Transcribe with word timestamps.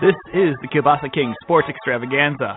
This 0.00 0.16
is 0.32 0.56
the 0.64 0.68
Kielbasa 0.72 1.12
King 1.12 1.36
Sports 1.44 1.68
Extravaganza. 1.68 2.56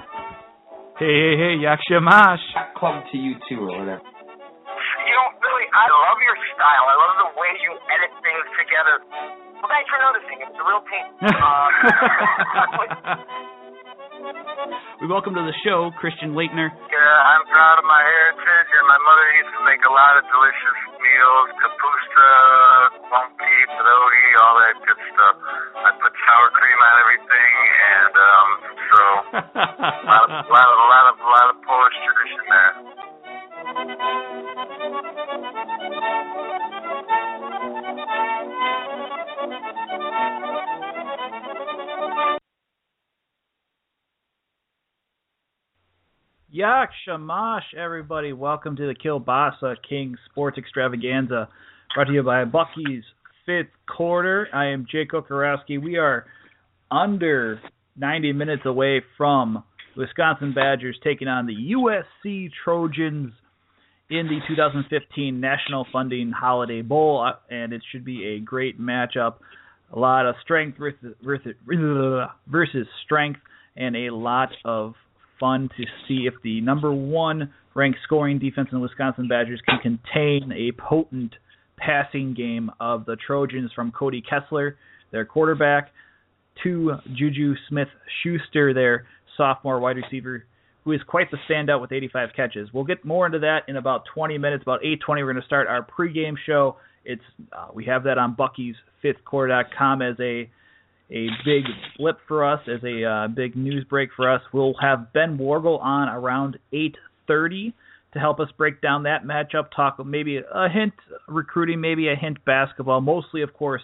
Hey, 0.95 1.11
hey, 1.11 1.35
hey, 1.35 1.53
Yakshamash. 1.59 2.39
Club 2.79 3.03
to 3.11 3.17
you 3.19 3.35
too, 3.51 3.67
or 3.67 3.83
whatever. 3.83 3.99
You 3.99 5.11
know, 5.11 5.27
really, 5.43 5.67
I 5.75 5.91
love 5.91 6.23
your 6.23 6.39
style. 6.55 6.85
I 6.87 6.95
love 6.95 7.13
the 7.19 7.35
way 7.35 7.51
you 7.59 7.75
edit 7.91 8.15
things 8.23 8.47
together. 8.55 8.95
Well, 9.59 9.67
thanks 9.67 9.91
for 9.91 9.99
noticing. 9.99 10.39
It's 10.39 10.55
a 10.55 10.63
real 10.63 10.87
pain. 10.87 11.11
Uh, 11.43 11.67
we 15.03 15.11
welcome 15.11 15.35
to 15.35 15.43
the 15.43 15.51
show 15.67 15.91
Christian 15.99 16.39
Laettner. 16.39 16.71
Yeah, 16.71 17.15
I'm 17.27 17.43
proud 17.51 17.75
of 17.75 17.83
my 17.83 17.99
heritage, 18.07 18.69
and 18.71 18.87
my 18.87 18.99
mother 19.03 19.27
used 19.35 19.51
to 19.51 19.67
make 19.67 19.83
a 19.83 19.91
lot 19.91 20.15
of 20.15 20.23
delicious 20.31 20.79
meals, 20.95 21.47
kapusta, 21.59 23.02
bumpy, 23.13 23.53
pierogi, 23.77 24.25
all 24.41 24.57
that 24.57 24.73
good 24.89 24.97
stuff. 25.13 25.37
I 25.85 25.93
put 26.01 26.13
sour 26.25 26.49
cream 26.57 26.79
on 26.81 26.97
everything, 27.05 27.53
and 27.93 28.13
um, 28.17 28.49
so 28.89 29.01
a 29.37 30.09
lot 30.09 30.25
of, 30.25 30.49
lot 30.49 30.65
of, 30.65 30.77
lot 30.81 31.05
of, 31.13 31.21
lot 31.21 31.53
of 31.53 31.61
Polish 31.61 31.93
tradition 32.09 32.41
there. 32.49 32.73
Yak 46.49 46.89
Shamash, 47.05 47.73
everybody. 47.77 48.33
Welcome 48.33 48.75
to 48.77 48.87
the 48.87 48.95
Kielbasa 48.95 49.75
King 49.87 50.15
Sports 50.29 50.57
Extravaganza, 50.57 51.49
brought 51.93 52.05
to 52.05 52.13
you 52.13 52.23
by 52.23 52.43
Bucky's 52.45 53.03
Fifth 53.45 53.67
Quarter. 53.87 54.47
I 54.51 54.67
am 54.67 54.87
Jake 54.91 55.11
Kocorowski. 55.11 55.81
We 55.81 55.97
are 55.97 56.25
under 56.89 57.59
90 57.97 58.33
minutes 58.33 58.63
away 58.65 59.03
from 59.15 59.63
Wisconsin 59.95 60.53
Badgers 60.53 60.97
taking 61.03 61.27
on 61.27 61.45
the 61.45 61.53
USC 61.75 62.49
Trojans 62.63 63.31
in 64.09 64.27
the 64.27 64.39
2015 64.47 65.39
National 65.39 65.85
Funding 65.91 66.31
Holiday 66.31 66.81
Bowl, 66.81 67.23
uh, 67.23 67.53
and 67.53 67.73
it 67.73 67.83
should 67.91 68.03
be 68.03 68.25
a 68.25 68.39
great 68.39 68.81
matchup. 68.81 69.35
A 69.91 69.99
lot 69.99 70.25
of 70.25 70.33
strength 70.41 70.79
versus, 70.79 71.15
versus, 71.23 71.53
versus 72.47 72.87
strength, 73.05 73.39
and 73.75 73.95
a 73.95 74.09
lot 74.09 74.49
of 74.65 74.95
fun 75.39 75.69
to 75.77 75.83
see 76.07 76.25
if 76.25 76.33
the 76.43 76.59
number 76.61 76.91
one 76.91 77.53
ranked 77.75 77.99
scoring 78.03 78.39
defense 78.39 78.69
in 78.71 78.79
the 78.79 78.81
Wisconsin 78.81 79.27
Badgers 79.27 79.61
can 79.67 79.77
contain 79.79 80.51
a 80.51 80.71
potent 80.71 81.33
passing 81.77 82.33
game 82.33 82.71
of 82.79 83.05
the 83.05 83.15
Trojans 83.15 83.71
from 83.73 83.91
Cody 83.91 84.21
Kessler, 84.21 84.77
their 85.11 85.25
quarterback, 85.25 85.91
to 86.63 86.93
Juju 87.13 87.55
Smith 87.69 87.87
Schuster, 88.21 88.73
their 88.73 89.05
sophomore 89.37 89.79
wide 89.79 89.97
receiver, 89.97 90.45
who 90.83 90.91
is 90.91 91.01
quite 91.07 91.31
the 91.31 91.37
standout 91.49 91.81
with 91.81 91.91
85 91.91 92.29
catches. 92.35 92.69
We'll 92.73 92.83
get 92.83 93.03
more 93.03 93.25
into 93.25 93.39
that 93.39 93.61
in 93.67 93.77
about 93.77 94.03
20 94.13 94.37
minutes. 94.37 94.63
About 94.63 94.81
8:20, 94.81 94.99
we're 95.07 95.23
going 95.23 95.35
to 95.37 95.45
start 95.45 95.67
our 95.67 95.85
pregame 95.85 96.35
show. 96.45 96.77
It's 97.05 97.23
uh, 97.51 97.67
we 97.73 97.85
have 97.85 98.03
that 98.03 98.17
on 98.17 98.35
Bucky's 98.35 98.75
fifthquarter.com 99.03 100.01
as 100.01 100.15
a 100.19 100.49
a 101.11 101.27
big 101.45 101.63
flip 101.97 102.17
for 102.27 102.45
us, 102.45 102.61
as 102.67 102.83
a 102.83 103.03
uh, 103.03 103.27
big 103.27 103.55
news 103.55 103.85
break 103.89 104.09
for 104.15 104.31
us. 104.31 104.41
We'll 104.53 104.73
have 104.81 105.13
Ben 105.13 105.37
Worgull 105.37 105.81
on 105.81 106.09
around 106.09 106.57
8:30 106.73 107.73
to 108.13 108.19
help 108.19 108.39
us 108.39 108.47
break 108.57 108.81
down 108.81 109.03
that 109.03 109.23
matchup. 109.23 109.65
Talk 109.75 110.03
maybe 110.05 110.37
a 110.37 110.69
hint 110.69 110.93
recruiting, 111.27 111.81
maybe 111.81 112.09
a 112.09 112.15
hint 112.15 112.43
basketball. 112.45 113.01
Mostly, 113.01 113.41
of 113.41 113.53
course, 113.53 113.81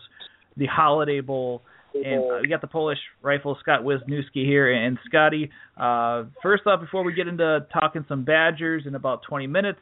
the 0.58 0.68
Holiday 0.68 1.22
Bowl. 1.22 1.62
And 1.94 2.24
uh, 2.24 2.38
we 2.42 2.48
got 2.48 2.62
the 2.62 2.68
Polish 2.68 3.00
rifle 3.24 3.58
Scott 3.62 3.82
Wisniewski 3.82 4.46
here. 4.46 4.72
And 4.72 5.00
Scotty, 5.08 5.50
uh, 5.76 6.26
first 6.44 6.64
off, 6.68 6.80
before 6.80 7.04
we 7.04 7.14
get 7.14 7.28
into 7.28 7.66
talking 7.74 8.06
some 8.08 8.24
Badgers 8.24 8.84
in 8.86 8.94
about 8.94 9.22
20 9.28 9.48
minutes, 9.48 9.80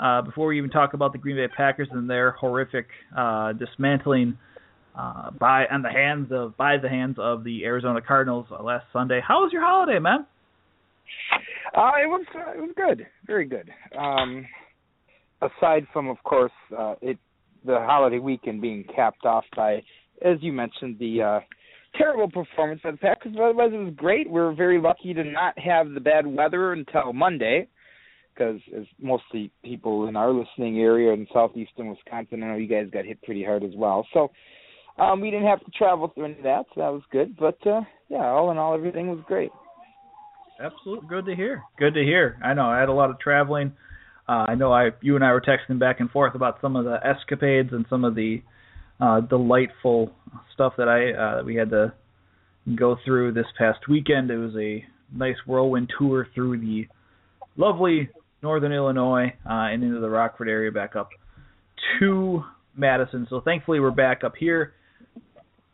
uh, 0.00 0.22
before 0.22 0.48
we 0.48 0.58
even 0.58 0.70
talk 0.70 0.94
about 0.94 1.12
the 1.12 1.18
Green 1.18 1.36
Bay 1.36 1.46
Packers 1.56 1.88
and 1.92 2.10
their 2.10 2.32
horrific 2.32 2.86
uh, 3.16 3.52
dismantling 3.52 4.36
uh, 4.98 5.30
by 5.30 5.66
on 5.66 5.82
the 5.82 5.90
hands 5.90 6.28
of 6.32 6.56
by 6.56 6.78
the 6.78 6.88
hands 6.88 7.16
of 7.18 7.44
the 7.44 7.64
Arizona 7.64 8.00
Cardinals 8.00 8.46
last 8.60 8.86
Sunday. 8.92 9.20
How 9.26 9.42
was 9.42 9.52
your 9.52 9.62
holiday, 9.62 9.98
man? 9.98 10.26
Uh, 11.76 11.92
it 12.02 12.06
was 12.06 12.24
uh, 12.34 12.52
it 12.52 12.60
was 12.60 12.70
good, 12.76 13.06
very 13.26 13.46
good. 13.46 13.70
Um, 13.98 14.46
aside 15.42 15.86
from, 15.92 16.08
of 16.08 16.22
course, 16.22 16.52
uh, 16.76 16.94
it 17.00 17.18
the 17.64 17.78
holiday 17.80 18.18
weekend 18.18 18.60
being 18.60 18.84
capped 18.94 19.24
off 19.24 19.44
by, 19.56 19.82
as 20.22 20.36
you 20.40 20.52
mentioned, 20.52 20.98
the 20.98 21.22
uh, 21.22 21.40
terrible 21.96 22.30
performance 22.30 22.80
by 22.84 22.90
the 22.90 22.96
Packers. 22.98 23.32
But 23.34 23.42
otherwise, 23.42 23.70
it 23.72 23.78
was 23.78 23.94
great. 23.96 24.26
We 24.28 24.40
were 24.40 24.54
very 24.54 24.80
lucky 24.80 25.14
to 25.14 25.24
not 25.24 25.58
have 25.58 25.90
the 25.90 26.00
bad 26.00 26.26
weather 26.26 26.72
until 26.72 27.12
Monday, 27.12 27.66
because 28.34 28.60
as 28.76 28.84
mostly 29.00 29.50
people 29.64 30.08
in 30.08 30.16
our 30.16 30.30
listening 30.30 30.78
area 30.78 31.12
in 31.12 31.26
southeastern 31.32 31.88
Wisconsin, 31.88 32.42
I 32.42 32.48
know 32.48 32.56
you 32.56 32.68
guys 32.68 32.90
got 32.92 33.06
hit 33.06 33.22
pretty 33.22 33.42
hard 33.42 33.64
as 33.64 33.72
well. 33.74 34.06
So 34.12 34.30
um, 34.98 35.20
we 35.20 35.30
didn't 35.30 35.46
have 35.46 35.64
to 35.64 35.70
travel 35.70 36.08
through 36.14 36.26
any 36.26 36.36
of 36.36 36.42
that, 36.42 36.66
so 36.74 36.80
that 36.80 36.92
was 36.92 37.02
good. 37.10 37.36
But 37.36 37.66
uh, 37.66 37.80
yeah, 38.08 38.26
all 38.26 38.50
in 38.50 38.58
all, 38.58 38.74
everything 38.74 39.08
was 39.08 39.20
great. 39.26 39.50
Absolutely, 40.60 41.08
good 41.08 41.26
to 41.26 41.34
hear. 41.34 41.62
Good 41.78 41.94
to 41.94 42.02
hear. 42.02 42.38
I 42.42 42.54
know 42.54 42.66
I 42.66 42.78
had 42.78 42.88
a 42.88 42.92
lot 42.92 43.10
of 43.10 43.18
traveling. 43.18 43.72
Uh, 44.28 44.46
I 44.48 44.54
know 44.54 44.72
I, 44.72 44.90
you 45.00 45.16
and 45.16 45.24
I 45.24 45.32
were 45.32 45.40
texting 45.40 45.78
back 45.78 46.00
and 46.00 46.10
forth 46.10 46.34
about 46.34 46.58
some 46.60 46.76
of 46.76 46.84
the 46.84 46.98
escapades 47.04 47.70
and 47.72 47.84
some 47.90 48.04
of 48.04 48.14
the 48.14 48.42
uh, 49.00 49.20
delightful 49.20 50.12
stuff 50.54 50.74
that 50.78 50.88
I 50.88 51.12
uh, 51.12 51.42
we 51.44 51.56
had 51.56 51.70
to 51.70 51.92
go 52.76 52.96
through 53.04 53.32
this 53.32 53.46
past 53.58 53.80
weekend. 53.88 54.30
It 54.30 54.38
was 54.38 54.54
a 54.56 54.84
nice 55.12 55.36
whirlwind 55.46 55.92
tour 55.98 56.26
through 56.34 56.60
the 56.60 56.86
lovely 57.56 58.08
northern 58.42 58.72
Illinois 58.72 59.34
uh, 59.44 59.72
and 59.72 59.82
into 59.82 60.00
the 60.00 60.08
Rockford 60.08 60.48
area 60.48 60.70
back 60.70 60.96
up 60.96 61.08
to 61.98 62.44
Madison. 62.76 63.26
So 63.28 63.40
thankfully 63.40 63.80
we're 63.80 63.90
back 63.90 64.24
up 64.24 64.34
here. 64.38 64.74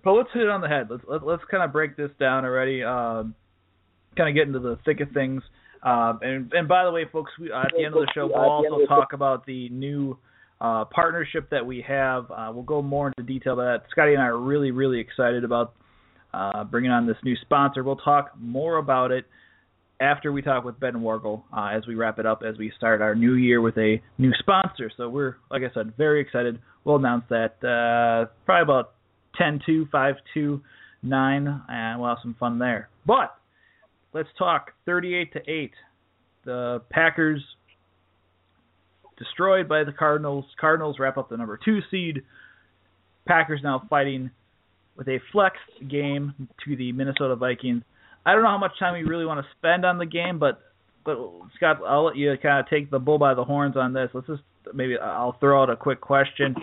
But 0.02 0.12
let's 0.12 0.30
hit 0.32 0.44
it 0.44 0.48
on 0.48 0.62
the 0.62 0.68
head. 0.68 0.88
Let's 0.91 1.04
let, 1.06 1.24
let's 1.24 1.42
kind 1.50 1.62
of 1.62 1.72
break 1.72 1.97
this 1.97 2.10
down 2.18 2.44
already. 2.44 2.82
Um, 2.82 3.34
kind 4.16 4.28
of 4.28 4.34
get 4.34 4.47
into 4.47 4.59
the 4.59 4.78
thick 4.84 5.00
of 5.00 5.10
things. 5.12 5.43
Um, 5.82 6.21
and 6.22 6.53
and 6.53 6.69
by 6.69 6.84
the 6.84 6.93
way, 6.93 7.04
folks, 7.10 7.32
we, 7.41 7.50
uh, 7.50 7.60
at 7.60 7.69
the 7.76 7.84
end 7.84 7.94
of 7.94 8.00
the 8.00 8.12
show, 8.15 8.26
we'll 8.26 8.37
also 8.37 8.87
talk 8.87 9.12
about 9.12 9.47
the 9.47 9.69
new 9.71 10.19
uh, 10.60 10.84
partnership 10.84 11.48
that 11.50 11.65
we 11.65 11.84
have. 11.87 12.31
Uh, 12.31 12.50
we'll 12.53 12.62
go 12.62 12.82
more 12.82 13.09
into 13.09 13.22
detail 13.22 13.54
about 13.54 13.82
that. 13.82 13.91
Scotty 13.91 14.12
and 14.12 14.22
I 14.22 14.26
are 14.26 14.38
really 14.38 14.72
really 14.72 15.00
excited 15.00 15.43
about 15.43 15.75
uh, 16.34 16.65
bringing 16.65 16.91
on 16.91 17.06
this 17.06 17.16
new 17.25 17.37
sponsor. 17.41 17.82
We'll 17.82 17.97
talk 17.97 18.32
more 18.38 18.76
about 18.76 19.10
it 19.10 19.25
after 20.00 20.32
we 20.32 20.42
talk 20.42 20.65
with 20.65 20.78
Ben 20.81 20.94
Worgull 20.94 21.42
uh, 21.56 21.69
as 21.69 21.87
we 21.87 21.94
wrap 21.94 22.19
it 22.19 22.27
up 22.27 22.42
as 22.47 22.56
we 22.59 22.72
start 22.77 23.03
our 23.03 23.15
new 23.15 23.34
year 23.34 23.60
with 23.60 23.77
a 23.78 24.03
new 24.19 24.32
sponsor. 24.38 24.91
So 24.97 25.09
we're 25.09 25.37
like 25.50 25.62
I 25.62 25.72
said, 25.72 25.94
very 25.97 26.21
excited. 26.21 26.59
We'll 26.84 26.97
announce 26.97 27.25
that 27.31 27.62
uh, 27.65 28.31
probably 28.44 28.62
about 28.62 28.92
10 29.37 29.60
2, 29.65 29.88
5 29.91 30.15
2, 30.34 30.60
9, 31.03 31.62
and 31.69 32.00
we'll 32.00 32.09
have 32.09 32.19
some 32.22 32.37
fun 32.38 32.59
there. 32.59 32.88
But 33.06 33.34
let's 34.12 34.28
talk 34.38 34.72
38 34.87 35.32
to 35.32 35.50
8. 35.50 35.71
The 36.44 36.82
Packers 36.91 37.43
destroyed 39.19 39.69
by 39.69 39.84
the 39.84 39.93
Cardinals. 39.93 40.44
Cardinals 40.60 40.97
wrap 40.98 41.19
up 41.19 41.28
the 41.28 41.37
number 41.37 41.59
2 41.62 41.81
seed. 41.91 42.22
Packers 43.26 43.60
now 43.62 43.82
fighting 43.91 44.31
with 44.97 45.09
a 45.09 45.19
flex 45.32 45.56
game 45.88 46.48
to 46.65 46.76
the 46.76 46.93
Minnesota 46.93 47.37
Vikings. 47.37 47.82
I 48.25 48.32
don't 48.32 48.43
know 48.43 48.48
how 48.48 48.59
much 48.59 48.78
time 48.78 48.94
we 48.94 49.09
really 49.09 49.25
want 49.25 49.44
to 49.44 49.47
spend 49.59 49.84
on 49.84 49.98
the 49.98 50.06
game, 50.06 50.38
but 50.38 50.60
but 51.04 51.16
Scott, 51.56 51.81
I'll 51.87 52.04
let 52.04 52.16
you 52.16 52.34
kind 52.42 52.60
of 52.60 52.69
take 52.69 52.91
the 52.91 52.98
bull 52.98 53.19
by 53.19 53.32
the 53.32 53.44
horns 53.44 53.77
on 53.77 53.94
this. 53.94 54.10
Let's 54.12 54.27
just 54.27 54.42
maybe 54.75 54.98
I'll 54.98 55.37
throw 55.41 55.62
out 55.62 55.71
a 55.71 55.77
quick 55.77 56.00
question. 56.00 56.54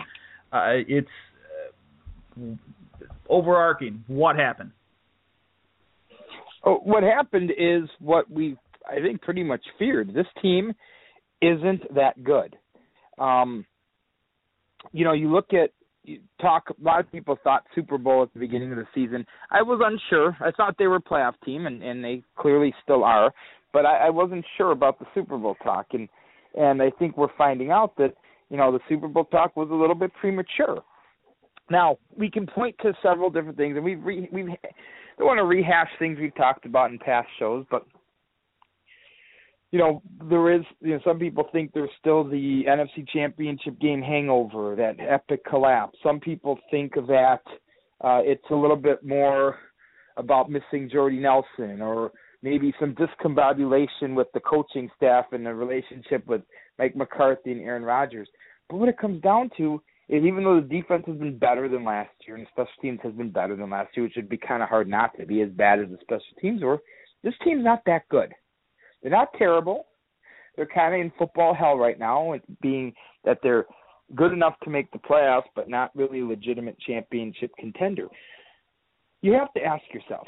Uh, 0.52 0.80
it's 0.86 1.08
uh, 2.40 2.54
overarching. 3.28 4.04
What 4.06 4.36
happened? 4.36 4.70
Oh, 6.64 6.80
what 6.84 7.02
happened 7.02 7.52
is 7.56 7.88
what 8.00 8.30
we 8.30 8.56
I 8.88 9.00
think 9.00 9.22
pretty 9.22 9.42
much 9.42 9.62
feared. 9.78 10.14
This 10.14 10.26
team 10.40 10.72
isn't 11.42 11.94
that 11.94 12.22
good. 12.24 12.56
Um, 13.18 13.66
you 14.92 15.04
know, 15.04 15.12
you 15.12 15.32
look 15.32 15.52
at 15.52 15.70
talk. 16.40 16.64
A 16.70 16.82
lot 16.82 17.00
of 17.00 17.10
people 17.12 17.38
thought 17.44 17.64
Super 17.74 17.98
Bowl 17.98 18.22
at 18.22 18.32
the 18.32 18.40
beginning 18.40 18.72
of 18.72 18.78
the 18.78 18.86
season. 18.94 19.26
I 19.50 19.62
was 19.62 19.80
unsure. 19.84 20.36
I 20.40 20.50
thought 20.52 20.76
they 20.78 20.86
were 20.86 20.96
a 20.96 21.02
playoff 21.02 21.34
team, 21.44 21.66
and 21.66 21.82
and 21.82 22.02
they 22.02 22.22
clearly 22.36 22.74
still 22.82 23.04
are. 23.04 23.32
But 23.72 23.84
I, 23.84 24.06
I 24.06 24.10
wasn't 24.10 24.44
sure 24.56 24.72
about 24.72 24.98
the 24.98 25.06
Super 25.14 25.36
Bowl 25.36 25.56
talk, 25.62 25.86
and 25.92 26.08
and 26.56 26.82
I 26.82 26.90
think 26.98 27.16
we're 27.16 27.34
finding 27.36 27.70
out 27.70 27.96
that 27.96 28.14
you 28.50 28.56
know 28.56 28.72
the 28.72 28.80
Super 28.88 29.08
Bowl 29.08 29.24
talk 29.24 29.56
was 29.56 29.68
a 29.70 29.74
little 29.74 29.94
bit 29.94 30.12
premature. 30.20 30.82
Now 31.70 31.98
we 32.16 32.30
can 32.30 32.46
point 32.46 32.76
to 32.82 32.92
several 33.02 33.30
different 33.30 33.58
things, 33.58 33.76
and 33.76 33.84
we've 33.84 34.02
re, 34.02 34.28
we've 34.32 34.48
don't 35.18 35.26
want 35.26 35.38
to 35.38 35.44
rehash 35.44 35.88
things 35.98 36.18
we've 36.20 36.34
talked 36.36 36.64
about 36.66 36.90
in 36.90 36.98
past 36.98 37.28
shows, 37.38 37.64
but 37.70 37.86
you 39.70 39.78
know 39.78 40.02
there 40.28 40.52
is 40.54 40.62
you 40.80 40.92
know 40.92 41.00
some 41.04 41.18
people 41.18 41.46
think 41.52 41.72
there's 41.74 41.90
still 42.00 42.24
the 42.24 42.62
NFC 42.66 43.06
Championship 43.08 43.78
game 43.80 44.00
hangover, 44.00 44.76
that 44.76 44.96
epic 45.00 45.44
collapse. 45.44 45.98
Some 46.02 46.20
people 46.20 46.58
think 46.70 46.96
of 46.96 47.06
that 47.08 47.42
uh, 48.02 48.20
it's 48.22 48.44
a 48.50 48.54
little 48.54 48.76
bit 48.76 49.04
more 49.04 49.56
about 50.16 50.50
missing 50.50 50.88
Jordy 50.90 51.18
Nelson 51.18 51.80
or 51.80 52.12
maybe 52.42 52.72
some 52.78 52.94
discombobulation 52.94 54.14
with 54.14 54.28
the 54.32 54.40
coaching 54.40 54.88
staff 54.96 55.26
and 55.32 55.44
the 55.44 55.54
relationship 55.54 56.26
with 56.26 56.42
Mike 56.78 56.94
McCarthy 56.94 57.52
and 57.52 57.60
Aaron 57.60 57.82
Rodgers. 57.82 58.28
But 58.68 58.76
what 58.76 58.88
it 58.88 58.98
comes 58.98 59.20
down 59.22 59.50
to 59.56 59.82
even 60.08 60.42
though 60.42 60.60
the 60.60 60.66
defense 60.66 61.04
has 61.06 61.16
been 61.16 61.38
better 61.38 61.68
than 61.68 61.84
last 61.84 62.10
year 62.26 62.36
and 62.36 62.46
the 62.46 62.50
special 62.50 62.72
teams 62.80 63.00
has 63.02 63.12
been 63.12 63.30
better 63.30 63.56
than 63.56 63.70
last 63.70 63.96
year, 63.96 64.04
which 64.04 64.16
would 64.16 64.28
be 64.28 64.38
kind 64.38 64.62
of 64.62 64.68
hard 64.68 64.88
not 64.88 65.16
to 65.18 65.26
be 65.26 65.42
as 65.42 65.50
bad 65.50 65.80
as 65.80 65.88
the 65.88 65.98
special 66.00 66.24
teams 66.40 66.62
were, 66.62 66.78
this 67.22 67.34
team's 67.44 67.64
not 67.64 67.82
that 67.86 68.08
good. 68.08 68.32
They're 69.02 69.12
not 69.12 69.28
terrible. 69.36 69.86
They're 70.56 70.66
kind 70.66 70.94
of 70.94 71.00
in 71.00 71.12
football 71.18 71.54
hell 71.54 71.76
right 71.76 71.98
now, 71.98 72.34
being 72.62 72.92
that 73.24 73.38
they're 73.42 73.66
good 74.14 74.32
enough 74.32 74.54
to 74.64 74.70
make 74.70 74.90
the 74.92 74.98
playoffs, 74.98 75.42
but 75.54 75.68
not 75.68 75.94
really 75.94 76.20
a 76.20 76.26
legitimate 76.26 76.78
championship 76.80 77.52
contender. 77.58 78.08
You 79.20 79.34
have 79.34 79.52
to 79.54 79.62
ask 79.62 79.82
yourself, 79.92 80.26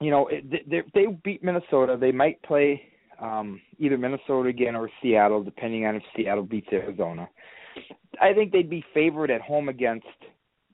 you 0.00 0.10
know, 0.10 0.28
they, 0.30 0.82
they 0.94 1.06
beat 1.24 1.42
Minnesota. 1.42 1.96
They 1.98 2.12
might 2.12 2.42
play 2.42 2.82
um, 3.20 3.60
either 3.78 3.96
Minnesota 3.96 4.50
again 4.50 4.76
or 4.76 4.90
Seattle, 5.02 5.42
depending 5.42 5.86
on 5.86 5.96
if 5.96 6.02
Seattle 6.14 6.44
beats 6.44 6.68
Arizona. 6.70 7.28
I 8.20 8.32
think 8.32 8.52
they'd 8.52 8.70
be 8.70 8.84
favored 8.94 9.30
at 9.30 9.40
home 9.40 9.68
against 9.68 10.06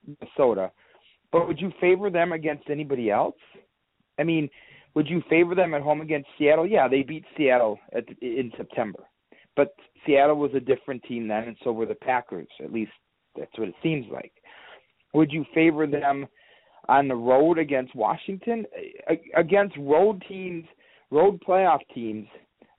Minnesota. 0.07 0.71
But 1.31 1.47
would 1.47 1.61
you 1.61 1.73
favor 1.81 2.11
them 2.11 2.33
against 2.33 2.69
anybody 2.69 3.11
else? 3.11 3.37
I 4.19 4.25
mean, 4.25 4.49
would 4.95 5.09
you 5.09 5.23
favor 5.31 5.55
them 5.55 5.75
at 5.75 5.83
home 5.83 6.01
against 6.01 6.29
Seattle? 6.39 6.67
Yeah, 6.67 6.89
they 6.89 7.03
beat 7.03 7.25
Seattle 7.37 7.79
at, 7.97 8.05
in 8.21 8.53
September. 8.57 9.05
But 9.57 9.75
Seattle 10.07 10.37
was 10.37 10.51
a 10.55 10.61
different 10.61 11.03
team 11.05 11.29
then, 11.29 11.45
and 11.45 11.57
so 11.65 11.73
were 11.73 11.87
the 11.87 11.95
Packers. 11.95 12.49
At 12.63 12.73
least 12.73 12.93
that's 13.37 13.57
what 13.57 13.69
it 13.69 13.75
seems 13.83 14.07
like. 14.13 14.33
Would 15.15 15.33
you 15.33 15.45
favor 15.55 15.87
them 15.87 16.27
on 16.89 17.09
the 17.09 17.15
road 17.15 17.59
against 17.59 17.95
Washington? 17.95 18.67
Against 19.37 19.77
road 19.79 20.23
teams, 20.29 20.65
road 21.11 21.41
playoff 21.47 21.81
teams, 21.95 22.27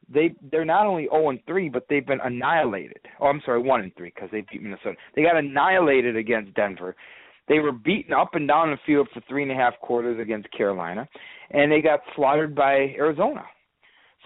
they 0.10 0.34
they're 0.52 0.66
not 0.66 0.86
only 0.86 1.08
0 1.12 1.30
and 1.30 1.40
3, 1.46 1.70
but 1.70 1.86
they've 1.90 2.06
been 2.06 2.22
annihilated. 2.24 3.00
Oh, 3.20 3.28
I'm 3.28 3.42
sorry, 3.46 3.62
1 3.62 3.82
and 3.82 3.96
3 3.96 4.12
because 4.14 4.30
they 4.32 4.46
beat 4.52 4.62
Minnesota. 4.62 4.96
They 5.16 5.24
got 5.24 5.38
annihilated 5.38 6.16
against 6.16 6.54
Denver. 6.54 6.96
They 7.48 7.60
were 7.60 7.72
beaten 7.72 8.14
up 8.14 8.36
and 8.36 8.48
down 8.48 8.72
the 8.72 8.78
field 8.86 9.10
for 9.14 9.22
three 9.28 9.44
and 9.44 9.52
a 9.52 9.56
half 9.56 9.78
quarters 9.80 10.20
against 10.20 10.52
Carolina, 10.56 11.08
and 11.52 11.72
they 11.72 11.82
got 11.82 12.00
slaughtered 12.16 12.56
by 12.56 12.94
Arizona. 12.98 13.44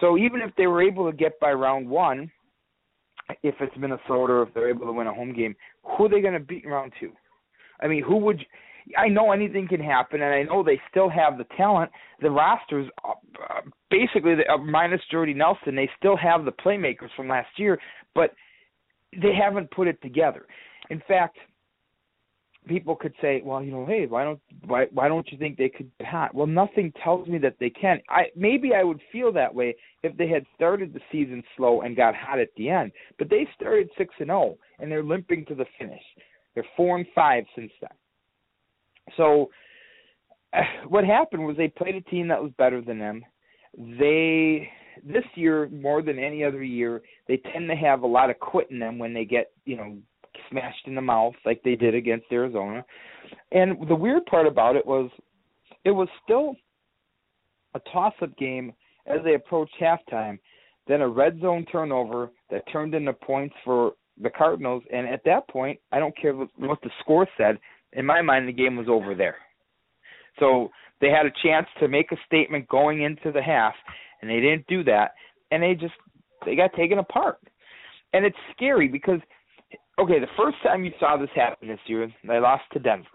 So 0.00 0.16
even 0.16 0.40
if 0.40 0.54
they 0.56 0.68
were 0.68 0.82
able 0.82 1.10
to 1.10 1.16
get 1.16 1.40
by 1.40 1.52
round 1.52 1.88
one, 1.88 2.30
if 3.42 3.56
it's 3.60 3.76
Minnesota, 3.76 4.32
or 4.32 4.42
if 4.42 4.54
they're 4.54 4.70
able 4.70 4.86
to 4.86 4.92
win 4.92 5.06
a 5.06 5.14
home 5.14 5.34
game, 5.34 5.54
who 5.82 6.04
are 6.04 6.08
they 6.08 6.20
going 6.20 6.34
to 6.34 6.40
beat 6.40 6.64
in 6.64 6.70
round 6.70 6.92
two? 7.00 7.12
I 7.80 7.88
mean, 7.88 8.02
who 8.02 8.16
would? 8.18 8.44
I 8.96 9.08
know 9.08 9.32
anything 9.32 9.68
can 9.68 9.80
happen, 9.80 10.22
and 10.22 10.32
I 10.32 10.44
know 10.44 10.62
they 10.62 10.80
still 10.90 11.10
have 11.10 11.36
the 11.36 11.44
talent. 11.56 11.90
The 12.22 12.30
rosters, 12.30 12.88
uh, 13.06 13.57
uh, 13.90 13.96
basically, 13.96 14.34
uh, 14.48 14.58
minus 14.58 15.00
Jordy 15.10 15.34
Nelson, 15.34 15.74
they 15.74 15.90
still 15.98 16.16
have 16.16 16.44
the 16.44 16.52
playmakers 16.52 17.10
from 17.16 17.28
last 17.28 17.48
year, 17.56 17.78
but 18.14 18.34
they 19.12 19.34
haven't 19.34 19.70
put 19.70 19.88
it 19.88 20.00
together. 20.02 20.46
In 20.90 21.02
fact, 21.06 21.36
people 22.66 22.94
could 22.94 23.14
say, 23.20 23.42
well, 23.44 23.62
you 23.62 23.70
know, 23.70 23.86
hey, 23.86 24.06
why 24.06 24.24
don't 24.24 24.40
why 24.66 24.86
why 24.92 25.08
don't 25.08 25.30
you 25.32 25.38
think 25.38 25.56
they 25.56 25.68
could 25.68 25.90
hot? 26.02 26.34
Well, 26.34 26.46
nothing 26.46 26.92
tells 27.02 27.26
me 27.28 27.38
that 27.38 27.56
they 27.58 27.70
can. 27.70 28.00
I 28.08 28.24
maybe 28.36 28.74
I 28.74 28.84
would 28.84 29.00
feel 29.10 29.32
that 29.32 29.54
way 29.54 29.74
if 30.02 30.16
they 30.16 30.28
had 30.28 30.44
started 30.54 30.92
the 30.92 31.00
season 31.10 31.42
slow 31.56 31.80
and 31.80 31.96
got 31.96 32.14
hot 32.14 32.38
at 32.38 32.48
the 32.56 32.68
end. 32.68 32.92
But 33.18 33.30
they 33.30 33.48
started 33.56 33.88
six 33.96 34.14
and 34.18 34.28
zero, 34.28 34.40
oh, 34.40 34.58
and 34.78 34.90
they're 34.90 35.02
limping 35.02 35.46
to 35.46 35.54
the 35.54 35.66
finish. 35.78 36.02
They're 36.54 36.66
four 36.76 36.96
and 36.96 37.06
five 37.14 37.44
since 37.54 37.72
then. 37.80 37.90
So 39.16 39.50
what 40.88 41.04
happened 41.04 41.46
was 41.46 41.56
they 41.56 41.68
played 41.68 41.94
a 41.94 42.00
team 42.02 42.28
that 42.28 42.42
was 42.42 42.52
better 42.58 42.80
than 42.80 42.98
them. 42.98 43.24
They 43.78 44.68
this 45.06 45.24
year 45.36 45.68
more 45.68 46.02
than 46.02 46.18
any 46.18 46.42
other 46.42 46.62
year 46.62 47.02
they 47.28 47.36
tend 47.52 47.68
to 47.68 47.76
have 47.76 48.02
a 48.02 48.06
lot 48.06 48.30
of 48.30 48.40
quit 48.40 48.68
in 48.70 48.80
them 48.80 48.98
when 48.98 49.14
they 49.14 49.24
get 49.24 49.52
you 49.64 49.76
know 49.76 49.96
smashed 50.50 50.86
in 50.86 50.94
the 50.94 51.00
mouth 51.00 51.34
like 51.44 51.62
they 51.62 51.76
did 51.76 51.94
against 51.94 52.26
Arizona. 52.32 52.84
And 53.52 53.88
the 53.88 53.94
weird 53.94 54.26
part 54.26 54.46
about 54.46 54.76
it 54.76 54.86
was 54.86 55.10
it 55.84 55.90
was 55.90 56.08
still 56.24 56.56
a 57.74 57.80
toss 57.92 58.14
up 58.22 58.36
game 58.36 58.72
as 59.06 59.18
they 59.24 59.34
approached 59.34 59.74
halftime, 59.80 60.38
then 60.86 61.00
a 61.00 61.08
red 61.08 61.40
zone 61.40 61.64
turnover 61.70 62.30
that 62.50 62.64
turned 62.72 62.94
into 62.94 63.12
points 63.12 63.54
for 63.64 63.92
the 64.20 64.30
Cardinals 64.30 64.82
and 64.92 65.06
at 65.06 65.22
that 65.24 65.48
point, 65.48 65.78
I 65.92 66.00
don't 66.00 66.16
care 66.16 66.34
what 66.34 66.80
the 66.82 66.90
score 67.00 67.28
said, 67.36 67.58
in 67.92 68.04
my 68.04 68.20
mind 68.20 68.48
the 68.48 68.52
game 68.52 68.76
was 68.76 68.88
over 68.88 69.14
there. 69.14 69.36
So 70.40 70.70
they 71.00 71.08
had 71.08 71.26
a 71.26 71.32
chance 71.42 71.66
to 71.80 71.88
make 71.88 72.12
a 72.12 72.16
statement 72.26 72.68
going 72.68 73.02
into 73.02 73.32
the 73.32 73.42
half 73.42 73.74
and 74.20 74.30
they 74.30 74.40
didn't 74.40 74.66
do 74.66 74.82
that 74.84 75.12
and 75.50 75.62
they 75.62 75.74
just 75.74 75.94
they 76.44 76.56
got 76.56 76.72
taken 76.74 76.98
apart. 76.98 77.38
And 78.12 78.24
it's 78.24 78.36
scary 78.54 78.88
because 78.88 79.20
okay, 79.98 80.20
the 80.20 80.26
first 80.36 80.56
time 80.62 80.84
you 80.84 80.92
saw 80.98 81.16
this 81.16 81.30
happen 81.34 81.68
this 81.68 81.80
year, 81.86 82.12
they 82.26 82.38
lost 82.38 82.64
to 82.72 82.78
Denver. 82.78 83.06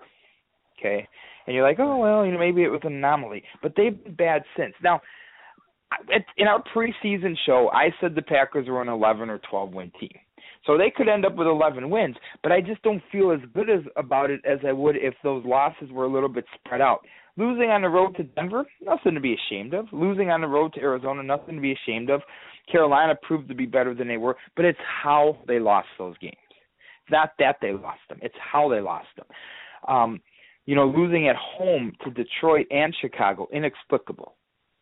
Okay, 0.80 1.08
and 1.48 1.56
you're 1.56 1.68
like, 1.68 1.80
oh 1.80 1.98
well, 1.98 2.26
you 2.26 2.32
know, 2.32 2.40
maybe 2.40 2.64
it 2.64 2.70
was 2.70 2.82
an 2.84 2.94
anomaly, 2.94 3.44
but 3.62 3.74
they've 3.76 4.04
been 4.04 4.16
bad 4.16 4.44
since. 4.58 4.74
Now, 4.84 5.02
in 6.38 6.48
our 6.48 6.64
preseason 6.76 7.36
show, 7.46 7.70
I 7.74 7.90
said 8.02 8.16
the 8.16 8.22
Packers 8.22 8.68
were 8.68 8.82
an 8.82 8.90
11 8.90 9.30
or 9.30 9.40
12 9.50 9.74
win 9.74 9.92
team. 10.00 10.12
So 10.66 10.78
they 10.78 10.92
could 10.96 11.10
end 11.10 11.26
up 11.26 11.36
with 11.36 11.48
11 11.48 11.90
wins, 11.90 12.16
but 12.42 12.52
I 12.52 12.62
just 12.62 12.82
don't 12.84 13.04
feel 13.12 13.32
as 13.32 13.40
good 13.54 13.70
as 13.70 13.82
about 13.98 14.32
it 14.32 14.42
as 14.46 14.60
I 14.66 14.72
would 14.72 14.96
if 14.96 15.14
those 15.24 15.44
losses 15.46 15.92
were 15.92 16.06
a 16.06 16.12
little 16.12 16.30
bit 16.30 16.46
spread 16.56 16.82
out. 16.82 17.00
Losing 17.36 17.70
on 17.70 17.82
the 17.82 17.90
road 17.90 18.16
to 18.18 18.24
Denver, 18.24 18.66
nothing 18.82 19.16
to 19.16 19.20
be 19.20 19.36
ashamed 19.36 19.74
of. 19.74 19.88
Losing 19.92 20.30
on 20.30 20.42
the 20.42 20.48
road 20.48 20.74
to 20.74 20.82
Arizona, 20.82 21.24
nothing 21.24 21.56
to 21.56 21.62
be 21.62 21.74
ashamed 21.74 22.10
of. 22.10 22.22
Carolina 22.72 23.16
proved 23.24 23.48
to 23.48 23.56
be 23.56 23.66
better 23.66 23.94
than 23.94 24.08
they 24.08 24.18
were, 24.18 24.38
but 24.56 24.66
it's 24.66 24.80
how 25.04 25.38
they 25.48 25.60
lost 25.60 25.88
those 25.98 26.18
games. 26.20 26.36
Not 27.10 27.32
that 27.40 27.58
they 27.62 27.72
lost 27.74 28.00
them; 28.08 28.20
it's 28.22 28.36
how 28.40 28.70
they 28.70 28.80
lost 28.80 29.08
them. 29.18 29.26
Um, 29.88 30.22
you 30.66 30.76
know, 30.76 30.86
losing 30.86 31.28
at 31.28 31.36
home 31.36 31.92
to 32.04 32.12
Detroit 32.12 32.68
and 32.72 32.96
Chicago, 33.02 33.48
inexplicable, 33.52 34.36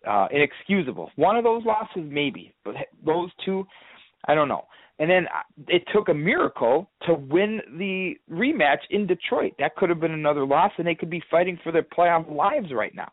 uh, 0.07 0.27
inexcusable. 0.31 1.09
One 1.15 1.35
of 1.37 1.43
those 1.43 1.63
losses, 1.65 2.03
maybe, 2.05 2.53
but 2.63 2.75
those 3.03 3.31
two, 3.43 3.65
I 4.27 4.35
don't 4.35 4.47
know. 4.47 4.65
And 5.01 5.09
then 5.09 5.25
uh, 5.35 5.41
it 5.67 5.81
took 5.91 6.09
a 6.09 6.13
miracle 6.13 6.87
to 7.07 7.15
win 7.15 7.59
the 7.79 8.13
rematch 8.31 8.81
in 8.91 9.07
Detroit. 9.07 9.53
That 9.57 9.75
could 9.75 9.89
have 9.89 9.99
been 9.99 10.11
another 10.11 10.45
loss, 10.45 10.71
and 10.77 10.85
they 10.85 10.93
could 10.93 11.09
be 11.09 11.23
fighting 11.31 11.59
for 11.63 11.71
their 11.71 11.81
playoff 11.81 12.31
lives 12.31 12.71
right 12.71 12.93
now. 12.93 13.11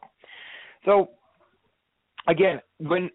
So, 0.84 1.08
again, 2.28 2.60
when 2.76 3.08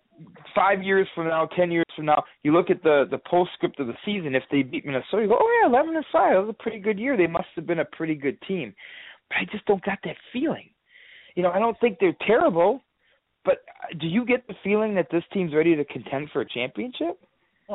five 0.56 0.82
years 0.82 1.08
from 1.14 1.28
now, 1.28 1.46
ten 1.56 1.70
years 1.70 1.86
from 1.96 2.06
now, 2.06 2.24
you 2.42 2.52
look 2.52 2.72
at 2.72 2.82
the 2.82 3.06
the 3.12 3.20
postscript 3.20 3.80
of 3.80 3.86
the 3.86 3.94
season. 4.04 4.34
If 4.34 4.42
they 4.50 4.64
beat 4.64 4.88
Minnesota, 4.88 5.22
you 5.22 5.28
go, 5.28 5.38
"Oh 5.40 5.62
yeah, 5.62 5.70
eleven 5.70 5.94
five. 6.12 6.34
That 6.34 6.40
was 6.40 6.50
a 6.60 6.64
pretty 6.64 6.80
good 6.80 6.98
year. 6.98 7.16
They 7.16 7.28
must 7.28 7.50
have 7.56 7.68
been 7.68 7.80
a 7.80 7.86
pretty 7.86 8.16
good 8.16 8.42
team." 8.48 8.74
But 9.30 9.38
I 9.38 9.46
just 9.52 9.66
don't 9.66 9.86
got 9.86 10.00
that 10.04 10.16
feeling. 10.34 10.72
You 11.36 11.44
know, 11.44 11.52
I 11.52 11.60
don't 11.60 11.80
think 11.80 12.00
they're 12.00 12.18
terrible, 12.26 12.82
but 13.46 13.58
uh, 13.84 13.94
do 14.00 14.08
you 14.08 14.26
get 14.26 14.48
the 14.48 14.56
feeling 14.64 14.96
that 14.96 15.10
this 15.12 15.24
team's 15.32 15.54
ready 15.54 15.76
to 15.76 15.86
contend 15.86 16.32
for 16.32 16.42
a 16.42 16.50
championship? 16.50 17.20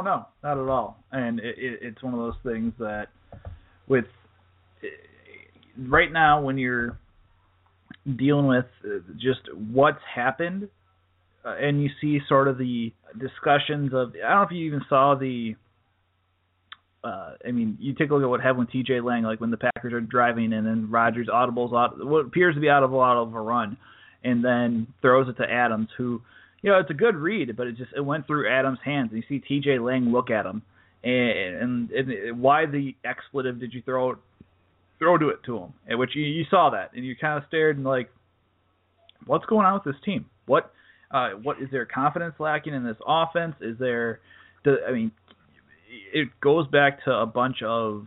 No, 0.02 0.26
not 0.42 0.62
at 0.62 0.68
all. 0.68 1.02
And 1.12 1.40
it, 1.40 1.56
it, 1.58 1.78
it's 1.82 2.02
one 2.02 2.14
of 2.14 2.20
those 2.20 2.34
things 2.44 2.72
that, 2.78 3.06
with 3.86 4.04
right 5.78 6.12
now, 6.12 6.40
when 6.40 6.58
you're 6.58 6.98
dealing 8.16 8.46
with 8.46 8.66
uh, 8.84 8.98
just 9.16 9.40
what's 9.72 10.00
happened 10.14 10.68
uh, 11.44 11.54
and 11.60 11.82
you 11.82 11.90
see 12.00 12.20
sort 12.28 12.48
of 12.48 12.58
the 12.58 12.92
discussions 13.18 13.92
of 13.92 14.12
I 14.24 14.30
don't 14.30 14.36
know 14.36 14.42
if 14.42 14.50
you 14.50 14.66
even 14.66 14.82
saw 14.88 15.14
the 15.14 15.54
uh, 17.04 17.34
I 17.46 17.52
mean, 17.52 17.76
you 17.80 17.94
take 17.94 18.10
a 18.10 18.14
look 18.14 18.24
at 18.24 18.28
what 18.28 18.40
happened 18.40 18.60
with 18.60 18.70
T.J. 18.70 19.00
Lang, 19.00 19.22
like 19.22 19.40
when 19.40 19.50
the 19.50 19.56
Packers 19.56 19.92
are 19.92 20.00
driving 20.00 20.52
and 20.52 20.66
then 20.66 20.90
Rodgers 20.90 21.28
audibles 21.28 21.72
out 21.72 22.04
what 22.04 22.26
appears 22.26 22.54
to 22.56 22.60
be 22.60 22.68
out 22.68 22.82
of 22.82 22.92
a 22.92 23.40
run, 23.40 23.76
and 24.24 24.44
then 24.44 24.88
throws 25.00 25.28
it 25.28 25.40
to 25.40 25.48
Adams, 25.48 25.88
who, 25.96 26.20
you 26.62 26.70
know, 26.70 26.78
it's 26.78 26.90
a 26.90 26.94
good 26.94 27.16
read, 27.16 27.56
but 27.56 27.66
it 27.66 27.76
just 27.76 27.92
it 27.96 28.00
went 28.00 28.26
through 28.26 28.50
Adams' 28.50 28.78
hands. 28.84 29.10
And 29.12 29.22
you 29.22 29.24
see 29.28 29.44
T.J. 29.46 29.78
Lang 29.78 30.12
look 30.12 30.30
at 30.30 30.46
him, 30.46 30.62
and, 31.04 31.90
and, 31.92 32.10
and 32.10 32.40
why 32.40 32.66
the 32.66 32.94
expletive 33.04 33.60
did 33.60 33.72
you 33.72 33.82
throw 33.82 34.16
throw 34.98 35.16
to 35.16 35.28
it 35.28 35.38
to 35.46 35.56
him? 35.56 35.72
And 35.86 35.98
which 35.98 36.14
you, 36.14 36.24
you 36.24 36.44
saw 36.50 36.70
that, 36.70 36.90
and 36.94 37.04
you 37.04 37.14
kind 37.16 37.38
of 37.38 37.46
stared 37.48 37.76
and 37.76 37.86
like, 37.86 38.10
what's 39.26 39.46
going 39.46 39.66
on 39.66 39.74
with 39.74 39.84
this 39.84 40.02
team? 40.04 40.26
What 40.46 40.72
uh, 41.10 41.30
what 41.42 41.60
is 41.60 41.68
there 41.70 41.86
confidence 41.86 42.34
lacking 42.38 42.74
in 42.74 42.84
this 42.84 42.96
offense? 43.06 43.54
Is 43.60 43.78
there, 43.78 44.20
I 44.66 44.92
mean, 44.92 45.12
it 46.12 46.28
goes 46.40 46.66
back 46.66 47.04
to 47.04 47.12
a 47.12 47.26
bunch 47.26 47.62
of, 47.62 48.06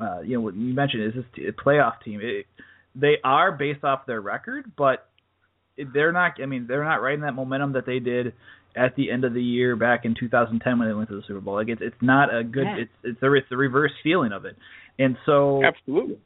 uh, 0.00 0.20
you 0.20 0.34
know, 0.34 0.40
what 0.40 0.56
you 0.56 0.74
mentioned 0.74 1.04
is 1.04 1.12
this 1.14 1.48
a 1.48 1.52
playoff 1.52 2.02
team. 2.04 2.20
It, 2.22 2.46
they 2.94 3.18
are 3.22 3.52
based 3.52 3.84
off 3.84 4.06
their 4.06 4.20
record, 4.20 4.72
but 4.76 5.08
they're 5.92 6.12
not. 6.12 6.34
I 6.42 6.46
mean, 6.46 6.66
they're 6.68 6.84
not 6.84 7.02
riding 7.02 7.22
that 7.22 7.34
momentum 7.34 7.72
that 7.72 7.86
they 7.86 7.98
did 7.98 8.34
at 8.76 8.94
the 8.96 9.10
end 9.10 9.24
of 9.24 9.34
the 9.34 9.42
year 9.42 9.76
back 9.76 10.04
in 10.04 10.14
2010 10.18 10.78
when 10.78 10.88
they 10.88 10.94
went 10.94 11.08
to 11.08 11.16
the 11.16 11.22
Super 11.26 11.40
Bowl. 11.40 11.54
Like 11.54 11.68
it's 11.68 11.82
it's 11.82 11.96
not 12.00 12.34
a 12.34 12.44
good. 12.44 12.64
Yeah. 12.64 12.82
It's 12.82 12.92
it's 13.04 13.22
a 13.22 13.32
it's 13.34 13.48
the 13.50 13.56
reverse 13.56 13.92
feeling 14.02 14.32
of 14.32 14.44
it, 14.44 14.56
and 14.98 15.16
so 15.26 15.62
absolutely. 15.64 16.18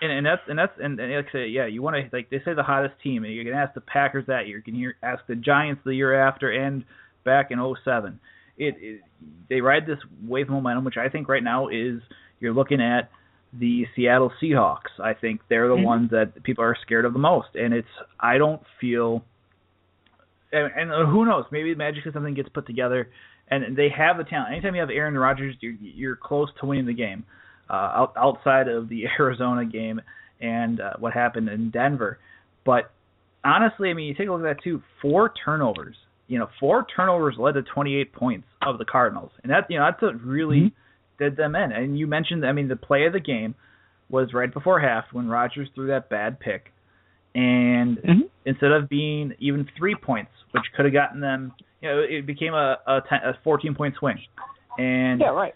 and, 0.00 0.12
and 0.12 0.26
that's 0.26 0.42
and 0.48 0.58
that's 0.58 0.72
and, 0.80 0.98
and 0.98 1.12
like 1.12 1.26
I 1.28 1.32
say, 1.32 1.46
yeah, 1.48 1.66
you 1.66 1.82
want 1.82 1.96
to 1.96 2.16
like 2.16 2.30
they 2.30 2.38
say 2.44 2.54
the 2.54 2.62
hottest 2.62 2.94
team, 3.02 3.24
and 3.24 3.32
you 3.32 3.44
can 3.44 3.54
ask 3.54 3.74
the 3.74 3.80
Packers 3.80 4.26
that 4.26 4.46
year, 4.46 4.58
you 4.58 4.62
can 4.62 4.74
hear 4.74 4.94
ask 5.02 5.22
the 5.26 5.36
Giants 5.36 5.82
the 5.84 5.94
year 5.94 6.14
after, 6.14 6.50
and 6.50 6.84
back 7.24 7.50
in 7.50 7.74
07. 7.84 8.20
It, 8.58 8.74
it 8.78 9.00
they 9.48 9.60
ride 9.60 9.86
this 9.86 9.98
wave 10.26 10.46
of 10.46 10.52
momentum, 10.52 10.84
which 10.84 10.96
I 10.96 11.08
think 11.08 11.28
right 11.28 11.42
now 11.42 11.68
is 11.68 12.00
you're 12.40 12.52
looking 12.52 12.80
at 12.80 13.10
the 13.52 13.86
Seattle 13.94 14.32
Seahawks. 14.40 14.98
I 15.02 15.12
think 15.14 15.40
they're 15.48 15.68
the 15.68 15.76
Mhm. 15.76 15.84
ones 15.84 16.10
that 16.10 16.42
people 16.42 16.64
are 16.64 16.74
scared 16.82 17.04
of 17.04 17.12
the 17.12 17.18
most, 17.18 17.54
and 17.54 17.74
it's 17.74 17.88
I 18.18 18.38
don't 18.38 18.62
feel. 18.80 19.24
And, 20.52 20.90
and 20.90 21.08
who 21.08 21.24
knows? 21.24 21.44
Maybe 21.50 21.74
magically 21.74 22.12
something 22.12 22.34
gets 22.34 22.48
put 22.50 22.66
together, 22.66 23.08
and 23.48 23.76
they 23.76 23.88
have 23.90 24.18
the 24.18 24.24
talent. 24.24 24.52
Anytime 24.52 24.74
you 24.74 24.80
have 24.80 24.90
Aaron 24.90 25.16
Rodgers, 25.16 25.56
you're, 25.60 25.74
you're 25.80 26.16
close 26.16 26.52
to 26.60 26.66
winning 26.66 26.86
the 26.86 26.92
game. 26.92 27.24
Uh, 27.70 27.74
out, 27.94 28.12
outside 28.16 28.68
of 28.68 28.88
the 28.90 29.06
Arizona 29.18 29.64
game 29.64 30.00
and 30.42 30.80
uh, 30.80 30.92
what 30.98 31.12
happened 31.14 31.48
in 31.48 31.70
Denver, 31.70 32.18
but 32.64 32.90
honestly, 33.44 33.88
I 33.88 33.94
mean, 33.94 34.08
you 34.08 34.14
take 34.14 34.28
a 34.28 34.32
look 34.32 34.40
at 34.44 34.56
that 34.56 34.62
too. 34.62 34.82
Four 35.00 35.32
turnovers. 35.42 35.96
You 36.26 36.38
know, 36.38 36.48
four 36.60 36.84
turnovers 36.94 37.36
led 37.38 37.52
to 37.54 37.62
28 37.62 38.12
points 38.12 38.46
of 38.66 38.78
the 38.78 38.84
Cardinals, 38.84 39.30
and 39.42 39.50
that 39.50 39.70
you 39.70 39.78
know 39.78 39.86
that's 39.90 40.02
a 40.02 40.16
really 40.18 40.72
did 41.18 41.36
them 41.36 41.54
in. 41.54 41.72
And 41.72 41.98
you 41.98 42.06
mentioned, 42.06 42.44
I 42.46 42.52
mean, 42.52 42.68
the 42.68 42.76
play 42.76 43.04
of 43.06 43.12
the 43.12 43.20
game 43.20 43.54
was 44.08 44.32
right 44.34 44.52
before 44.52 44.80
half 44.80 45.04
when 45.12 45.28
Rodgers 45.28 45.68
threw 45.74 45.86
that 45.88 46.08
bad 46.08 46.38
pick, 46.40 46.72
and 47.34 47.98
Mhm. 47.98 48.28
instead 48.44 48.72
of 48.72 48.88
being 48.88 49.34
even 49.38 49.64
three 49.76 49.94
points, 49.94 50.32
which 50.50 50.64
could 50.74 50.84
have 50.84 50.92
gotten 50.92 51.20
them, 51.20 51.52
you 51.80 51.88
know, 51.88 51.98
it 52.00 52.26
became 52.26 52.54
a 52.54 52.78
a, 52.86 53.00
10, 53.08 53.20
a 53.24 53.34
14 53.42 53.74
point 53.74 53.94
swing, 53.96 54.20
and 54.78 55.20
Yeah, 55.20 55.30
right. 55.30 55.54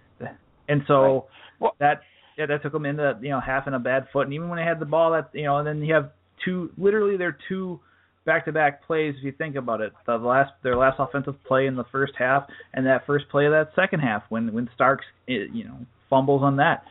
and 0.68 0.82
so 0.86 1.02
Right. 1.02 1.22
Well- 1.58 1.74
that 1.78 2.02
yeah, 2.36 2.46
that 2.46 2.62
took 2.62 2.72
them 2.72 2.84
into 2.84 3.16
you 3.22 3.30
know 3.30 3.40
half 3.40 3.66
in 3.66 3.72
a 3.74 3.78
bad 3.78 4.08
foot. 4.10 4.26
And 4.26 4.34
even 4.34 4.48
when 4.48 4.58
they 4.58 4.64
had 4.64 4.78
the 4.78 4.84
ball, 4.86 5.10
that 5.12 5.30
you 5.32 5.44
know, 5.44 5.56
and 5.58 5.66
then 5.66 5.82
you 5.82 5.94
have 5.94 6.10
two 6.44 6.70
literally 6.76 7.16
their 7.16 7.32
two 7.48 7.80
back-to-back 8.26 8.86
plays. 8.86 9.14
If 9.18 9.24
you 9.24 9.32
think 9.32 9.56
about 9.56 9.80
it, 9.80 9.92
the 10.04 10.18
last 10.18 10.52
their 10.62 10.76
last 10.76 10.96
offensive 10.98 11.42
play 11.44 11.66
in 11.66 11.76
the 11.76 11.84
first 11.90 12.12
half, 12.18 12.46
and 12.74 12.84
that 12.84 13.06
first 13.06 13.28
play 13.30 13.46
of 13.46 13.52
that 13.52 13.70
second 13.74 14.00
half 14.00 14.24
when 14.28 14.52
when 14.52 14.68
Starks 14.74 15.06
eh, 15.28 15.46
you 15.52 15.64
know 15.64 15.78
fumbles 16.10 16.42
on 16.42 16.56
that 16.56 16.84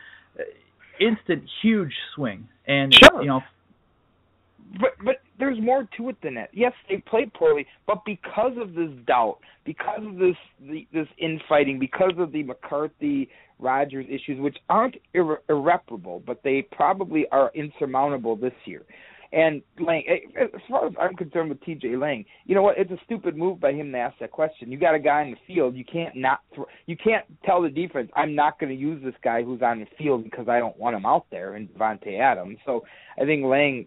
instant 1.00 1.44
huge 1.62 1.92
swing. 2.14 2.48
And 2.66 2.92
Sure. 2.92 3.22
you 3.22 3.28
know 3.28 3.40
But 4.80 4.94
but 5.04 5.16
there's 5.38 5.60
more 5.60 5.86
to 5.96 6.08
it 6.08 6.16
than 6.22 6.34
that. 6.34 6.50
Yes, 6.52 6.72
they 6.88 6.96
played 6.96 7.32
poorly, 7.34 7.66
but 7.86 8.04
because 8.04 8.56
of 8.60 8.74
this 8.74 8.90
doubt, 9.06 9.38
because 9.64 10.00
of 10.04 10.16
this 10.16 10.36
the, 10.60 10.86
this 10.92 11.06
infighting, 11.18 11.78
because 11.78 12.12
of 12.18 12.32
the 12.32 12.42
McCarthy 12.42 13.28
Rodgers 13.58 14.06
issues, 14.08 14.40
which 14.40 14.56
aren't 14.68 14.96
irre- 15.14 15.38
irreparable, 15.48 16.22
but 16.26 16.42
they 16.42 16.62
probably 16.72 17.26
are 17.30 17.50
insurmountable 17.54 18.36
this 18.36 18.52
year. 18.64 18.82
And 19.32 19.62
Lang, 19.78 20.04
eh, 20.08 20.42
as 20.42 20.60
far 20.68 20.86
as 20.86 20.92
I'm 21.00 21.14
concerned 21.14 21.48
with 21.48 21.62
T.J. 21.62 21.96
Lang, 21.96 22.24
you 22.44 22.54
know 22.54 22.62
what? 22.62 22.78
It's 22.78 22.90
a 22.90 22.98
stupid 23.04 23.36
move 23.36 23.60
by 23.60 23.72
him 23.72 23.92
to 23.92 23.98
ask 23.98 24.18
that 24.20 24.30
question. 24.30 24.70
You 24.70 24.78
got 24.78 24.94
a 24.94 24.98
guy 24.98 25.22
in 25.22 25.32
the 25.32 25.36
field. 25.46 25.74
You 25.74 25.84
can't 25.84 26.14
not. 26.16 26.40
Throw, 26.54 26.66
you 26.86 26.96
can't 26.96 27.24
tell 27.44 27.62
the 27.62 27.68
defense, 27.68 28.10
"I'm 28.14 28.34
not 28.34 28.58
going 28.58 28.70
to 28.70 28.80
use 28.80 29.02
this 29.02 29.14
guy 29.22 29.42
who's 29.42 29.62
on 29.62 29.80
the 29.80 29.86
field 29.98 30.24
because 30.24 30.48
I 30.48 30.58
don't 30.58 30.78
want 30.78 30.96
him 30.96 31.06
out 31.06 31.26
there." 31.30 31.54
And 31.54 31.68
Davante 31.68 32.18
Adams. 32.20 32.58
So 32.64 32.84
I 33.20 33.24
think 33.24 33.44
Lang 33.44 33.86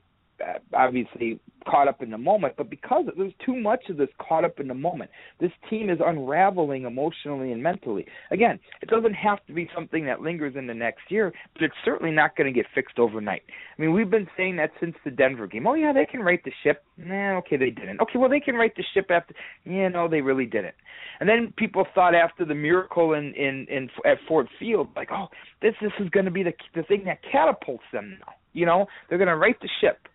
obviously 0.73 1.39
caught 1.69 1.87
up 1.87 2.01
in 2.01 2.09
the 2.09 2.17
moment, 2.17 2.53
but 2.57 2.69
because 2.69 3.05
there's 3.17 3.33
too 3.45 3.55
much 3.55 3.89
of 3.89 3.97
this 3.97 4.09
caught 4.17 4.45
up 4.45 4.59
in 4.59 4.67
the 4.67 4.73
moment, 4.73 5.11
this 5.39 5.51
team 5.69 5.89
is 5.89 5.99
unraveling 6.03 6.85
emotionally 6.85 7.51
and 7.51 7.61
mentally. 7.61 8.05
Again, 8.31 8.59
it 8.81 8.89
doesn't 8.89 9.13
have 9.13 9.45
to 9.47 9.53
be 9.53 9.69
something 9.75 10.05
that 10.05 10.21
lingers 10.21 10.55
in 10.55 10.67
the 10.67 10.73
next 10.73 11.01
year, 11.09 11.33
but 11.53 11.63
it's 11.63 11.75
certainly 11.83 12.11
not 12.11 12.35
going 12.35 12.51
to 12.51 12.57
get 12.57 12.65
fixed 12.73 12.97
overnight. 12.97 13.43
I 13.77 13.81
mean, 13.81 13.93
we've 13.93 14.09
been 14.09 14.27
saying 14.37 14.55
that 14.57 14.71
since 14.79 14.95
the 15.03 15.11
Denver 15.11 15.47
game. 15.47 15.67
Oh 15.67 15.73
yeah, 15.73 15.93
they 15.93 16.05
can 16.05 16.21
right 16.21 16.43
the 16.43 16.51
ship. 16.63 16.83
Nah, 16.97 17.37
okay, 17.37 17.57
they 17.57 17.69
didn't. 17.69 18.01
Okay, 18.01 18.17
well 18.17 18.29
they 18.29 18.39
can 18.39 18.55
right 18.55 18.73
the 18.75 18.83
ship 18.93 19.07
after. 19.09 19.33
Yeah, 19.65 19.89
no, 19.89 20.07
they 20.07 20.21
really 20.21 20.45
didn't. 20.45 20.75
And 21.19 21.27
then 21.27 21.53
people 21.57 21.85
thought 21.93 22.15
after 22.15 22.45
the 22.45 22.55
miracle 22.55 23.13
in 23.13 23.33
in, 23.33 23.67
in 23.69 23.89
at 24.05 24.17
Ford 24.27 24.47
Field, 24.57 24.87
like, 24.95 25.09
oh, 25.11 25.27
this 25.61 25.73
this 25.81 25.91
is 25.99 26.09
going 26.09 26.25
to 26.25 26.31
be 26.31 26.43
the 26.43 26.53
the 26.75 26.83
thing 26.83 27.03
that 27.05 27.19
catapults 27.29 27.83
them 27.91 28.17
now. 28.19 28.33
You 28.53 28.65
know, 28.65 28.87
they're 29.07 29.17
going 29.17 29.27
to 29.27 29.35
right 29.35 29.59
the 29.61 29.69
ship. 29.81 30.07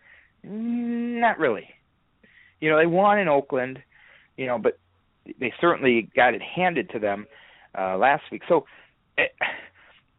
Not 0.45 1.39
really. 1.39 1.69
You 2.61 2.71
know, 2.71 2.79
they 2.79 2.87
won 2.87 3.19
in 3.19 3.29
Oakland, 3.29 3.79
you 4.37 4.47
know, 4.47 4.59
but 4.59 4.79
they 5.41 5.53
certainly 5.61 6.11
got 6.15 6.35
it 6.35 6.43
handed 6.43 6.91
to 6.91 6.99
them 6.99 7.27
uh 7.79 7.97
last 7.97 8.25
week. 8.31 8.43
So 8.49 8.67
eh, 9.19 9.25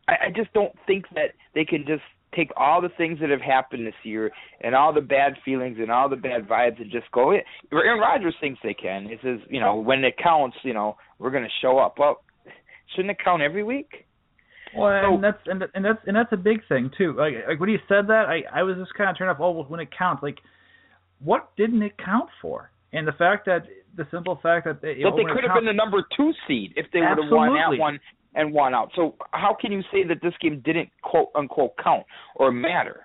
I, 0.07 0.11
I 0.11 0.29
just 0.35 0.51
don't 0.53 0.73
think 0.87 1.05
that 1.15 1.31
they 1.53 1.65
can 1.65 1.85
just 1.87 2.03
take 2.35 2.51
all 2.57 2.81
the 2.81 2.89
things 2.89 3.19
that 3.21 3.29
have 3.29 3.41
happened 3.41 3.87
this 3.87 3.93
year 4.03 4.31
and 4.61 4.75
all 4.75 4.93
the 4.93 5.01
bad 5.01 5.33
feelings 5.43 5.77
and 5.79 5.89
all 5.89 6.09
the 6.09 6.15
bad 6.15 6.47
vibes 6.47 6.81
and 6.81 6.91
just 6.91 7.09
go. 7.11 7.31
Aaron 7.31 7.99
Rodgers 7.99 8.35
thinks 8.41 8.59
they 8.63 8.73
can. 8.73 9.07
He 9.07 9.15
says, 9.23 9.39
you 9.49 9.59
know, 9.59 9.75
when 9.75 10.03
it 10.03 10.15
counts, 10.21 10.57
you 10.63 10.73
know, 10.73 10.97
we're 11.17 11.31
going 11.31 11.43
to 11.43 11.49
show 11.61 11.77
up. 11.77 11.97
Well, 11.97 12.21
shouldn't 12.93 13.11
it 13.11 13.23
count 13.23 13.41
every 13.41 13.63
week? 13.63 14.05
Well, 14.75 15.01
So- 15.03 15.13
and 15.15 15.23
that's 15.23 15.37
and, 15.47 15.63
and 15.73 15.85
that's 15.85 15.99
and 16.07 16.15
that's 16.15 16.31
a 16.33 16.37
big 16.37 16.65
thing 16.67 16.91
too. 16.97 17.13
Like, 17.13 17.33
like 17.47 17.59
when 17.59 17.69
he 17.69 17.77
said 17.87 18.07
that, 18.07 18.25
I 18.27 18.43
I 18.53 18.63
was 18.63 18.75
just 18.77 18.93
kind 18.95 19.09
of 19.09 19.17
turned 19.17 19.29
off. 19.31 19.37
Oh, 19.39 19.51
well, 19.51 19.65
when 19.67 19.79
it 19.79 19.89
counts, 19.97 20.21
like 20.23 20.39
what 21.19 21.55
didn't 21.55 21.81
it 21.81 21.93
count 21.97 22.29
for? 22.41 22.69
And 22.93 23.07
the 23.07 23.13
fact 23.13 23.45
that 23.45 23.63
the 23.95 24.05
simple 24.11 24.39
fact 24.43 24.65
that 24.65 24.81
they, 24.81 24.93
you 24.95 25.03
But 25.09 25.15
they 25.15 25.23
could 25.23 25.43
have 25.43 25.51
count- 25.51 25.59
been 25.61 25.65
the 25.65 25.73
number 25.73 26.03
two 26.15 26.31
seed 26.47 26.73
if 26.75 26.85
they 26.91 26.99
would 26.99 27.07
have 27.23 27.31
won 27.31 27.53
that 27.55 27.77
one 27.79 27.99
and 28.35 28.51
won 28.53 28.73
out. 28.73 28.91
So 28.95 29.15
how 29.31 29.55
can 29.59 29.71
you 29.71 29.81
say 29.91 30.03
that 30.03 30.21
this 30.21 30.33
game 30.41 30.61
didn't 30.65 30.89
quote 31.01 31.29
unquote 31.35 31.73
count 31.81 32.05
or 32.35 32.51
matter? 32.51 33.01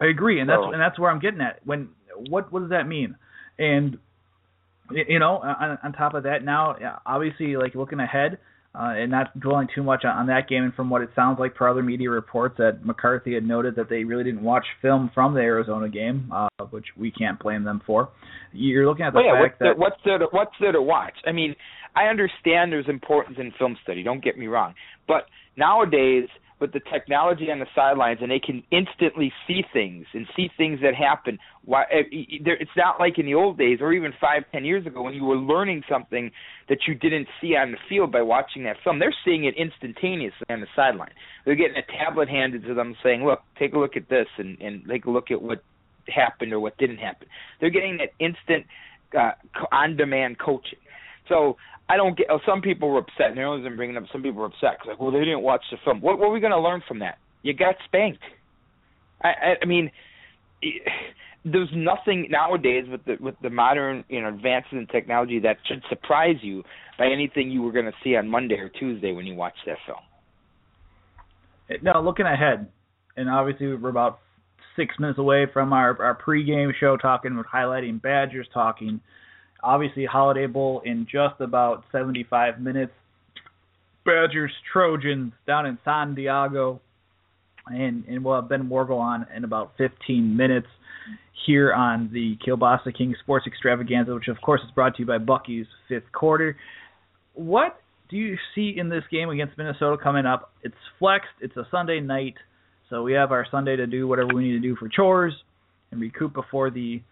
I 0.00 0.06
agree, 0.06 0.40
and 0.40 0.48
that's 0.50 0.60
So- 0.62 0.72
and 0.72 0.80
that's 0.80 0.98
where 0.98 1.10
I'm 1.10 1.20
getting 1.20 1.40
at. 1.40 1.60
When 1.64 1.88
what 2.28 2.52
what 2.52 2.60
does 2.60 2.70
that 2.70 2.86
mean? 2.86 3.16
And 3.58 3.98
you 4.90 5.18
know, 5.18 5.38
on, 5.38 5.78
on 5.82 5.92
top 5.92 6.14
of 6.14 6.22
that, 6.24 6.44
now 6.44 6.76
obviously 7.06 7.56
like 7.56 7.74
looking 7.74 7.98
ahead 8.00 8.38
uh, 8.78 8.92
and 8.94 9.10
not 9.10 9.38
dwelling 9.40 9.68
too 9.74 9.82
much 9.82 10.04
on, 10.04 10.16
on 10.16 10.26
that 10.26 10.48
game, 10.48 10.64
and 10.64 10.74
from 10.74 10.90
what 10.90 11.00
it 11.00 11.08
sounds 11.16 11.38
like 11.38 11.54
per 11.54 11.68
other 11.68 11.82
media 11.82 12.10
reports, 12.10 12.56
that 12.58 12.84
McCarthy 12.84 13.34
had 13.34 13.46
noted 13.46 13.76
that 13.76 13.88
they 13.88 14.04
really 14.04 14.24
didn't 14.24 14.42
watch 14.42 14.64
film 14.82 15.10
from 15.14 15.34
the 15.34 15.40
Arizona 15.40 15.88
game, 15.88 16.30
uh, 16.34 16.48
which 16.70 16.86
we 16.96 17.10
can't 17.10 17.38
blame 17.38 17.64
them 17.64 17.80
for. 17.86 18.10
You're 18.52 18.86
looking 18.86 19.06
at 19.06 19.12
the 19.12 19.18
Well, 19.18 19.26
yeah, 19.26 19.40
what's 19.40 19.50
fact 19.52 19.60
there, 19.60 19.74
that 19.74 19.78
what's 19.78 19.96
there 20.04 20.18
to 20.18 20.26
what's 20.30 20.54
there 20.60 20.72
to 20.72 20.82
watch? 20.82 21.14
I 21.26 21.32
mean, 21.32 21.54
I 21.94 22.04
understand 22.04 22.70
there's 22.70 22.88
importance 22.88 23.38
in 23.40 23.52
film 23.58 23.76
study. 23.82 24.02
Don't 24.02 24.22
get 24.22 24.36
me 24.36 24.46
wrong, 24.46 24.74
but 25.08 25.26
nowadays 25.56 26.28
with 26.58 26.72
the 26.72 26.80
technology 26.80 27.50
on 27.50 27.58
the 27.58 27.66
sidelines 27.74 28.20
and 28.22 28.30
they 28.30 28.38
can 28.38 28.62
instantly 28.70 29.32
see 29.46 29.62
things 29.72 30.06
and 30.14 30.26
see 30.34 30.48
things 30.56 30.80
that 30.82 30.94
happen. 30.94 31.38
Why 31.64 31.82
eh, 31.82 32.04
it's 32.10 32.70
not 32.76 32.98
like 32.98 33.18
in 33.18 33.26
the 33.26 33.34
old 33.34 33.58
days 33.58 33.78
or 33.80 33.92
even 33.92 34.12
five, 34.20 34.44
ten 34.52 34.64
years 34.64 34.86
ago 34.86 35.02
when 35.02 35.14
you 35.14 35.24
were 35.24 35.36
learning 35.36 35.82
something 35.88 36.30
that 36.68 36.78
you 36.86 36.94
didn't 36.94 37.28
see 37.40 37.56
on 37.56 37.72
the 37.72 37.78
field 37.88 38.10
by 38.10 38.22
watching 38.22 38.64
that 38.64 38.76
film. 38.82 38.98
They're 38.98 39.14
seeing 39.24 39.44
it 39.44 39.54
instantaneously 39.56 40.46
on 40.48 40.60
the 40.60 40.66
sideline. 40.74 41.12
They're 41.44 41.56
getting 41.56 41.76
a 41.76 41.98
tablet 41.98 42.28
handed 42.28 42.64
to 42.64 42.74
them 42.74 42.96
saying, 43.02 43.24
"Look, 43.24 43.42
take 43.58 43.74
a 43.74 43.78
look 43.78 43.96
at 43.96 44.08
this 44.08 44.28
and 44.38 44.58
and 44.60 44.86
take 44.88 45.04
a 45.04 45.10
look 45.10 45.30
at 45.30 45.42
what 45.42 45.62
happened 46.08 46.52
or 46.52 46.60
what 46.60 46.78
didn't 46.78 46.98
happen." 46.98 47.28
They're 47.60 47.70
getting 47.70 47.98
that 47.98 48.12
instant 48.18 48.66
uh, 49.16 49.32
on-demand 49.72 50.38
coaching. 50.38 50.78
So 51.28 51.56
I 51.88 51.96
don't 51.96 52.16
get. 52.16 52.26
Oh, 52.30 52.40
some 52.46 52.60
people 52.60 52.90
were 52.90 52.98
upset. 52.98 53.30
And 53.30 53.38
Aaron's 53.38 53.64
been 53.64 53.76
bringing 53.76 53.96
up. 53.96 54.04
Some 54.12 54.22
people 54.22 54.40
were 54.40 54.46
upset 54.46 54.78
because 54.78 54.88
like, 54.88 55.00
well, 55.00 55.10
they 55.10 55.20
didn't 55.20 55.42
watch 55.42 55.62
the 55.70 55.78
film. 55.84 56.00
What, 56.00 56.18
what 56.18 56.28
are 56.28 56.32
we 56.32 56.40
going 56.40 56.52
to 56.52 56.60
learn 56.60 56.82
from 56.86 56.98
that? 57.00 57.18
You 57.42 57.54
got 57.54 57.76
spanked. 57.84 58.22
I, 59.22 59.28
I, 59.28 59.54
I 59.62 59.66
mean, 59.66 59.90
eh, 60.62 60.68
there's 61.44 61.68
nothing 61.74 62.26
nowadays 62.28 62.84
with 62.90 63.04
the 63.04 63.16
with 63.20 63.36
the 63.40 63.50
modern 63.50 64.04
you 64.08 64.20
know 64.20 64.28
advances 64.28 64.72
in 64.72 64.86
technology 64.88 65.38
that 65.40 65.58
should 65.66 65.82
surprise 65.88 66.36
you 66.42 66.64
by 66.98 67.06
anything 67.06 67.50
you 67.50 67.62
were 67.62 67.72
going 67.72 67.84
to 67.84 67.94
see 68.02 68.16
on 68.16 68.28
Monday 68.28 68.56
or 68.56 68.68
Tuesday 68.68 69.12
when 69.12 69.26
you 69.26 69.34
watch 69.34 69.54
that 69.64 69.76
film. 69.86 69.98
now 71.82 72.00
looking 72.00 72.26
ahead, 72.26 72.66
and 73.16 73.28
obviously 73.28 73.68
we're 73.74 73.88
about 73.90 74.18
six 74.74 74.94
minutes 74.98 75.20
away 75.20 75.46
from 75.52 75.72
our 75.72 76.02
our 76.02 76.18
pregame 76.20 76.72
show, 76.78 76.96
talking 76.96 77.36
with 77.36 77.46
highlighting 77.46 78.02
Badgers, 78.02 78.48
talking 78.52 79.00
obviously 79.62 80.04
Holiday 80.04 80.46
Bowl 80.46 80.82
in 80.84 81.06
just 81.10 81.40
about 81.40 81.84
75 81.92 82.60
minutes. 82.60 82.92
Badgers 84.04 84.52
Trojans 84.72 85.32
down 85.46 85.66
in 85.66 85.78
San 85.84 86.14
Diego, 86.14 86.80
and 87.66 88.04
and 88.06 88.24
we'll 88.24 88.36
have 88.36 88.48
Ben 88.48 88.68
Worgull 88.68 89.00
on 89.00 89.26
in 89.34 89.42
about 89.42 89.72
15 89.78 90.36
minutes 90.36 90.68
here 91.44 91.72
on 91.72 92.10
the 92.12 92.36
Kielbasa 92.46 92.96
King 92.96 93.14
Sports 93.20 93.46
Extravaganza, 93.46 94.14
which 94.14 94.28
of 94.28 94.40
course 94.40 94.60
is 94.64 94.70
brought 94.72 94.94
to 94.96 95.02
you 95.02 95.06
by 95.06 95.18
Bucky's 95.18 95.66
Fifth 95.88 96.10
Quarter. 96.12 96.56
What 97.34 97.80
do 98.08 98.16
you 98.16 98.36
see 98.54 98.74
in 98.76 98.88
this 98.88 99.02
game 99.10 99.28
against 99.28 99.58
Minnesota 99.58 99.96
coming 100.00 100.24
up? 100.24 100.52
It's 100.62 100.74
flexed. 100.98 101.28
It's 101.40 101.56
a 101.56 101.66
Sunday 101.70 102.00
night, 102.00 102.34
so 102.88 103.02
we 103.02 103.12
have 103.12 103.32
our 103.32 103.46
Sunday 103.50 103.76
to 103.76 103.86
do 103.86 104.06
whatever 104.06 104.28
we 104.34 104.44
need 104.44 104.52
to 104.52 104.60
do 104.60 104.76
for 104.76 104.88
chores 104.88 105.34
and 105.90 106.00
recoup 106.00 106.32
before 106.32 106.70
the 106.70 107.02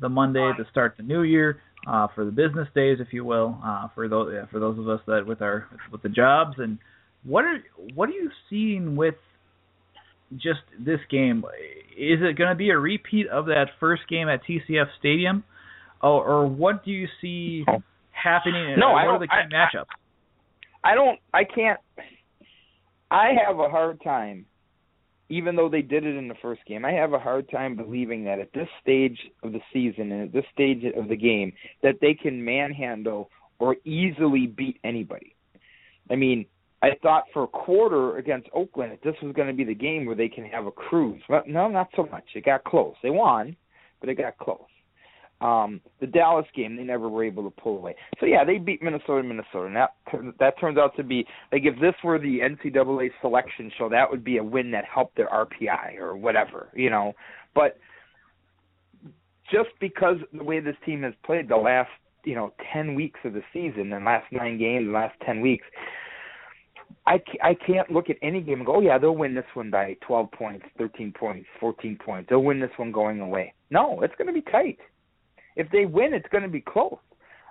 the 0.00 0.08
Monday 0.08 0.50
to 0.56 0.64
start 0.70 0.94
the 0.96 1.02
new 1.02 1.22
year 1.22 1.60
uh, 1.86 2.08
for 2.14 2.24
the 2.24 2.30
business 2.30 2.68
days, 2.74 2.98
if 3.00 3.12
you 3.12 3.24
will, 3.24 3.58
uh, 3.64 3.88
for 3.94 4.08
those 4.08 4.32
yeah, 4.34 4.46
for 4.50 4.58
those 4.60 4.78
of 4.78 4.88
us 4.88 5.00
that 5.06 5.26
with 5.26 5.42
our 5.42 5.66
with 5.92 6.02
the 6.02 6.08
jobs 6.08 6.54
and 6.58 6.78
what 7.24 7.44
are 7.44 7.58
what 7.94 8.08
are 8.08 8.12
you 8.12 8.30
seeing 8.50 8.96
with 8.96 9.14
just 10.36 10.60
this 10.78 11.00
game, 11.10 11.44
is 11.96 12.18
it 12.22 12.36
going 12.36 12.48
to 12.50 12.54
be 12.56 12.70
a 12.70 12.78
repeat 12.78 13.28
of 13.28 13.46
that 13.46 13.66
first 13.78 14.02
game 14.08 14.28
at 14.28 14.40
TCF 14.44 14.86
Stadium, 14.98 15.44
or, 16.02 16.24
or 16.26 16.46
what 16.46 16.84
do 16.84 16.90
you 16.90 17.06
see 17.20 17.64
happening? 18.10 18.76
No, 18.78 18.90
what 18.92 18.98
I 18.98 19.02
are 19.06 19.12
don't- 19.12 19.20
the 19.20 19.26
key 19.28 19.34
I- 19.34 19.54
matchups? 19.54 19.86
I 20.82 20.94
don't. 20.94 21.18
I 21.32 21.44
can't. 21.44 21.80
I 23.10 23.28
have 23.46 23.58
a 23.58 23.68
hard 23.70 24.02
time, 24.02 24.44
even 25.28 25.56
though 25.56 25.68
they 25.68 25.82
did 25.82 26.04
it 26.04 26.16
in 26.16 26.28
the 26.28 26.34
first 26.42 26.60
game. 26.66 26.84
I 26.84 26.92
have 26.92 27.12
a 27.12 27.18
hard 27.18 27.50
time 27.50 27.76
believing 27.76 28.24
that 28.24 28.38
at 28.38 28.52
this 28.52 28.68
stage 28.82 29.18
of 29.42 29.52
the 29.52 29.60
season 29.72 30.12
and 30.12 30.22
at 30.24 30.32
this 30.32 30.44
stage 30.52 30.84
of 30.96 31.08
the 31.08 31.16
game 31.16 31.52
that 31.82 31.96
they 32.00 32.14
can 32.14 32.44
manhandle 32.44 33.30
or 33.58 33.76
easily 33.84 34.46
beat 34.46 34.78
anybody. 34.84 35.34
I 36.10 36.16
mean, 36.16 36.46
I 36.82 36.90
thought 37.02 37.24
for 37.32 37.44
a 37.44 37.48
quarter 37.48 38.18
against 38.18 38.48
Oakland 38.52 38.92
that 38.92 39.02
this 39.02 39.14
was 39.22 39.32
going 39.34 39.48
to 39.48 39.54
be 39.54 39.64
the 39.64 39.74
game 39.74 40.04
where 40.04 40.14
they 40.14 40.28
can 40.28 40.44
have 40.44 40.66
a 40.66 40.70
cruise. 40.70 41.22
But 41.28 41.48
no, 41.48 41.68
not 41.68 41.88
so 41.96 42.06
much. 42.10 42.24
It 42.34 42.44
got 42.44 42.64
close. 42.64 42.94
They 43.02 43.10
won, 43.10 43.56
but 44.00 44.10
it 44.10 44.16
got 44.16 44.36
close. 44.36 44.60
Um, 45.44 45.82
the 46.00 46.06
Dallas 46.06 46.46
game, 46.56 46.74
they 46.74 46.84
never 46.84 47.06
were 47.06 47.22
able 47.22 47.42
to 47.44 47.50
pull 47.50 47.76
away. 47.76 47.94
So 48.18 48.24
yeah, 48.24 48.44
they 48.44 48.56
beat 48.56 48.82
Minnesota, 48.82 49.22
Minnesota, 49.22 49.66
and 49.66 49.76
that 49.76 49.90
that 50.40 50.58
turns 50.58 50.78
out 50.78 50.96
to 50.96 51.02
be 51.02 51.26
like 51.52 51.64
if 51.64 51.78
this 51.80 51.92
were 52.02 52.18
the 52.18 52.38
NCAA 52.38 53.10
selection 53.20 53.70
show, 53.76 53.90
that 53.90 54.10
would 54.10 54.24
be 54.24 54.38
a 54.38 54.42
win 54.42 54.70
that 54.70 54.86
helped 54.86 55.18
their 55.18 55.28
RPI 55.28 55.98
or 55.98 56.16
whatever, 56.16 56.70
you 56.74 56.88
know. 56.88 57.12
But 57.54 57.76
just 59.52 59.68
because 59.80 60.16
the 60.32 60.42
way 60.42 60.60
this 60.60 60.76
team 60.86 61.02
has 61.02 61.12
played 61.26 61.48
the 61.48 61.56
last, 61.56 61.90
you 62.24 62.34
know, 62.34 62.54
ten 62.72 62.94
weeks 62.94 63.20
of 63.24 63.34
the 63.34 63.42
season, 63.52 63.90
the 63.90 63.98
last 63.98 64.24
nine 64.32 64.56
games, 64.56 64.86
the 64.86 64.92
last 64.92 65.14
ten 65.26 65.42
weeks, 65.42 65.66
I 67.06 67.22
I 67.42 67.52
can't 67.52 67.90
look 67.90 68.08
at 68.08 68.16
any 68.22 68.40
game 68.40 68.60
and 68.60 68.66
go, 68.66 68.76
oh 68.76 68.80
yeah, 68.80 68.96
they'll 68.96 69.14
win 69.14 69.34
this 69.34 69.44
one 69.52 69.70
by 69.70 69.94
12 70.06 70.32
points, 70.32 70.64
13 70.78 71.12
points, 71.12 71.46
14 71.60 71.98
points. 72.02 72.30
They'll 72.30 72.42
win 72.42 72.60
this 72.60 72.70
one 72.78 72.92
going 72.92 73.20
away. 73.20 73.52
No, 73.68 74.00
it's 74.00 74.14
going 74.16 74.28
to 74.28 74.32
be 74.32 74.40
tight. 74.40 74.78
If 75.56 75.70
they 75.70 75.86
win, 75.86 76.14
it's 76.14 76.28
going 76.30 76.42
to 76.42 76.48
be 76.48 76.60
close. 76.60 76.98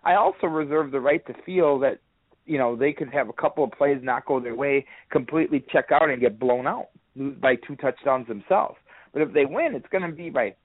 I 0.03 0.15
also 0.15 0.47
reserve 0.47 0.91
the 0.91 0.99
right 0.99 1.25
to 1.27 1.33
feel 1.45 1.79
that, 1.79 1.99
you 2.45 2.57
know, 2.57 2.75
they 2.75 2.91
could 2.91 3.09
have 3.13 3.29
a 3.29 3.33
couple 3.33 3.63
of 3.63 3.71
plays 3.71 3.99
not 4.01 4.25
go 4.25 4.39
their 4.39 4.55
way, 4.55 4.85
completely 5.11 5.63
check 5.71 5.91
out 5.91 6.09
and 6.09 6.19
get 6.19 6.39
blown 6.39 6.67
out, 6.67 6.87
lose 7.15 7.37
by 7.39 7.55
two 7.55 7.75
touchdowns 7.77 8.27
themselves. 8.27 8.75
But 9.13 9.21
if 9.21 9.33
they 9.33 9.45
win, 9.45 9.75
it's 9.75 9.87
going 9.91 10.09
to 10.09 10.15
be 10.15 10.29
by 10.29 10.55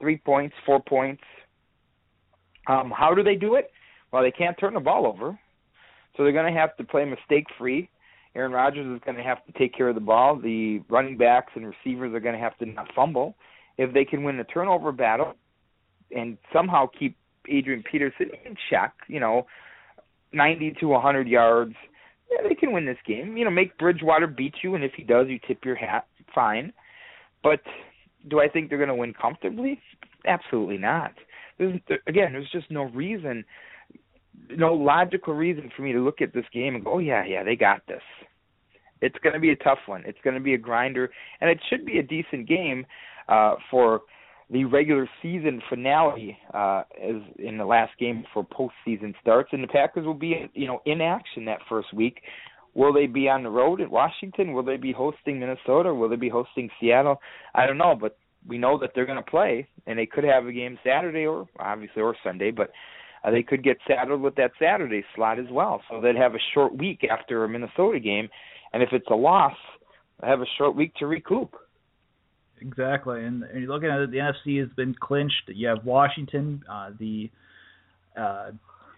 three 0.00 0.16
points, 0.16 0.54
four 0.66 0.82
points. 0.82 1.22
Um, 2.66 2.92
how 2.96 3.14
do 3.14 3.22
they 3.22 3.36
do 3.36 3.54
it? 3.54 3.70
Well, 4.12 4.22
they 4.22 4.30
can't 4.30 4.58
turn 4.58 4.74
the 4.74 4.80
ball 4.80 5.06
over, 5.06 5.38
so 6.16 6.22
they're 6.22 6.32
going 6.32 6.52
to 6.52 6.58
have 6.58 6.76
to 6.76 6.84
play 6.84 7.04
mistake 7.04 7.46
free. 7.58 7.88
Aaron 8.34 8.52
Rodgers 8.52 8.86
is 8.94 9.00
going 9.04 9.16
to 9.16 9.22
have 9.22 9.44
to 9.46 9.52
take 9.52 9.74
care 9.74 9.88
of 9.88 9.94
the 9.94 10.00
ball. 10.00 10.36
The 10.36 10.82
running 10.88 11.16
backs 11.16 11.52
and 11.54 11.66
receivers 11.66 12.14
are 12.14 12.20
going 12.20 12.34
to 12.34 12.40
have 12.40 12.56
to 12.58 12.66
not 12.66 12.88
fumble. 12.94 13.36
If 13.78 13.92
they 13.94 14.04
can 14.04 14.22
win 14.22 14.36
the 14.36 14.44
turnover 14.44 14.92
battle 14.92 15.34
and 16.14 16.38
somehow 16.52 16.88
keep 16.98 17.16
Adrian 17.48 17.82
Peterson 17.90 18.30
in 18.44 18.56
check, 18.70 18.94
you 19.08 19.20
know, 19.20 19.46
90 20.32 20.76
to 20.80 20.86
100 20.86 21.28
yards, 21.28 21.74
yeah, 22.30 22.48
they 22.48 22.54
can 22.54 22.72
win 22.72 22.86
this 22.86 22.96
game. 23.06 23.36
You 23.36 23.44
know, 23.44 23.50
make 23.50 23.76
Bridgewater 23.78 24.26
beat 24.26 24.54
you, 24.62 24.74
and 24.74 24.84
if 24.84 24.92
he 24.96 25.02
does, 25.02 25.26
you 25.28 25.38
tip 25.46 25.64
your 25.64 25.74
hat. 25.76 26.06
Fine. 26.34 26.72
But 27.42 27.60
do 28.28 28.40
I 28.40 28.48
think 28.48 28.68
they're 28.68 28.78
going 28.78 28.88
to 28.88 28.94
win 28.94 29.12
comfortably? 29.12 29.80
Absolutely 30.26 30.78
not. 30.78 31.12
There's, 31.58 31.78
again, 32.06 32.32
there's 32.32 32.50
just 32.50 32.70
no 32.70 32.84
reason 32.84 33.44
no 34.56 34.74
logical 34.74 35.34
reason 35.34 35.70
for 35.74 35.82
me 35.82 35.92
to 35.92 36.00
look 36.00 36.20
at 36.20 36.32
this 36.32 36.44
game 36.52 36.74
and 36.74 36.84
go, 36.84 36.94
oh 36.94 36.98
yeah, 36.98 37.24
yeah, 37.24 37.42
they 37.42 37.56
got 37.56 37.86
this. 37.86 38.02
It's 39.00 39.16
going 39.22 39.34
to 39.34 39.40
be 39.40 39.50
a 39.50 39.56
tough 39.56 39.78
one. 39.86 40.04
It's 40.06 40.18
going 40.22 40.34
to 40.34 40.40
be 40.40 40.54
a 40.54 40.58
grinder, 40.58 41.10
and 41.40 41.50
it 41.50 41.58
should 41.68 41.84
be 41.84 41.98
a 41.98 42.02
decent 42.02 42.48
game 42.48 42.86
uh, 43.28 43.56
for 43.70 44.02
the 44.52 44.64
regular 44.66 45.08
season 45.22 45.62
finale 45.70 46.36
uh, 46.52 46.82
as 47.02 47.16
in 47.38 47.56
the 47.56 47.64
last 47.64 47.92
game 47.98 48.22
before 48.22 48.46
postseason 48.46 49.14
starts. 49.20 49.48
And 49.52 49.62
the 49.64 49.68
Packers 49.68 50.04
will 50.04 50.14
be, 50.14 50.50
you 50.52 50.66
know, 50.66 50.82
in 50.84 51.00
action 51.00 51.46
that 51.46 51.60
first 51.68 51.92
week. 51.94 52.20
Will 52.74 52.92
they 52.92 53.06
be 53.06 53.28
on 53.28 53.42
the 53.42 53.50
road 53.50 53.80
at 53.80 53.90
Washington? 53.90 54.52
Will 54.52 54.62
they 54.62 54.76
be 54.76 54.92
hosting 54.92 55.40
Minnesota? 55.40 55.94
Will 55.94 56.08
they 56.08 56.16
be 56.16 56.28
hosting 56.28 56.70
Seattle? 56.78 57.20
I 57.54 57.66
don't 57.66 57.78
know, 57.78 57.94
but 57.98 58.16
we 58.46 58.58
know 58.58 58.78
that 58.78 58.90
they're 58.94 59.06
going 59.06 59.22
to 59.22 59.30
play, 59.30 59.66
and 59.86 59.98
they 59.98 60.06
could 60.06 60.24
have 60.24 60.46
a 60.46 60.52
game 60.52 60.78
Saturday 60.84 61.26
or 61.26 61.46
obviously 61.58 62.02
or 62.02 62.14
Sunday, 62.24 62.50
but 62.50 62.70
uh, 63.24 63.30
they 63.30 63.42
could 63.42 63.62
get 63.62 63.76
saddled 63.86 64.20
with 64.20 64.34
that 64.36 64.52
Saturday 64.58 65.04
slot 65.14 65.38
as 65.38 65.46
well. 65.50 65.82
So 65.90 66.00
they'd 66.00 66.16
have 66.16 66.34
a 66.34 66.38
short 66.54 66.76
week 66.76 67.06
after 67.10 67.44
a 67.44 67.48
Minnesota 67.48 68.00
game, 68.00 68.28
and 68.72 68.82
if 68.82 68.90
it's 68.92 69.06
a 69.10 69.14
loss, 69.14 69.56
they 70.20 70.28
have 70.28 70.40
a 70.40 70.46
short 70.58 70.74
week 70.74 70.94
to 70.96 71.06
recoup. 71.06 71.54
Exactly, 72.62 73.24
and, 73.24 73.42
and 73.42 73.60
you're 73.60 73.72
looking 73.72 73.90
at 73.90 74.00
it, 74.00 74.10
the 74.10 74.18
NFC 74.18 74.60
has 74.60 74.68
been 74.76 74.94
clinched. 74.94 75.42
You 75.48 75.68
have 75.68 75.84
Washington, 75.84 76.62
uh, 76.70 76.90
the 76.98 77.28
uh, 78.16 78.52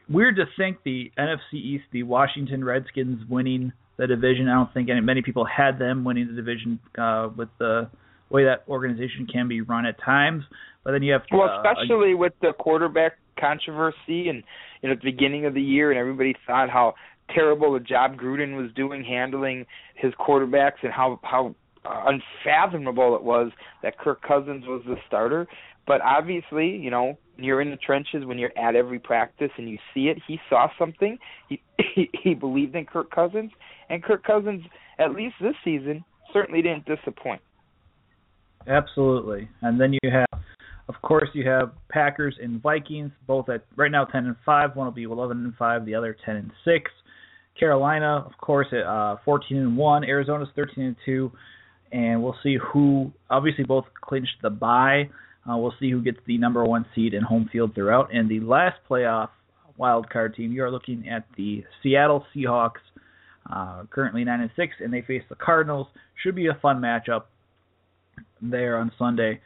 weird 0.09 0.37
to 0.37 0.45
think 0.57 0.79
the 0.85 1.11
NFC 1.19 1.55
East, 1.55 1.85
the 1.93 2.03
Washington 2.03 2.63
Redskins 2.63 3.23
winning 3.29 3.73
the 3.97 4.07
division. 4.07 4.49
I 4.49 4.55
don't 4.55 4.75
think 4.75 4.91
any, 4.91 5.01
many 5.01 5.23
people 5.23 5.47
had 5.47 5.79
them 5.79 6.05
winning 6.05 6.27
the 6.27 6.35
division 6.35 6.79
uh, 6.99 7.31
with 7.35 7.49
the 7.59 7.89
way 8.31 8.45
that 8.45 8.65
organization 8.69 9.27
can 9.33 9.49
be 9.49 9.61
run 9.61 9.87
at 9.87 9.97
times. 10.05 10.45
But 10.85 10.93
then 10.93 11.03
you 11.03 11.13
have 11.13 11.23
well, 11.33 11.49
uh, 11.49 11.63
especially 11.63 12.15
with 12.15 12.35
the 12.43 12.53
quarterback 12.59 13.13
controversy 13.41 14.29
and 14.29 14.43
you 14.83 14.89
know 14.89 14.93
at 14.93 15.01
the 15.01 15.11
beginning 15.11 15.47
of 15.47 15.55
the 15.55 15.63
year, 15.63 15.91
and 15.91 15.99
everybody 15.99 16.35
thought 16.47 16.69
how 16.69 16.95
terrible 17.35 17.75
a 17.77 17.81
job 17.81 18.17
Gruden 18.17 18.57
was 18.61 18.71
doing 18.75 19.03
handling 19.03 19.65
his 19.95 20.13
quarterbacks 20.15 20.83
and 20.83 20.93
how 20.93 21.19
how 21.23 21.55
unfathomable 21.85 23.17
it 23.17 23.23
was 23.23 23.51
that 23.83 23.99
Kirk 23.99 24.23
Cousins 24.23 24.65
was 24.67 24.83
the 24.87 24.97
starter. 25.07 25.47
But 25.87 26.01
obviously, 26.01 26.69
you 26.69 26.91
know, 26.91 27.19
you're 27.37 27.61
in 27.61 27.71
the 27.71 27.77
trenches 27.77 28.25
when 28.25 28.39
you're 28.39 28.57
at 28.57 28.75
every 28.75 28.99
practice 28.99 29.51
and 29.59 29.69
you 29.69 29.79
see 29.93 30.09
it. 30.09 30.19
He 30.27 30.39
saw 30.49 30.69
something. 30.79 31.19
He 31.49 31.61
he, 31.95 32.11
he 32.23 32.35
believed 32.35 32.75
in 32.75 32.87
Kirk 32.87 33.11
Cousins, 33.11 33.51
and 33.89 34.03
Kirk 34.03 34.25
Cousins, 34.25 34.63
at 34.99 35.13
least 35.13 35.35
this 35.41 35.55
season, 35.65 36.05
certainly 36.33 36.63
didn't 36.63 36.87
disappoint. 36.87 37.41
Absolutely. 38.67 39.49
And 39.63 39.81
then 39.81 39.93
you 39.93 40.11
have, 40.11 40.41
of 40.89 40.95
course, 41.03 41.29
you 41.35 41.49
have 41.49 41.73
Packers 41.91 42.37
and 42.43 42.63
Vikings, 42.63 43.11
both 43.27 43.49
at 43.49 43.65
right 43.77 43.91
now 43.91 44.05
10 44.05 44.27
and 44.27 44.37
5. 44.47 44.77
One 44.77 44.87
will 44.87 44.93
be 44.93 45.03
11 45.03 45.39
and 45.39 45.55
5, 45.57 45.85
the 45.85 45.95
other 45.95 46.17
10 46.25 46.37
and 46.37 46.51
6. 46.65 46.91
Carolina, 47.59 48.25
of 48.27 48.33
course, 48.39 48.69
at 48.73 48.85
uh, 48.85 49.17
14 49.25 49.57
and 49.57 49.77
1. 49.77 50.05
Arizona's 50.05 50.49
13 50.57 50.85
and 50.85 50.97
2. 51.05 51.31
And 51.95 52.25
we'll 52.25 52.37
see 52.43 52.59
who, 52.73 53.13
obviously, 53.31 53.63
both 53.63 53.85
clinched 54.01 54.43
the 54.43 54.51
bye. 54.51 55.09
Uh, 55.49 55.57
we'll 55.57 55.75
see 55.79 55.93
who 55.93 56.03
gets 56.03 56.19
the 56.27 56.37
number 56.39 56.65
one 56.65 56.85
seed 56.93 57.15
in 57.15 57.23
home 57.23 57.49
field 57.53 57.73
throughout. 57.73 58.13
And 58.13 58.29
the 58.29 58.41
last 58.41 58.79
playoff 58.91 59.29
wild 59.77 60.11
card 60.11 60.35
team, 60.35 60.51
you 60.51 60.65
are 60.65 60.71
looking 60.73 61.09
at 61.09 61.25
the 61.37 61.63
Seattle 61.83 62.27
Seahawks, 62.35 62.83
uh, 63.49 63.85
currently 63.91 64.25
9 64.25 64.41
and 64.41 64.51
6, 64.57 64.75
and 64.81 64.93
they 64.93 65.03
face 65.03 65.23
the 65.29 65.37
Cardinals. 65.37 65.87
Should 66.21 66.35
be 66.35 66.49
a 66.49 66.59
fun 66.61 66.81
matchup 66.81 67.25
there 68.43 68.77
on 68.77 68.91
Sunday 68.99 69.41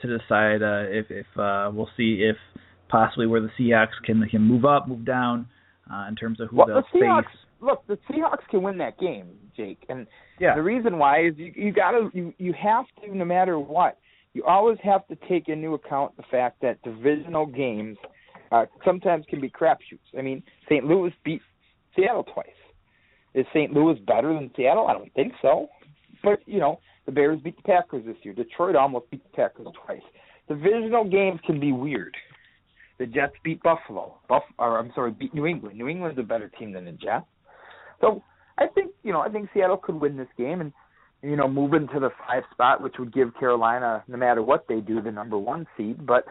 to 0.00 0.18
decide 0.18 0.62
uh, 0.62 0.84
if 0.88 1.10
if 1.10 1.26
uh, 1.36 1.70
we'll 1.72 1.90
see 1.96 2.22
if 2.22 2.36
possibly 2.88 3.26
where 3.26 3.40
the 3.40 3.50
Seahawks 3.58 3.98
can 4.04 4.24
can 4.28 4.42
move 4.42 4.64
up, 4.64 4.86
move 4.86 5.04
down 5.04 5.48
uh, 5.92 6.06
in 6.08 6.14
terms 6.14 6.40
of 6.40 6.48
who 6.50 6.58
Well, 6.58 6.66
they'll 6.66 6.82
the 6.92 7.00
face. 7.24 7.38
Look, 7.60 7.86
the 7.86 7.98
Seahawks 8.10 8.46
can 8.50 8.62
win 8.62 8.78
that 8.78 8.98
game, 8.98 9.30
Jake, 9.56 9.84
and 9.88 10.06
Yeah, 10.38 10.54
the 10.54 10.62
reason 10.62 10.98
why 10.98 11.26
is 11.26 11.34
you, 11.36 11.52
you 11.54 11.72
gotta 11.72 12.10
you 12.12 12.32
you 12.38 12.52
have 12.52 12.86
to 13.02 13.16
no 13.16 13.24
matter 13.24 13.58
what 13.58 13.98
you 14.34 14.44
always 14.44 14.78
have 14.82 15.06
to 15.08 15.16
take 15.28 15.48
into 15.48 15.74
account 15.74 16.16
the 16.16 16.22
fact 16.30 16.60
that 16.62 16.80
divisional 16.82 17.46
games 17.46 17.96
uh, 18.52 18.66
sometimes 18.84 19.24
can 19.28 19.40
be 19.40 19.50
crapshoots. 19.50 20.16
I 20.16 20.22
mean, 20.22 20.42
St. 20.68 20.84
Louis 20.84 21.12
beat 21.24 21.42
Seattle 21.96 22.24
twice. 22.24 22.46
Is 23.34 23.46
St. 23.52 23.72
Louis 23.72 23.98
better 24.06 24.32
than 24.32 24.50
Seattle? 24.56 24.86
I 24.86 24.92
don't 24.92 25.12
think 25.14 25.32
so. 25.42 25.68
But 26.22 26.40
you 26.46 26.60
know, 26.60 26.80
the 27.06 27.12
Bears 27.12 27.40
beat 27.42 27.56
the 27.56 27.62
Packers 27.62 28.04
this 28.06 28.16
year. 28.22 28.34
Detroit 28.34 28.76
almost 28.76 29.10
beat 29.10 29.22
the 29.24 29.36
Packers 29.36 29.66
twice. 29.84 30.02
Divisional 30.48 31.04
games 31.04 31.40
can 31.46 31.60
be 31.60 31.72
weird. 31.72 32.16
The 32.98 33.06
Jets 33.06 33.34
beat 33.44 33.62
Buffalo. 33.62 34.18
Buff, 34.28 34.42
or 34.58 34.78
I'm 34.78 34.90
sorry, 34.94 35.12
beat 35.12 35.34
New 35.34 35.46
England. 35.46 35.78
New 35.78 35.88
England's 35.88 36.18
a 36.18 36.22
better 36.22 36.50
team 36.58 36.72
than 36.72 36.86
the 36.86 36.92
Jets. 36.92 37.26
So 38.00 38.22
I 38.58 38.66
think 38.66 38.92
you 39.02 39.12
know 39.12 39.20
I 39.20 39.28
think 39.28 39.48
Seattle 39.54 39.76
could 39.76 40.00
win 40.00 40.16
this 40.16 40.28
game 40.36 40.60
and 40.60 40.72
you 41.22 41.36
know 41.36 41.48
move 41.48 41.74
into 41.74 42.00
the 42.00 42.10
five 42.26 42.44
spot, 42.52 42.82
which 42.82 42.94
would 42.98 43.12
give 43.12 43.36
Carolina, 43.38 44.04
no 44.08 44.16
matter 44.16 44.42
what 44.42 44.66
they 44.68 44.80
do, 44.80 45.00
the 45.00 45.10
number 45.10 45.38
one 45.38 45.66
seed. 45.76 46.06
But 46.06 46.24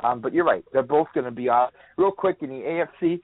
um, 0.00 0.20
but 0.20 0.32
you're 0.32 0.44
right, 0.44 0.64
they're 0.72 0.82
both 0.82 1.08
going 1.14 1.24
to 1.24 1.30
be 1.30 1.48
off. 1.48 1.72
Real 1.96 2.12
quick 2.12 2.38
in 2.42 2.50
the 2.50 2.86
AFC, 3.02 3.20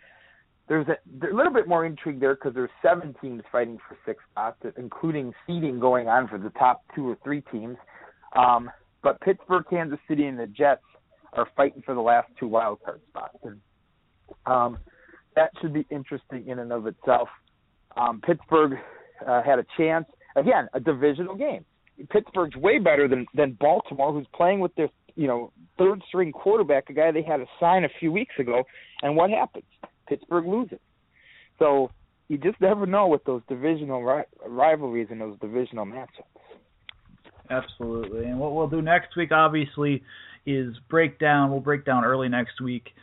there's 0.69 0.89
a, 0.89 0.97
there's 1.21 1.35
a 1.35 1.37
little 1.37 1.53
bit 1.53 1.69
more 1.69 1.85
intrigue 1.85 2.21
there 2.21 2.35
because 2.35 2.55
there's 2.55 2.71
seven 2.83 3.15
teams 3.21 3.43
fighting 3.53 3.79
for 3.87 3.97
six 4.07 4.23
spots, 4.31 4.57
including 4.79 5.33
seeding 5.47 5.79
going 5.79 6.09
on 6.09 6.29
for 6.29 6.39
the 6.39 6.51
top 6.51 6.83
two 6.95 7.09
or 7.09 7.19
three 7.23 7.43
teams. 7.53 7.77
Um, 8.35 8.71
but 9.03 9.21
Pittsburgh, 9.21 9.65
Kansas 9.69 9.99
City, 10.09 10.25
and 10.25 10.39
the 10.39 10.47
Jets 10.47 10.83
are 11.35 11.49
fighting 11.57 11.83
for 11.85 11.95
the 11.95 12.01
last 12.01 12.29
two 12.39 12.47
wild 12.47 12.79
card 12.85 13.01
spots. 13.09 13.37
And 13.43 13.61
um, 14.47 14.79
that 15.37 15.51
should 15.61 15.73
be 15.73 15.87
interesting 15.91 16.49
in 16.49 16.59
and 16.59 16.73
of 16.73 16.87
itself. 16.87 17.29
Um, 17.97 18.21
Pittsburgh 18.21 18.79
uh, 19.27 19.43
had 19.43 19.59
a 19.59 19.67
chance 19.77 20.07
again, 20.37 20.69
a 20.75 20.81
divisional 20.81 21.35
game. 21.35 21.65
Pittsburgh's 22.11 22.57
way 22.57 22.79
better 22.79 23.07
than 23.09 23.27
than 23.35 23.57
Baltimore, 23.61 24.13
who's 24.13 24.27
playing 24.35 24.61
with 24.61 24.75
their 24.75 24.89
you 25.15 25.27
know 25.27 25.53
third 25.79 26.03
string 26.09 26.33
quarterback, 26.33 26.91
a 26.91 26.93
guy 26.93 27.11
they 27.11 27.23
had 27.23 27.39
to 27.39 27.47
sign 27.61 27.85
a 27.85 27.89
few 28.01 28.11
weeks 28.11 28.35
ago. 28.39 28.65
And 29.03 29.17
what 29.17 29.31
happens? 29.31 29.65
Pittsburgh 30.09 30.47
loses. 30.47 30.79
So 31.59 31.91
you 32.29 32.39
just 32.39 32.61
never 32.61 32.87
know 32.87 33.09
with 33.09 33.25
those 33.25 33.43
divisional 33.49 34.03
ri- 34.03 34.25
rivalries 34.47 35.09
and 35.11 35.21
those 35.21 35.39
divisional 35.41 35.85
matchups. 35.85 36.25
Absolutely. 37.51 38.25
And 38.25 38.39
what 38.39 38.55
we'll 38.55 38.69
do 38.69 38.81
next 38.81 39.17
week, 39.17 39.33
obviously, 39.33 40.03
is 40.47 40.75
break 40.89 41.19
down. 41.19 41.51
We'll 41.51 41.61
break 41.61 41.85
down 41.85 42.05
early 42.05 42.29
next 42.29 42.61
week. 42.61 42.95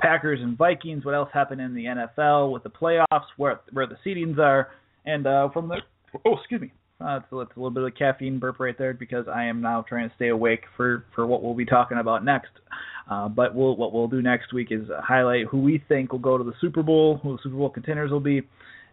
Packers 0.00 0.40
and 0.42 0.56
Vikings. 0.56 1.04
What 1.04 1.14
else 1.14 1.30
happened 1.32 1.60
in 1.60 1.74
the 1.74 1.84
NFL 1.84 2.52
with 2.52 2.62
the 2.62 2.70
playoffs? 2.70 3.26
Where 3.36 3.60
where 3.72 3.86
the 3.86 3.96
seedings 4.04 4.38
are, 4.38 4.68
and 5.04 5.26
uh, 5.26 5.50
from 5.50 5.68
the 5.68 5.76
oh, 6.24 6.36
excuse 6.36 6.60
me. 6.60 6.72
Uh, 7.02 7.16
it's, 7.16 7.32
a 7.32 7.34
little 7.34 7.70
bit 7.70 7.82
of 7.82 7.94
caffeine 7.94 8.38
burp 8.38 8.60
right 8.60 8.76
there 8.76 8.92
because 8.92 9.26
I 9.26 9.44
am 9.44 9.62
now 9.62 9.82
trying 9.88 10.10
to 10.10 10.14
stay 10.16 10.28
awake 10.28 10.64
for, 10.76 11.06
for 11.14 11.26
what 11.26 11.42
we'll 11.42 11.54
be 11.54 11.64
talking 11.64 11.96
about 11.96 12.26
next. 12.26 12.50
Uh, 13.10 13.26
but 13.26 13.54
we'll, 13.54 13.74
what 13.76 13.94
we'll 13.94 14.06
do 14.06 14.20
next 14.20 14.52
week 14.52 14.68
is 14.70 14.82
highlight 15.02 15.46
who 15.46 15.60
we 15.60 15.82
think 15.88 16.12
will 16.12 16.18
go 16.18 16.36
to 16.36 16.44
the 16.44 16.52
Super 16.60 16.82
Bowl, 16.82 17.18
who 17.22 17.32
the 17.32 17.42
Super 17.42 17.56
Bowl 17.56 17.70
contenders 17.70 18.10
will 18.10 18.20
be, 18.20 18.42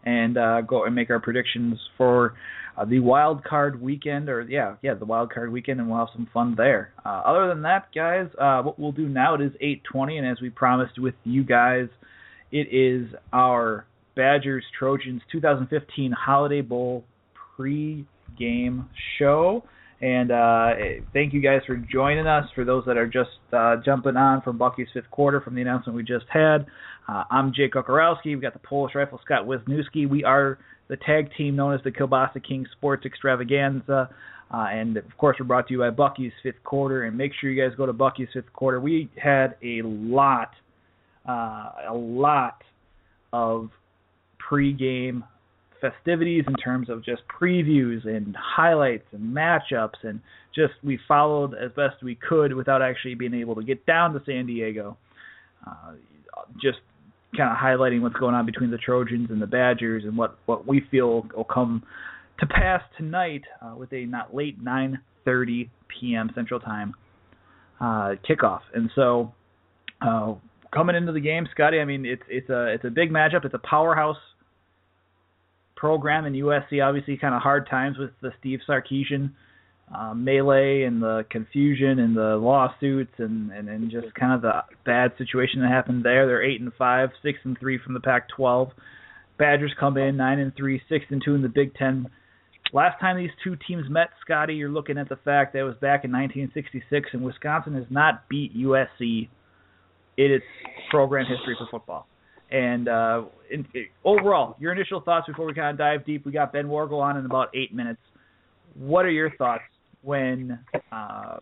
and 0.07 0.37
uh, 0.37 0.61
go 0.61 0.85
and 0.85 0.95
make 0.95 1.09
our 1.09 1.19
predictions 1.19 1.77
for 1.97 2.33
uh, 2.77 2.85
the 2.85 2.99
wild 2.99 3.43
card 3.43 3.81
weekend, 3.81 4.29
or 4.29 4.41
yeah, 4.43 4.75
yeah, 4.81 4.93
the 4.93 5.03
wild 5.03 5.33
card 5.33 5.51
weekend, 5.51 5.81
and 5.81 5.89
we'll 5.89 5.99
have 5.99 6.07
some 6.13 6.29
fun 6.33 6.55
there. 6.55 6.93
Uh, 7.05 7.21
other 7.25 7.49
than 7.49 7.61
that, 7.63 7.89
guys, 7.93 8.27
uh, 8.39 8.61
what 8.61 8.79
we'll 8.79 8.93
do 8.93 9.09
now 9.09 9.35
it 9.35 9.41
is 9.41 9.51
8:20, 9.61 10.17
and 10.17 10.25
as 10.25 10.39
we 10.41 10.49
promised 10.49 10.97
with 10.97 11.15
you 11.25 11.43
guys, 11.43 11.89
it 12.53 12.69
is 12.71 13.13
our 13.33 13.85
Badgers 14.15 14.63
Trojans 14.79 15.21
2015 15.29 16.13
Holiday 16.13 16.61
Bowl 16.61 17.03
pre-game 17.57 18.89
show. 19.19 19.63
And 19.99 20.31
uh, 20.31 20.69
thank 21.11 21.33
you 21.33 21.41
guys 21.41 21.61
for 21.65 21.75
joining 21.75 22.27
us. 22.27 22.45
For 22.53 22.63
those 22.63 22.83
that 22.85 22.97
are 22.97 23.07
just 23.07 23.31
uh, 23.51 23.77
jumping 23.83 24.15
on 24.15 24.41
from 24.43 24.57
Bucky's 24.57 24.87
fifth 24.93 25.09
quarter 25.09 25.41
from 25.41 25.55
the 25.55 25.61
announcement 25.61 25.95
we 25.97 26.03
just 26.03 26.25
had, 26.31 26.67
uh, 27.07 27.23
I'm 27.31 27.53
Jake 27.53 27.73
Kocorowski. 27.73 28.25
We've 28.25 28.41
got 28.41 28.53
the 28.53 28.59
Polish 28.59 28.93
Rifle 28.95 29.19
Scott 29.23 29.45
Wisniewski. 29.45 30.09
We 30.09 30.23
are 30.23 30.59
the 30.89 30.97
tag 30.97 31.29
team 31.37 31.55
known 31.55 31.73
as 31.73 31.81
the 31.83 31.91
Kielbasa 31.91 32.45
King 32.45 32.65
Sports 32.73 33.05
Extravaganza. 33.05 34.09
Uh, 34.53 34.65
and 34.71 34.97
of 34.97 35.17
course, 35.17 35.37
we're 35.39 35.45
brought 35.45 35.67
to 35.67 35.73
you 35.73 35.79
by 35.79 35.89
Bucky's 35.89 36.33
Fifth 36.43 36.63
Quarter. 36.63 37.03
And 37.03 37.17
make 37.17 37.31
sure 37.39 37.49
you 37.49 37.61
guys 37.61 37.75
go 37.75 37.85
to 37.85 37.93
Bucky's 37.93 38.27
Fifth 38.33 38.51
Quarter. 38.53 38.81
We 38.81 39.09
had 39.21 39.55
a 39.63 39.81
lot, 39.83 40.51
uh, 41.27 41.71
a 41.89 41.93
lot 41.93 42.61
of 43.31 43.69
pregame 44.49 45.23
festivities 45.79 46.43
in 46.47 46.55
terms 46.55 46.89
of 46.89 47.05
just 47.05 47.21
previews 47.27 48.05
and 48.05 48.35
highlights 48.35 49.05
and 49.11 49.35
matchups 49.35 50.03
and 50.03 50.19
just 50.55 50.73
we 50.83 50.99
followed 51.07 51.53
as 51.53 51.71
best 51.75 52.01
we 52.01 52.15
could 52.15 52.53
without 52.53 52.81
actually 52.81 53.13
being 53.13 53.33
able 53.33 53.53
to 53.55 53.63
get 53.63 53.85
down 53.85 54.13
to 54.13 54.21
San 54.25 54.47
Diego. 54.47 54.97
Uh, 55.65 55.93
just 56.59 56.79
kind 57.37 57.51
of 57.51 57.57
highlighting 57.57 58.01
what's 58.01 58.15
going 58.15 58.35
on 58.35 58.45
between 58.45 58.71
the 58.71 58.77
Trojans 58.77 59.29
and 59.29 59.41
the 59.41 59.47
Badgers 59.47 60.03
and 60.03 60.17
what 60.17 60.37
what 60.45 60.67
we 60.67 60.81
feel 60.91 61.27
will 61.35 61.43
come 61.43 61.83
to 62.39 62.45
pass 62.45 62.81
tonight 62.97 63.43
uh, 63.61 63.75
with 63.75 63.91
a 63.93 64.05
not 64.05 64.35
late 64.35 64.63
9:30 64.63 65.69
p.m. 65.87 66.31
Central 66.35 66.59
Time 66.59 66.93
uh, 67.79 68.15
kickoff. 68.27 68.61
And 68.73 68.89
so 68.95 69.33
uh, 70.01 70.33
coming 70.73 70.95
into 70.95 71.11
the 71.11 71.19
game, 71.19 71.47
Scotty, 71.51 71.79
I 71.79 71.85
mean 71.85 72.05
it's 72.05 72.23
it's 72.29 72.49
a 72.49 72.73
it's 72.73 72.85
a 72.85 72.89
big 72.89 73.11
matchup. 73.11 73.45
It's 73.45 73.53
a 73.53 73.59
powerhouse 73.59 74.17
program 75.75 76.25
in 76.25 76.33
USC. 76.33 76.83
Obviously, 76.83 77.17
kind 77.17 77.35
of 77.35 77.41
hard 77.41 77.69
times 77.69 77.97
with 77.97 78.11
the 78.21 78.31
Steve 78.39 78.59
Sarkisian 78.67 79.31
uh, 79.93 80.13
melee 80.13 80.83
and 80.83 81.01
the 81.01 81.25
confusion 81.29 81.99
and 81.99 82.15
the 82.15 82.35
lawsuits 82.35 83.13
and, 83.19 83.51
and 83.51 83.69
and 83.69 83.89
just 83.89 84.13
kind 84.15 84.33
of 84.33 84.41
the 84.41 84.51
bad 84.85 85.11
situation 85.17 85.61
that 85.61 85.69
happened 85.69 86.03
there. 86.03 86.27
They're 86.27 86.43
eight 86.43 86.59
and 86.59 86.73
five, 86.77 87.09
six 87.23 87.39
and 87.43 87.57
three 87.59 87.79
from 87.83 87.93
the 87.93 88.01
Pac-12. 88.01 88.71
Badgers 89.37 89.73
come 89.79 89.97
in 89.97 90.17
nine 90.17 90.39
and 90.39 90.53
three, 90.55 90.81
six 90.89 91.05
and 91.09 91.21
two 91.23 91.35
in 91.35 91.41
the 91.41 91.49
Big 91.49 91.73
Ten. 91.75 92.09
Last 92.73 92.99
time 92.99 93.15
these 93.15 93.29
two 93.45 93.55
teams 93.67 93.89
met, 93.89 94.09
Scotty, 94.25 94.55
you're 94.55 94.69
looking 94.69 94.97
at 94.97 95.07
the 95.07 95.15
fact 95.15 95.53
that 95.53 95.59
it 95.59 95.63
was 95.63 95.75
back 95.75 96.03
in 96.03 96.11
1966, 96.11 97.09
and 97.13 97.23
Wisconsin 97.23 97.75
has 97.75 97.85
not 97.89 98.27
beat 98.27 98.57
USC 98.57 99.29
in 100.17 100.31
its 100.31 100.43
program 100.89 101.25
history 101.25 101.55
for 101.57 101.67
football. 101.71 102.07
And 102.51 102.89
uh, 102.89 103.23
in, 103.49 103.65
overall, 104.03 104.57
your 104.59 104.73
initial 104.73 104.99
thoughts 104.99 105.27
before 105.27 105.45
we 105.45 105.53
kind 105.53 105.69
of 105.69 105.77
dive 105.77 106.05
deep. 106.05 106.25
We 106.25 106.33
got 106.33 106.51
Ben 106.51 106.65
Worgull 106.65 107.01
on 107.01 107.15
in 107.15 107.25
about 107.25 107.49
eight 107.55 107.73
minutes. 107.73 108.01
What 108.73 109.05
are 109.05 109.11
your 109.11 109.33
thoughts 109.37 109.63
when? 110.07 110.59
Uh, 110.91 111.37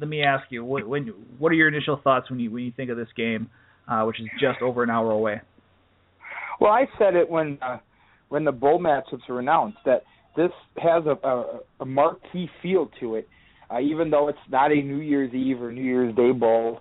let 0.00 0.08
me 0.08 0.22
ask 0.22 0.44
you. 0.50 0.64
What, 0.64 0.86
when? 0.86 1.06
What 1.38 1.52
are 1.52 1.54
your 1.54 1.68
initial 1.68 2.00
thoughts 2.02 2.28
when 2.30 2.40
you 2.40 2.50
when 2.50 2.64
you 2.64 2.72
think 2.76 2.90
of 2.90 2.96
this 2.96 3.08
game, 3.16 3.48
uh, 3.88 4.02
which 4.02 4.20
is 4.20 4.26
just 4.40 4.60
over 4.60 4.82
an 4.82 4.90
hour 4.90 5.10
away? 5.10 5.40
Well, 6.60 6.72
I 6.72 6.86
said 6.98 7.14
it 7.14 7.28
when 7.28 7.58
uh, 7.62 7.78
when 8.28 8.44
the 8.44 8.52
bowl 8.52 8.80
matchups 8.80 9.28
were 9.28 9.38
announced 9.38 9.78
that 9.86 10.02
this 10.36 10.50
has 10.78 11.04
a, 11.06 11.26
a, 11.26 11.60
a 11.80 11.84
marquee 11.86 12.50
feel 12.62 12.90
to 13.00 13.16
it, 13.16 13.28
uh, 13.70 13.80
even 13.80 14.10
though 14.10 14.28
it's 14.28 14.38
not 14.50 14.70
a 14.70 14.76
New 14.76 15.00
Year's 15.00 15.32
Eve 15.32 15.62
or 15.62 15.72
New 15.72 15.82
Year's 15.82 16.14
Day 16.14 16.32
bowl, 16.32 16.80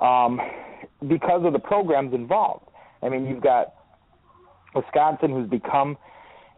um, 0.00 0.40
because 1.08 1.42
of 1.44 1.52
the 1.52 1.58
programs 1.58 2.14
involved. 2.14 2.66
I 3.02 3.08
mean, 3.08 3.26
you've 3.26 3.42
got 3.42 3.74
Wisconsin, 4.74 5.30
who's 5.30 5.48
become 5.48 5.96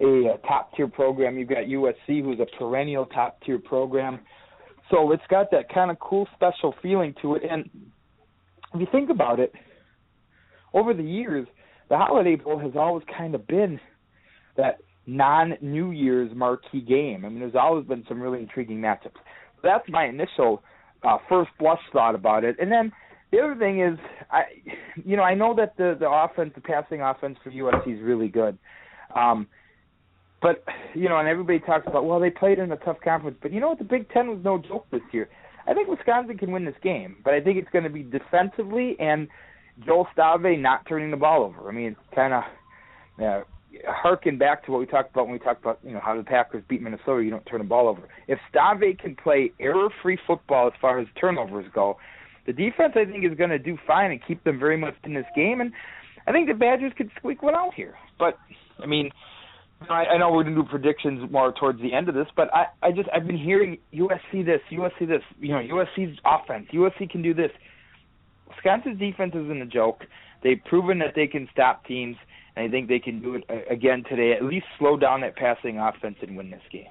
a, 0.00 0.04
a 0.04 0.38
top 0.46 0.74
tier 0.76 0.88
program. 0.88 1.38
You've 1.38 1.48
got 1.48 1.64
USC, 1.64 2.22
who's 2.22 2.40
a 2.40 2.46
perennial 2.58 3.06
top 3.06 3.40
tier 3.42 3.58
program. 3.58 4.20
So 4.90 5.12
it's 5.12 5.22
got 5.28 5.50
that 5.50 5.72
kind 5.72 5.90
of 5.90 5.98
cool, 5.98 6.26
special 6.34 6.74
feeling 6.82 7.14
to 7.22 7.34
it. 7.34 7.42
And 7.48 7.68
if 8.74 8.80
you 8.80 8.86
think 8.90 9.10
about 9.10 9.40
it, 9.40 9.52
over 10.72 10.94
the 10.94 11.02
years, 11.02 11.46
the 11.88 11.96
Holiday 11.96 12.36
Bowl 12.36 12.58
has 12.58 12.72
always 12.76 13.04
kind 13.16 13.34
of 13.34 13.46
been 13.46 13.80
that 14.56 14.78
non 15.06 15.54
New 15.60 15.90
Year's 15.90 16.30
marquee 16.34 16.80
game. 16.80 17.24
I 17.24 17.28
mean, 17.28 17.40
there's 17.40 17.54
always 17.54 17.86
been 17.86 18.04
some 18.08 18.20
really 18.20 18.40
intriguing 18.40 18.78
matchups. 18.78 19.16
That's 19.62 19.88
my 19.88 20.06
initial 20.06 20.62
uh, 21.02 21.18
first 21.28 21.50
blush 21.58 21.80
thought 21.92 22.14
about 22.14 22.44
it. 22.44 22.56
And 22.60 22.70
then 22.70 22.92
the 23.32 23.40
other 23.40 23.56
thing 23.56 23.80
is, 23.80 23.98
I, 24.30 24.42
you 25.04 25.16
know, 25.16 25.22
I 25.22 25.34
know 25.34 25.54
that 25.56 25.76
the 25.76 25.96
the 25.98 26.08
offense, 26.08 26.52
the 26.54 26.60
passing 26.60 27.00
offense 27.00 27.38
for 27.42 27.50
USC 27.50 27.96
is 27.96 28.02
really 28.02 28.28
good, 28.28 28.58
um, 29.14 29.46
but 30.40 30.64
you 30.94 31.08
know, 31.08 31.18
and 31.18 31.28
everybody 31.28 31.58
talks 31.60 31.86
about, 31.86 32.04
well, 32.04 32.20
they 32.20 32.30
played 32.30 32.58
in 32.58 32.72
a 32.72 32.76
tough 32.76 32.98
conference, 33.02 33.36
but 33.42 33.52
you 33.52 33.60
know 33.60 33.68
what? 33.68 33.78
The 33.78 33.84
Big 33.84 34.08
Ten 34.10 34.28
was 34.28 34.38
no 34.44 34.58
joke 34.58 34.86
this 34.90 35.02
year. 35.12 35.28
I 35.66 35.74
think 35.74 35.88
Wisconsin 35.88 36.38
can 36.38 36.50
win 36.50 36.64
this 36.64 36.74
game, 36.82 37.16
but 37.24 37.34
I 37.34 37.40
think 37.40 37.58
it's 37.58 37.68
going 37.70 37.84
to 37.84 37.90
be 37.90 38.02
defensively 38.02 38.96
and 38.98 39.28
Joel 39.84 40.08
Stave 40.12 40.58
not 40.58 40.86
turning 40.88 41.10
the 41.10 41.16
ball 41.16 41.42
over. 41.42 41.68
I 41.68 41.72
mean, 41.72 41.88
it's 41.88 42.14
kind 42.14 42.34
of 42.34 42.42
uh, 43.22 43.40
harken 43.86 44.38
back 44.38 44.64
to 44.64 44.72
what 44.72 44.80
we 44.80 44.86
talked 44.86 45.10
about 45.10 45.26
when 45.26 45.34
we 45.34 45.38
talked 45.38 45.62
about 45.62 45.78
you 45.84 45.92
know 45.92 46.00
how 46.02 46.16
the 46.16 46.22
Packers 46.22 46.64
beat 46.68 46.82
Minnesota. 46.82 47.22
You 47.22 47.30
don't 47.30 47.44
turn 47.46 47.58
the 47.58 47.66
ball 47.66 47.88
over. 47.88 48.08
If 48.26 48.38
Stave 48.50 48.98
can 48.98 49.16
play 49.16 49.52
error-free 49.60 50.18
football 50.26 50.68
as 50.68 50.72
far 50.80 50.98
as 50.98 51.06
turnovers 51.20 51.66
go, 51.74 51.98
the 52.46 52.52
defense, 52.52 52.94
I 52.96 53.04
think, 53.04 53.24
is 53.24 53.36
going 53.36 53.50
to 53.50 53.58
do 53.58 53.76
fine 53.86 54.10
and 54.10 54.20
keep 54.26 54.42
them 54.44 54.58
very 54.58 54.76
much 54.76 54.94
in 55.04 55.14
this 55.14 55.26
game. 55.36 55.60
And 55.60 55.72
I 56.26 56.32
think 56.32 56.48
the 56.48 56.54
Badgers 56.54 56.92
could 56.96 57.10
squeak 57.16 57.42
one 57.42 57.54
out 57.54 57.74
here. 57.74 57.94
But 58.18 58.38
I 58.82 58.86
mean, 58.86 59.10
I, 59.88 60.04
I 60.04 60.18
know 60.18 60.30
we're 60.32 60.42
going 60.42 60.56
to 60.56 60.62
do 60.62 60.68
predictions 60.68 61.30
more 61.30 61.52
towards 61.52 61.80
the 61.80 61.94
end 61.94 62.08
of 62.08 62.14
this, 62.14 62.26
but 62.36 62.52
I, 62.52 62.66
I 62.82 62.90
just 62.90 63.08
I've 63.14 63.26
been 63.26 63.38
hearing 63.38 63.78
USC 63.94 64.44
this, 64.44 64.60
USC 64.72 65.06
this. 65.06 65.22
You 65.40 65.50
know, 65.50 65.60
USC's 65.60 66.18
offense, 66.24 66.66
USC 66.72 67.08
can 67.10 67.22
do 67.22 67.32
this. 67.32 67.50
Wisconsin's 68.48 68.98
defense 68.98 69.32
isn't 69.34 69.62
a 69.62 69.66
joke. 69.66 70.04
They've 70.42 70.60
proven 70.64 70.98
that 70.98 71.14
they 71.14 71.26
can 71.26 71.48
stop 71.52 71.84
teams, 71.86 72.16
and 72.56 72.66
I 72.66 72.70
think 72.70 72.88
they 72.88 72.98
can 72.98 73.20
do 73.20 73.34
it 73.36 73.44
again 73.70 74.04
today. 74.08 74.32
At 74.32 74.44
least 74.44 74.66
slow 74.78 74.96
down 74.96 75.20
that 75.20 75.36
passing 75.36 75.78
offense 75.78 76.16
and 76.22 76.36
win 76.36 76.50
this 76.50 76.62
game. 76.72 76.86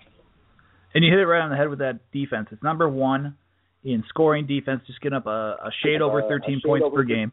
And 0.94 1.04
you 1.04 1.12
hit 1.12 1.20
it 1.20 1.26
right 1.26 1.42
on 1.42 1.50
the 1.50 1.58
head 1.58 1.70
with 1.70 1.80
that 1.80 2.00
defense. 2.12 2.48
It's 2.52 2.64
number 2.64 2.88
one 2.88 3.36
in 3.84 4.04
scoring 4.10 4.48
defense, 4.48 4.82
just 4.88 5.02
getting 5.02 5.18
up 5.18 5.28
a, 5.28 5.58
a 5.64 5.72
shade 5.84 6.02
over 6.02 6.22
13 6.22 6.62
uh, 6.64 6.68
points 6.68 6.86
over 6.86 6.96
per 6.96 7.04
game. 7.04 7.32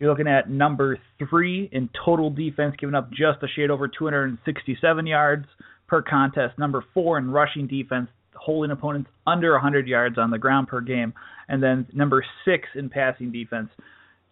You're 0.00 0.08
looking 0.08 0.28
at 0.28 0.48
number 0.48 0.98
three 1.28 1.68
in 1.70 1.90
total 2.04 2.30
defense, 2.30 2.74
giving 2.78 2.94
up 2.94 3.10
just 3.10 3.42
a 3.42 3.46
shade 3.54 3.70
over 3.70 3.86
267 3.86 5.06
yards 5.06 5.44
per 5.86 6.00
contest. 6.00 6.58
Number 6.58 6.82
four 6.94 7.18
in 7.18 7.30
rushing 7.30 7.66
defense, 7.66 8.08
holding 8.34 8.70
opponents 8.70 9.10
under 9.26 9.52
100 9.52 9.86
yards 9.86 10.16
on 10.16 10.30
the 10.30 10.38
ground 10.38 10.68
per 10.68 10.80
game. 10.80 11.12
And 11.48 11.62
then 11.62 11.86
number 11.92 12.24
six 12.46 12.66
in 12.74 12.88
passing 12.88 13.30
defense, 13.30 13.68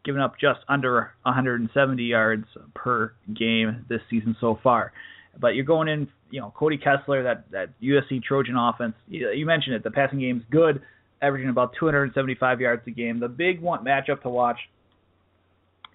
giving 0.06 0.22
up 0.22 0.36
just 0.40 0.60
under 0.68 1.10
170 1.24 2.02
yards 2.02 2.46
per 2.74 3.12
game 3.38 3.84
this 3.90 4.00
season 4.08 4.36
so 4.40 4.58
far. 4.62 4.92
But 5.38 5.48
you're 5.48 5.66
going 5.66 5.88
in, 5.88 6.08
you 6.30 6.40
know, 6.40 6.50
Cody 6.56 6.78
Kessler, 6.78 7.24
that 7.24 7.50
that 7.50 7.78
USC 7.82 8.22
Trojan 8.22 8.56
offense. 8.56 8.94
You, 9.06 9.44
mentioned 9.44 9.76
it. 9.76 9.84
The 9.84 9.90
passing 9.90 10.20
game's 10.20 10.44
good 10.50 10.80
averaging 11.20 11.50
about 11.50 11.74
275 11.78 12.60
yards 12.60 12.82
a 12.86 12.90
game. 12.90 13.20
The 13.20 13.28
big 13.28 13.60
one 13.60 13.84
matchup 13.84 14.22
to 14.22 14.30
watch 14.30 14.58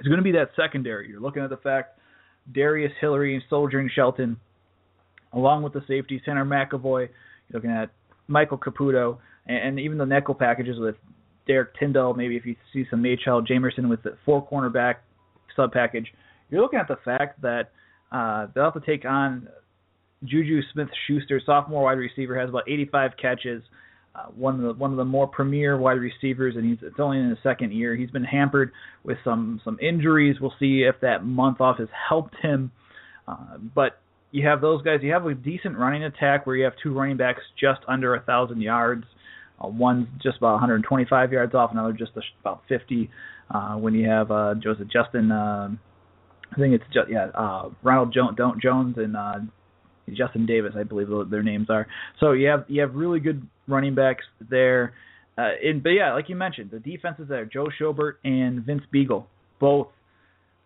is 0.03 0.07
going 0.07 0.17
to 0.17 0.23
be 0.23 0.33
that 0.33 0.49
secondary. 0.55 1.09
You're 1.09 1.21
looking 1.21 1.43
at 1.43 1.49
the 1.49 1.57
fact 1.57 1.99
Darius 2.51 2.91
Hillary, 2.99 3.43
Soldier, 3.49 3.79
and 3.79 3.89
Shelton, 3.89 4.37
along 5.31 5.63
with 5.63 5.73
the 5.73 5.81
safety 5.87 6.21
Tanner 6.23 6.45
McEvoy. 6.45 7.07
You're 7.49 7.53
looking 7.53 7.71
at 7.71 7.89
Michael 8.27 8.57
Caputo, 8.57 9.17
and, 9.47 9.57
and 9.57 9.79
even 9.79 9.97
the 9.97 10.05
nickel 10.05 10.35
packages 10.35 10.77
with 10.77 10.95
Derrick 11.47 11.69
Tindal. 11.79 12.15
Maybe 12.15 12.35
if 12.35 12.45
you 12.45 12.55
see 12.73 12.85
some 12.89 13.01
Machel 13.01 13.45
Jamerson 13.45 13.89
with 13.89 14.03
the 14.03 14.17
four 14.25 14.45
cornerback 14.47 14.95
sub 15.55 15.71
package, 15.71 16.07
you're 16.49 16.61
looking 16.61 16.79
at 16.79 16.87
the 16.87 16.97
fact 17.03 17.41
that 17.41 17.71
uh, 18.11 18.47
they'll 18.53 18.65
have 18.65 18.73
to 18.73 18.81
take 18.81 19.05
on 19.05 19.47
Juju 20.25 20.61
Smith-Schuster, 20.73 21.41
sophomore 21.45 21.83
wide 21.83 21.97
receiver, 21.97 22.39
has 22.39 22.49
about 22.49 22.63
85 22.67 23.11
catches. 23.21 23.63
Uh, 24.15 24.25
one 24.35 24.55
of 24.55 24.61
the 24.61 24.73
one 24.73 24.91
of 24.91 24.97
the 24.97 25.05
more 25.05 25.27
premier 25.27 25.75
wide 25.77 25.93
receivers, 25.93 26.55
and 26.55 26.65
he's 26.65 26.77
it's 26.83 26.99
only 26.99 27.17
in 27.17 27.29
his 27.29 27.37
second 27.41 27.73
year. 27.73 27.95
He's 27.95 28.11
been 28.11 28.23
hampered 28.23 28.71
with 29.03 29.17
some 29.23 29.59
some 29.65 29.77
injuries. 29.81 30.35
We'll 30.39 30.53
see 30.59 30.83
if 30.83 31.01
that 31.01 31.25
month 31.25 31.59
off 31.61 31.79
has 31.79 31.87
helped 32.09 32.35
him. 32.41 32.71
Uh, 33.27 33.57
but 33.73 33.99
you 34.31 34.47
have 34.47 34.61
those 34.61 34.81
guys. 34.83 34.99
You 35.01 35.13
have 35.13 35.25
a 35.25 35.33
decent 35.33 35.77
running 35.77 36.03
attack 36.03 36.45
where 36.45 36.55
you 36.55 36.63
have 36.63 36.73
two 36.81 36.93
running 36.93 37.17
backs 37.17 37.41
just 37.59 37.81
under 37.87 38.13
a 38.15 38.21
thousand 38.21 38.61
yards. 38.61 39.05
Uh, 39.63 39.67
one's 39.67 40.07
just 40.21 40.37
about 40.37 40.53
125 40.53 41.31
yards 41.31 41.55
off, 41.55 41.71
another 41.71 41.93
just 41.93 42.11
about 42.41 42.61
50. 42.67 43.09
Uh, 43.49 43.75
when 43.75 43.93
you 43.93 44.07
have 44.07 44.31
uh, 44.31 44.55
Joseph 44.55 44.87
Justin, 44.91 45.31
uh, 45.31 45.69
I 46.51 46.55
think 46.55 46.73
it's 46.73 46.83
just 46.93 47.09
yeah, 47.09 47.27
uh, 47.35 47.69
Ronald 47.83 48.13
jo- 48.13 48.55
Jones 48.61 48.95
and 48.97 49.15
uh, 49.15 49.39
Justin 50.11 50.45
Davis, 50.45 50.73
I 50.77 50.83
believe 50.83 51.07
their 51.29 51.43
names 51.43 51.69
are. 51.69 51.87
So 52.19 52.33
you 52.33 52.47
have 52.47 52.65
you 52.67 52.81
have 52.81 52.95
really 52.95 53.19
good 53.19 53.45
running 53.67 53.95
backs 53.95 54.25
there. 54.49 54.93
Uh, 55.37 55.49
and 55.63 55.81
but 55.81 55.89
yeah, 55.89 56.13
like 56.13 56.29
you 56.29 56.35
mentioned, 56.35 56.71
the 56.71 56.79
defenses 56.79 57.27
there, 57.29 57.45
Joe 57.45 57.67
Schobert 57.79 58.13
and 58.23 58.63
Vince 58.63 58.83
Biegel, 58.93 59.25
both 59.59 59.87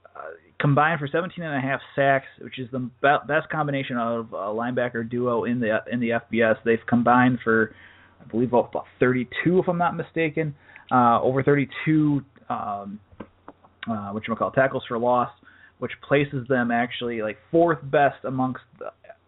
uh, 0.06 0.20
combined 0.60 1.00
for 1.00 1.08
17 1.08 1.44
and 1.44 1.56
a 1.56 1.62
half 1.62 1.80
sacks, 1.96 2.26
which 2.42 2.60
is 2.60 2.68
the 2.72 2.90
best 3.02 3.50
combination 3.50 3.98
of 3.98 4.34
a 4.34 4.48
linebacker 4.48 5.10
duo 5.10 5.46
in 5.46 5.60
the 5.60 5.78
in 5.92 6.00
the 6.00 6.10
FBS. 6.10 6.56
They've 6.66 6.80
combined 6.88 7.40
for, 7.44 7.74
I 8.22 8.30
believe, 8.30 8.50
about 8.50 8.86
32, 9.00 9.60
if 9.60 9.70
I'm 9.70 9.78
not 9.78 9.96
mistaken, 9.96 10.56
uh, 10.92 11.22
over 11.22 11.44
32, 11.44 12.22
um, 12.50 13.00
uh, 13.90 14.12
which 14.12 14.26
call 14.38 14.52
tackles 14.52 14.84
for 14.88 14.98
loss, 14.98 15.30
which 15.80 15.92
places 16.08 16.48
them 16.50 16.72
actually 16.72 17.22
like 17.22 17.38
fourth 17.52 17.80
best 17.84 18.18
amongst 18.26 18.64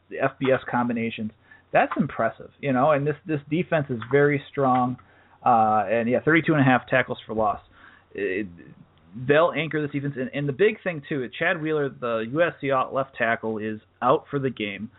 the, 0.10 0.18
FBS 0.18 0.60
combinations 0.70 1.32
that's 1.72 1.92
impressive, 1.98 2.50
you 2.62 2.74
know. 2.74 2.92
And 2.92 3.06
this 3.06 3.16
this 3.26 3.40
defense 3.50 3.88
is 3.90 4.00
very 4.12 4.42
strong, 4.50 4.98
uh, 5.46 5.86
and 5.90 6.10
yeah, 6.10 6.20
32 6.24 6.54
and 6.54 6.62
a 6.62 6.66
half 6.66 6.88
tackles 6.88 7.20
for 7.26 7.34
loss. 7.34 7.62
It, 8.14 8.48
they'll 9.28 9.54
anchor 9.56 9.82
this 9.82 9.92
defense, 9.92 10.16
and, 10.18 10.30
and 10.34 10.48
the 10.48 10.54
big 10.54 10.82
thing 10.84 11.02
too, 11.08 11.30
Chad 11.38 11.62
Wheeler, 11.62 11.90
the 11.90 12.26
USC 12.34 12.94
left 12.94 13.16
tackle, 13.16 13.60
is 13.60 13.80
out 14.02 14.26
for 14.32 14.40
the 14.40 14.50
game, 14.50 14.90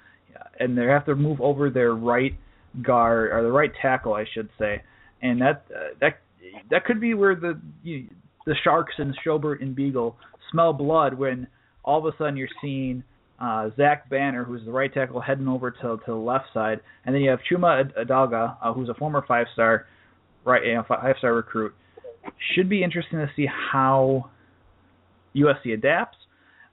and 0.58 0.78
they 0.78 0.84
have 0.84 1.06
to 1.06 1.16
move 1.16 1.40
over 1.40 1.70
their 1.70 1.94
right 1.94 2.34
guard 2.82 3.32
or 3.32 3.42
the 3.42 3.50
right 3.50 3.72
tackle, 3.82 4.14
I 4.14 4.24
should 4.32 4.48
say, 4.58 4.82
and 5.22 5.40
that 5.40 5.64
uh, 5.74 5.94
that 6.00 6.20
that 6.70 6.84
could 6.84 7.00
be 7.00 7.14
where 7.14 7.34
the 7.34 7.60
you, 7.82 8.08
the 8.46 8.54
Sharks 8.62 8.94
and 8.98 9.16
Schobert 9.24 9.60
and 9.60 9.76
Biegel 9.76 10.14
smell 10.52 10.72
blood 10.72 11.14
when 11.14 11.48
all 11.84 11.98
of 11.98 12.12
a 12.12 12.16
sudden 12.16 12.36
you're 12.36 12.48
seeing 12.60 13.02
uh, 13.40 13.70
Zach 13.76 14.08
Banner, 14.10 14.44
who's 14.44 14.64
the 14.64 14.70
right 14.70 14.92
tackle, 14.92 15.20
heading 15.20 15.48
over 15.48 15.70
to 15.70 15.80
to 15.80 16.02
the 16.06 16.14
left 16.14 16.46
side, 16.52 16.80
and 17.04 17.14
then 17.14 17.22
you 17.22 17.30
have 17.30 17.40
Chuma 17.50 17.90
Edoga, 17.98 18.56
uh, 18.62 18.72
who's 18.72 18.88
a 18.88 18.94
former 18.94 19.24
five 19.26 19.46
star, 19.54 19.86
right, 20.44 20.64
you 20.64 20.74
know, 20.74 20.84
five 20.86 21.16
star 21.18 21.34
recruit. 21.34 21.72
Should 22.54 22.68
be 22.68 22.82
interesting 22.82 23.18
to 23.18 23.30
see 23.34 23.46
how 23.46 24.30
USC 25.34 25.72
adapts, 25.72 26.18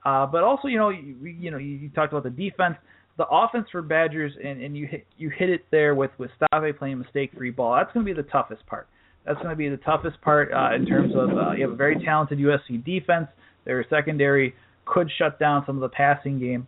uh, 0.06 0.26
but 0.26 0.44
also 0.44 0.68
you 0.68 0.78
know 0.78 0.90
you, 0.90 1.16
you 1.22 1.52
know 1.52 1.58
you, 1.58 1.90
talked 1.90 2.12
about 2.12 2.24
the 2.24 2.30
defense, 2.30 2.76
the 3.18 3.26
offense 3.32 3.68
for 3.72 3.82
Badgers, 3.82 4.34
and 4.44 4.62
and 4.62 4.76
you 4.76 4.88
hit 4.88 5.06
you 5.18 5.30
hit 5.30 5.50
it 5.50 5.66
there 5.72 5.96
with 5.96 6.12
with 6.18 6.32
Stave 6.36 6.78
playing 6.78 7.00
mistake 7.00 7.32
free 7.38 7.52
ball. 7.52 7.76
That's 7.76 7.94
going 7.94 8.06
to 8.06 8.14
be 8.14 8.20
the 8.20 8.28
toughest 8.30 8.66
part. 8.66 8.88
That's 9.26 9.38
going 9.38 9.50
to 9.50 9.56
be 9.56 9.70
the 9.70 9.78
toughest 9.78 10.20
part 10.22 10.52
uh, 10.54 10.76
in 10.76 10.86
terms 10.86 11.14
of 11.16 11.30
uh, 11.38 11.52
you 11.52 11.64
have 11.64 11.72
a 11.72 11.76
very 11.76 12.04
talented 12.04 12.40
USC 12.40 12.84
defense. 12.84 13.28
Their 13.64 13.86
secondary 13.90 14.54
could 14.92 15.10
shut 15.18 15.40
down 15.40 15.64
some 15.66 15.76
of 15.76 15.82
the 15.82 15.90
passing 15.90 16.40
game. 16.40 16.68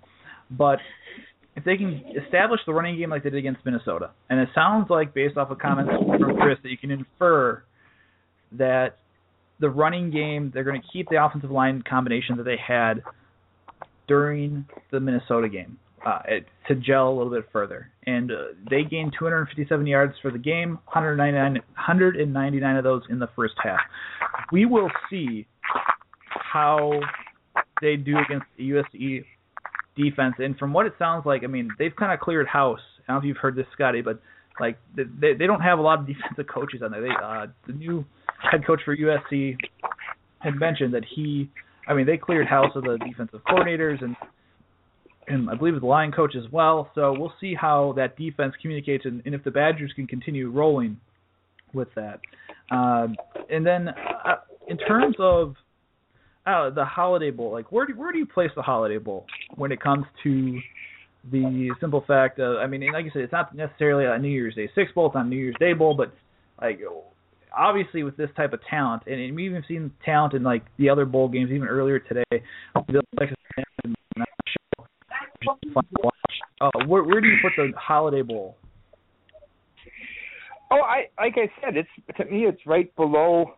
But 0.52 0.80
if 1.56 1.64
they 1.64 1.78
can 1.78 2.04
establish 2.26 2.62
the 2.66 2.74
running 2.74 2.98
game 2.98 3.10
like 3.10 3.24
they 3.24 3.30
did 3.30 3.40
against 3.40 3.66
Minnesota, 3.66 4.12
and 4.30 4.40
it 4.40 4.50
sounds 4.56 4.90
like 4.90 5.14
based 5.14 5.38
off 5.38 5.52
of 5.52 5.60
comments 5.60 5.92
from 5.92 6.36
Chryst 6.38 6.62
that 6.64 6.70
you 6.70 6.78
can 6.78 6.92
infer 6.92 7.64
that 8.54 8.98
the 9.60 9.70
running 9.70 10.10
game 10.10 10.52
they're 10.54 10.64
going 10.64 10.82
to 10.82 10.88
keep 10.92 11.10
the 11.10 11.24
offensive 11.24 11.52
line 11.52 11.84
combination 11.88 12.38
that 12.38 12.44
they 12.44 12.58
had 12.66 13.04
during 14.08 14.66
the 14.92 15.00
Minnesota 15.00 15.50
game 15.50 15.78
uh, 16.06 16.20
to 16.68 16.76
gel 16.76 17.10
a 17.10 17.16
little 17.16 17.32
bit 17.32 17.46
further. 17.52 17.92
And 18.06 18.32
uh, 18.32 18.36
they 18.70 18.84
gained 18.84 19.14
257 19.20 19.86
yards 19.86 20.14
for 20.22 20.32
the 20.32 20.38
game, 20.38 20.80
199, 20.86 21.54
199 21.54 22.76
of 22.76 22.84
those 22.84 23.04
in 23.10 23.20
the 23.20 23.30
first 23.36 23.56
half. 23.62 23.80
We 24.52 24.66
will 24.66 24.90
see 25.10 25.46
how 26.28 27.00
they 27.82 27.96
do 27.96 28.18
against 28.18 28.46
the 28.58 28.72
USC 28.72 29.24
defense. 29.96 30.36
And 30.40 30.58
from 30.58 30.74
what 30.74 30.86
it 30.86 30.94
sounds 30.98 31.26
like, 31.26 31.44
I 31.44 31.48
mean, 31.48 31.70
they've 31.78 31.96
kind 31.96 32.14
of 32.14 32.20
cleared 32.20 32.48
house. 32.48 32.80
I 33.08 33.14
don't 33.14 33.16
know 33.16 33.20
if 33.20 33.28
you've 33.28 33.38
heard 33.38 33.56
this, 33.56 33.66
Scotty, 33.74 34.02
but 34.02 34.22
like 34.60 34.78
they 34.96 35.34
they 35.34 35.48
don't 35.48 35.62
have 35.62 35.80
a 35.80 35.82
lot 35.82 36.00
of 36.00 36.08
defensive 36.08 36.46
coaches 36.54 36.82
on 36.84 36.92
there. 36.92 37.02
They 37.02 37.10
uh, 37.10 37.48
the 37.68 37.74
new 37.74 38.06
head 38.52 38.66
coach 38.66 38.82
for 38.86 38.96
USC 38.96 39.58
had 40.40 40.56
mentioned 40.56 40.94
that 40.94 41.04
he, 41.16 41.50
I 41.88 41.94
mean, 41.94 42.06
they 42.06 42.18
cleared 42.18 42.48
house 42.48 42.72
of 42.76 42.84
the 42.84 42.98
defensive 42.98 43.42
coordinators 43.48 44.02
and 44.04 44.16
and 45.28 45.50
I 45.50 45.56
believe 45.56 45.80
the 45.80 45.86
line 45.86 46.12
coach 46.12 46.36
as 46.36 46.52
well. 46.52 46.90
So 46.96 47.14
we'll 47.18 47.34
see 47.40 47.54
how 47.54 47.94
that 47.98 48.18
defense 48.18 48.54
communicates 48.62 49.06
and, 49.06 49.22
and 49.26 49.36
if 49.36 49.44
the 49.44 49.52
Badgers 49.52 49.92
can 49.96 50.08
continue 50.08 50.50
rolling 50.50 50.98
with 51.72 51.90
that. 51.96 52.20
Um, 52.72 53.16
and 53.50 53.64
then 53.66 53.90
uh, 53.90 54.38
in 54.68 54.78
terms 54.78 55.16
of 55.20 55.54
uh, 56.50 56.70
the 56.70 56.86
Holiday 56.86 57.32
Bowl. 57.32 57.52
Like, 57.52 57.72
where 57.72 57.86
do 57.86 57.94
where 57.94 58.12
do 58.12 58.18
you 58.18 58.26
place 58.26 58.50
the 58.56 58.62
Holiday 58.62 58.98
Bowl 58.98 59.26
when 59.56 59.72
it 59.72 59.82
comes 59.82 60.06
to 60.24 60.60
the 61.32 61.70
simple 61.82 62.04
fact 62.08 62.40
of, 62.40 62.58
I 62.58 62.68
mean, 62.68 62.92
like 62.94 63.06
you 63.06 63.12
said, 63.12 63.24
it's 63.24 63.34
not 63.34 63.54
necessarily 63.54 64.06
a 64.06 64.18
New 64.18 64.30
Year's 64.30 64.56
Day 64.56 64.70
Six 64.74 64.92
Bowl, 64.94 65.08
it's 65.08 65.16
not 65.16 65.26
a 65.26 65.30
New 65.30 65.38
Year's 65.38 65.56
Day 65.60 65.74
Bowl, 65.74 65.94
but 65.94 66.14
like 66.62 66.80
obviously 67.56 68.04
with 68.04 68.18
this 68.18 68.30
type 68.36 68.54
of 68.54 68.60
talent, 68.70 69.04
and, 69.06 69.20
and 69.20 69.36
we've 69.36 69.52
even 69.52 69.64
seen 69.68 69.92
talent 70.04 70.34
in 70.34 70.44
like 70.44 70.64
the 70.78 70.90
other 70.90 71.06
bowl 71.06 71.28
games 71.28 71.52
even 71.52 71.68
earlier 71.68 72.00
today. 72.00 72.24
Uh, 76.62 76.72
where 76.88 77.04
where 77.04 77.22
do 77.22 77.28
you 77.28 77.38
put 77.42 77.54
the 77.58 77.72
Holiday 77.78 78.22
Bowl? 78.22 78.58
Oh, 80.72 80.82
I 80.82 81.08
like 81.18 81.36
I 81.38 81.50
said, 81.62 81.76
it's 81.78 81.90
to 82.18 82.26
me 82.26 82.46
it's 82.46 82.62
right 82.66 82.94
below 82.96 83.54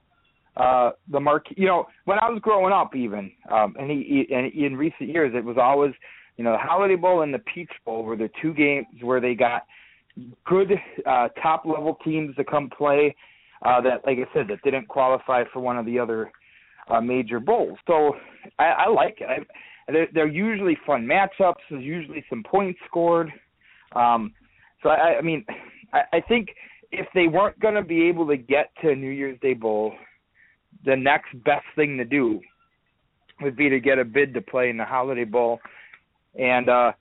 uh 0.58 0.92
the 1.12 1.20
mark 1.20 1.46
you 1.56 1.66
know 1.66 1.88
when 2.06 2.20
i 2.20 2.30
was 2.30 2.40
growing 2.42 2.74
up 2.74 2.96
even 2.96 3.32
um 3.50 3.74
and 3.80 3.90
he, 3.90 4.26
he 4.28 4.36
and 4.36 4.52
in 4.54 4.76
recent 4.76 5.10
years 5.10 5.32
it 5.34 5.44
was 5.44 5.58
always 5.58 5.94
you 6.38 6.44
know 6.44 6.52
the 6.52 6.58
holiday 6.58 6.96
bowl 6.96 7.22
and 7.22 7.34
the 7.34 7.40
peach 7.40 7.72
bowl 7.86 8.04
were 8.04 8.18
the 8.18 8.30
two 8.42 8.54
games 8.54 8.86
where 9.02 9.22
they 9.22 9.34
got 9.34 9.66
good 10.46 10.72
uh 11.06 11.30
top 11.42 11.66
level 11.66 11.98
teams 12.04 12.36
to 12.36 12.44
come 12.44 12.70
play 12.78 13.16
uh 13.66 13.80
that 13.80 14.02
like 14.06 14.18
i 14.18 14.34
said 14.34 14.48
that 14.48 14.62
didn't 14.64 14.88
qualify 14.88 15.44
for 15.54 15.62
one 15.62 15.78
of 15.78 15.86
the 15.86 15.98
other 15.98 16.32
uh 16.90 17.00
major 17.00 17.40
bowls. 17.40 17.78
So 17.88 18.16
i 18.60 18.66
i 18.66 18.90
like 18.90 19.20
it. 19.22 19.30
I, 19.30 19.92
they're, 19.92 20.08
they're 20.14 20.28
usually 20.28 20.78
fun 20.86 21.06
matchups. 21.06 21.56
There's 21.70 21.84
usually 21.84 22.24
some 22.30 22.44
points 22.44 22.80
scored. 22.88 23.32
Um 23.96 24.34
so 24.84 24.90
i 24.90 25.18
i 25.18 25.22
mean 25.22 25.46
i 25.94 26.02
i 26.14 26.22
think 26.22 26.50
if 26.92 27.08
they 27.16 27.28
weren't 27.28 27.60
going 27.60 27.76
to 27.76 27.84
be 27.84 28.04
able 28.10 28.28
to 28.28 28.36
get 28.36 28.72
to 28.82 28.96
New 28.96 29.12
Year's 29.12 29.40
Day 29.40 29.54
Bowl, 29.54 29.94
the 30.86 30.96
next 30.96 31.32
best 31.44 31.66
thing 31.76 31.98
to 31.98 32.06
do 32.06 32.42
would 33.42 33.56
be 33.56 33.70
to 33.70 33.80
get 33.80 34.00
a 34.00 34.06
bid 34.06 34.34
to 34.34 34.42
play 34.42 34.70
in 34.70 34.78
the 34.78 34.86
Holiday 34.86 35.24
Bowl, 35.24 35.60
and 36.40 36.70
uh, 36.70 36.92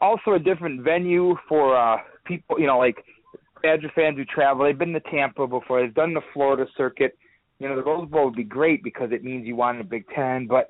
also 0.00 0.32
a 0.32 0.38
different 0.38 0.82
venue 0.82 1.36
for 1.48 1.76
uh, 1.76 1.98
people. 2.24 2.58
You 2.58 2.66
know, 2.66 2.78
like 2.78 2.96
Badger 3.62 3.90
fans 3.94 4.16
who 4.16 4.24
travel. 4.24 4.64
They've 4.64 4.78
been 4.78 4.92
to 4.92 5.00
Tampa 5.00 5.46
before. 5.46 5.80
They've 5.80 5.94
done 5.94 6.14
the 6.14 6.22
Florida 6.32 6.66
circuit. 6.76 7.16
You 7.58 7.68
know, 7.68 7.76
the 7.76 7.82
Rose 7.82 8.08
Bowl 8.08 8.26
would 8.26 8.36
be 8.36 8.44
great 8.44 8.82
because 8.82 9.10
it 9.12 9.22
means 9.22 9.46
you 9.46 9.56
won 9.56 9.80
a 9.80 9.84
Big 9.84 10.04
Ten, 10.14 10.46
but 10.46 10.66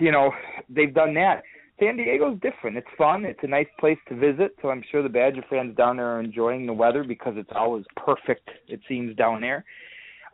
you 0.00 0.10
know 0.10 0.32
they've 0.68 0.94
done 0.94 1.14
that. 1.14 1.42
San 1.80 1.96
Diego's 1.96 2.38
different. 2.40 2.76
It's 2.76 2.86
fun. 2.96 3.24
It's 3.24 3.40
a 3.42 3.48
nice 3.48 3.66
place 3.80 3.98
to 4.08 4.14
visit. 4.14 4.54
So 4.62 4.70
I'm 4.70 4.84
sure 4.90 5.02
the 5.02 5.08
Badger 5.08 5.44
fans 5.50 5.76
down 5.76 5.96
there 5.96 6.06
are 6.06 6.20
enjoying 6.20 6.66
the 6.66 6.72
weather 6.72 7.02
because 7.02 7.34
it's 7.36 7.50
always 7.54 7.84
perfect. 7.96 8.48
It 8.68 8.80
seems 8.88 9.16
down 9.16 9.40
there. 9.40 9.64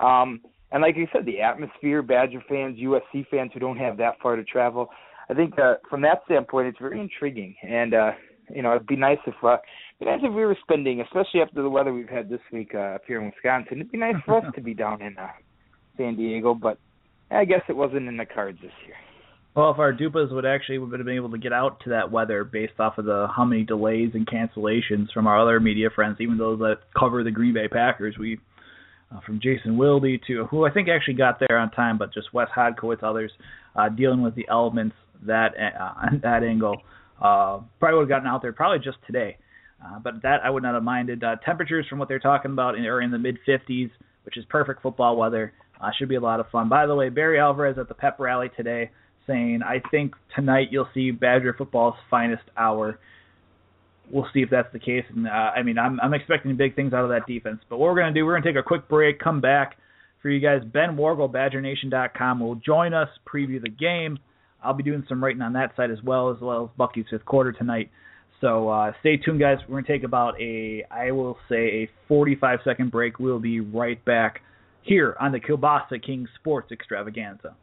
Um, 0.00 0.40
and 0.72 0.83
like 0.83 0.96
you 0.96 1.06
said, 1.12 1.26
the 1.26 1.40
atmosphere, 1.40 2.02
Badger 2.02 2.42
fans, 2.48 2.78
USC 2.78 3.26
fans 3.28 3.50
who 3.52 3.61
don't 3.61 3.76
have 3.76 3.96
that 3.98 4.14
far 4.22 4.37
to 4.37 4.44
travel. 4.44 4.88
I 5.28 5.35
think 5.35 5.59
uh, 5.59 5.74
from 5.88 6.02
that 6.02 6.22
standpoint, 6.26 6.68
it's 6.68 6.78
very 6.78 7.00
intriguing. 7.00 7.54
And 7.62 7.94
uh, 7.94 8.11
you 8.54 8.62
know, 8.62 8.74
it'd 8.74 8.87
be 8.87 8.96
nice 8.96 9.18
if 9.26 9.35
uh, 9.42 9.56
it'd 9.56 9.61
be 10.00 10.06
nice 10.06 10.20
if 10.22 10.35
we 10.35 10.44
were 10.44 10.56
spending, 10.62 11.00
especially 11.00 11.40
after 11.40 11.62
the 11.62 11.70
weather 11.70 11.92
we've 11.92 12.09
had 12.09 12.28
this 12.28 12.40
week 12.52 12.72
uh, 12.74 12.96
up 12.96 13.02
here 13.06 13.20
in 13.20 13.26
Wisconsin. 13.26 13.78
It'd 13.78 13.92
be 13.92 13.98
nice 13.98 14.16
for 14.24 14.38
us 14.38 14.44
to 14.54 14.61
be 14.61 14.74
down 14.74 15.02
in 15.02 15.16
uh, 15.18 15.28
San 15.96 16.16
Diego, 16.16 16.54
but 16.54 16.78
I 17.30 17.44
guess 17.44 17.62
it 17.68 17.76
wasn't 17.76 18.09
in 18.09 18.16
the 18.16 18.26
cards 18.26 18.59
this 18.62 18.72
year. 18.87 18.96
Well, 19.54 19.72
if 19.72 19.78
our 19.78 19.92
Dupas 19.92 20.33
would 20.33 20.46
actually 20.46 20.78
would 20.78 20.92
have 20.92 21.06
been 21.06 21.16
able 21.16 21.30
to 21.33 21.38
get 21.38 21.52
out 21.52 21.80
to 21.80 21.90
that 21.90 22.12
weather 22.12 22.44
based 22.44 22.78
off 22.78 22.98
of 22.98 23.04
the 23.04 23.26
how 23.35 23.44
many 23.44 23.64
delays 23.64 24.11
and 24.14 24.26
cancellations 24.26 25.12
from 25.12 25.26
our 25.26 25.40
other 25.40 25.59
media 25.59 25.88
friends, 25.92 26.18
even 26.20 26.38
those 26.38 26.61
that 26.61 26.78
cover 26.96 27.24
the 27.24 27.33
Green 27.33 27.54
Bay 27.54 27.66
Packers, 27.66 28.16
we 28.16 28.38
uh, 29.14 29.20
from 29.26 29.40
Jason 29.40 29.76
Wilde 29.76 30.04
to 30.26 30.44
who 30.50 30.66
I 30.66 30.70
think 30.70 30.88
actually 30.88 31.14
got 31.14 31.40
there 31.40 31.58
on 31.58 31.70
time, 31.70 31.98
but 31.98 32.12
just 32.12 32.32
Wes 32.32 32.48
Hodkiewicz, 32.56 33.02
others 33.02 33.32
uh, 33.76 33.88
dealing 33.88 34.22
with 34.22 34.34
the 34.34 34.46
elements 34.48 34.96
that 35.26 35.52
uh, 35.56 36.06
that 36.22 36.42
angle. 36.42 36.82
Uh, 37.20 37.60
probably 37.78 37.98
would 37.98 38.02
have 38.02 38.08
gotten 38.08 38.26
out 38.26 38.40
there 38.40 38.52
probably 38.52 38.78
just 38.78 38.96
today, 39.06 39.36
uh, 39.84 39.98
but 39.98 40.22
that 40.22 40.40
I 40.42 40.48
would 40.48 40.62
not 40.62 40.74
have 40.74 40.82
minded. 40.82 41.22
Temperatures 41.44 41.86
from 41.88 41.98
what 41.98 42.08
they're 42.08 42.18
talking 42.18 42.52
about 42.52 42.76
are 42.76 43.00
in 43.02 43.10
the 43.10 43.18
mid 43.18 43.38
50s, 43.46 43.90
which 44.24 44.38
is 44.38 44.44
perfect 44.48 44.82
football 44.82 45.16
weather. 45.16 45.52
Should 45.98 46.08
be 46.10 46.16
a 46.16 46.20
lot 46.20 46.40
of 46.40 46.46
fun. 46.50 46.68
By 46.68 46.86
the 46.86 46.94
way, 46.94 47.08
Barry 47.08 47.38
Alvarez 47.38 47.78
at 47.78 47.88
the 47.88 47.94
pep 47.94 48.20
rally 48.20 48.50
today 48.54 48.90
saying, 49.26 49.60
I 49.64 49.80
think 49.90 50.14
tonight 50.34 50.68
you'll 50.70 50.88
see 50.92 51.10
Badger 51.10 51.54
football's 51.56 51.94
finest 52.10 52.42
hour. 52.56 52.98
We'll 54.10 54.26
see 54.34 54.40
if 54.40 54.50
that's 54.50 54.72
the 54.72 54.78
case. 54.78 55.04
And 55.14 55.26
uh, 55.26 55.30
I 55.30 55.62
mean, 55.62 55.78
I'm 55.78 56.00
I'm 56.00 56.14
expecting 56.14 56.56
big 56.56 56.74
things 56.74 56.92
out 56.92 57.04
of 57.04 57.10
that 57.10 57.26
defense. 57.26 57.60
But 57.68 57.78
what 57.78 57.90
we're 57.90 58.00
gonna 58.00 58.14
do, 58.14 58.24
we're 58.24 58.38
gonna 58.38 58.52
take 58.52 58.60
a 58.60 58.66
quick 58.66 58.88
break, 58.88 59.18
come 59.18 59.40
back 59.40 59.76
for 60.22 60.28
you 60.30 60.40
guys. 60.40 60.62
Ben 60.64 60.96
Worgull, 60.96 61.32
BadgerNation.com, 61.32 62.40
will 62.40 62.56
join 62.56 62.94
us, 62.94 63.08
preview 63.32 63.60
the 63.60 63.70
game. 63.70 64.18
I'll 64.62 64.74
be 64.74 64.82
doing 64.82 65.04
some 65.08 65.22
writing 65.22 65.42
on 65.42 65.54
that 65.54 65.74
side 65.76 65.90
as 65.90 66.02
well, 66.02 66.30
as 66.30 66.40
well 66.40 66.64
as 66.64 66.70
Bucky's 66.76 67.06
fifth 67.10 67.24
quarter 67.24 67.52
tonight. 67.52 67.90
So 68.40 68.68
uh, 68.68 68.92
stay 69.00 69.16
tuned, 69.16 69.40
guys. 69.40 69.58
We're 69.68 69.80
gonna 69.80 69.86
take 69.86 70.04
about 70.04 70.40
a, 70.40 70.84
I 70.90 71.12
will 71.12 71.36
say, 71.48 71.84
a 71.84 71.90
45 72.08 72.60
second 72.64 72.90
break. 72.90 73.18
We'll 73.18 73.38
be 73.38 73.60
right 73.60 74.02
back 74.04 74.40
here 74.82 75.16
on 75.20 75.32
the 75.32 75.40
Kielbasa 75.40 76.04
King 76.04 76.26
Sports 76.40 76.72
Extravaganza. 76.72 77.54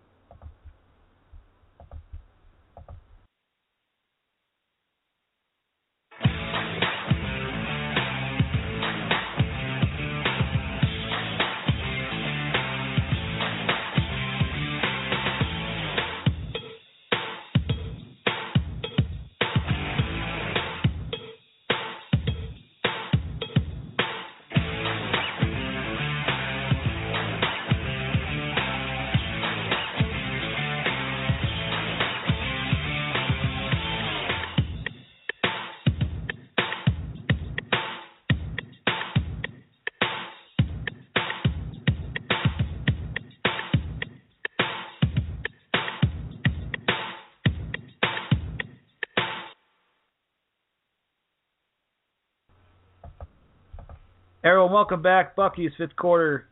Everyone, 54.47 54.71
welcome 54.71 55.01
back. 55.01 55.35
Bucky's 55.35 55.71
fifth 55.77 55.97
quarter, 55.97 56.45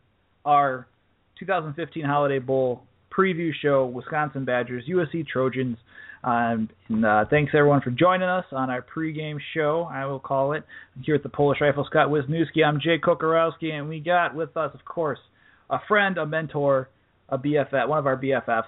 our 0.44 0.86
2015 1.40 2.04
Holiday 2.04 2.40
Bowl 2.40 2.84
preview 3.18 3.52
show. 3.62 3.86
Wisconsin 3.86 4.44
Badgers, 4.44 4.84
USC 4.90 5.26
Trojans. 5.26 5.78
Um, 6.22 6.68
and 6.90 7.06
uh, 7.06 7.24
thanks 7.30 7.54
everyone 7.56 7.80
for 7.80 7.92
joining 7.92 8.28
us 8.28 8.44
on 8.52 8.70
our 8.70 8.82
pregame 8.84 9.38
show. 9.54 9.88
I 9.90 10.08
will 10.08 10.20
call 10.20 10.52
it 10.52 10.66
here 11.04 11.16
at 11.16 11.24
the 11.24 11.30
Polish 11.30 11.60
Rifle. 11.62 11.86
Scott 11.90 12.10
Wisniewski. 12.10 12.66
I'm 12.66 12.82
Jay 12.82 13.00
Kocorowski, 13.00 13.72
and 13.72 13.88
we 13.88 14.02
got 14.02 14.36
with 14.36 14.58
us, 14.58 14.72
of 14.74 14.84
course, 14.84 15.20
a 15.70 15.78
friend, 15.88 16.18
a 16.18 16.26
mentor, 16.26 16.90
a 17.30 17.38
BFF, 17.38 17.88
one 17.88 18.00
of 18.00 18.08
our 18.08 18.18
BFFs, 18.18 18.64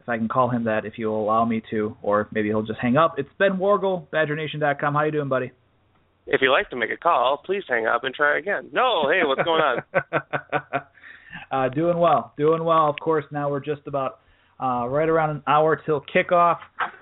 if 0.00 0.08
I 0.08 0.18
can 0.18 0.26
call 0.26 0.50
him 0.50 0.64
that, 0.64 0.84
if 0.86 0.94
you'll 0.96 1.22
allow 1.22 1.44
me 1.44 1.62
to, 1.70 1.96
or 2.02 2.26
maybe 2.32 2.48
he'll 2.48 2.62
just 2.62 2.80
hang 2.80 2.96
up. 2.96 3.14
It's 3.16 3.30
Ben 3.38 3.58
Worgull, 3.58 4.08
BadgerNation.com. 4.12 4.92
How 4.92 5.04
you 5.04 5.12
doing, 5.12 5.28
buddy? 5.28 5.52
If 6.26 6.40
you'd 6.40 6.52
like 6.52 6.70
to 6.70 6.76
make 6.76 6.90
a 6.90 6.96
call, 6.96 7.42
please 7.44 7.62
hang 7.68 7.86
up 7.86 8.04
and 8.04 8.14
try 8.14 8.38
again. 8.38 8.70
No, 8.72 9.08
hey, 9.10 9.20
what's 9.24 9.42
going 9.42 9.60
on? 9.60 9.82
uh, 11.50 11.68
doing 11.70 11.98
well, 11.98 12.32
doing 12.36 12.62
well. 12.64 12.88
Of 12.88 12.96
course, 13.02 13.24
now 13.32 13.50
we're 13.50 13.60
just 13.60 13.82
about 13.86 14.20
uh, 14.62 14.86
right 14.88 15.08
around 15.08 15.30
an 15.30 15.42
hour 15.46 15.80
till 15.84 16.02
kickoff. 16.14 16.58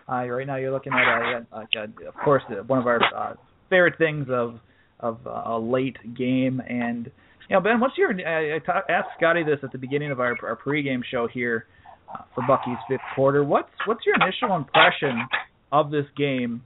Uh, 0.09 0.27
right 0.27 0.47
now, 0.47 0.57
you're 0.57 0.73
looking 0.73 0.93
at, 0.93 1.47
uh, 1.53 1.57
uh, 1.57 2.09
of 2.09 2.15
course, 2.25 2.43
one 2.67 2.79
of 2.79 2.87
our 2.87 3.01
uh, 3.15 3.35
favorite 3.69 3.99
things 3.99 4.27
of 4.31 4.59
of 4.99 5.19
uh, 5.27 5.43
a 5.47 5.59
late 5.59 5.97
game. 6.17 6.61
And 6.61 7.07
you 7.49 7.57
know, 7.57 7.61
Ben, 7.61 7.81
what's 7.81 7.97
your? 7.99 8.11
I, 8.13 8.59
ta- 8.61 8.83
asked 8.89 9.09
Scotty 9.19 9.45
this 9.45 9.59
at 9.63 9.73
the 9.73 9.79
beginning 9.79 10.11
of 10.11 10.21
our 10.21 10.35
our 10.43 10.57
pregame 10.57 11.03
show 11.11 11.29
here 11.33 11.67
uh, 12.13 12.23
for 12.35 12.45
Bucky's 12.47 12.79
fifth 12.89 13.01
quarter. 13.15 13.45
What's 13.45 13.71
what's 13.87 14.05
your 14.07 14.15
initial 14.17 14.57
impression 14.57 15.27
of 15.73 15.91
this 15.91 16.07
game? 16.17 16.63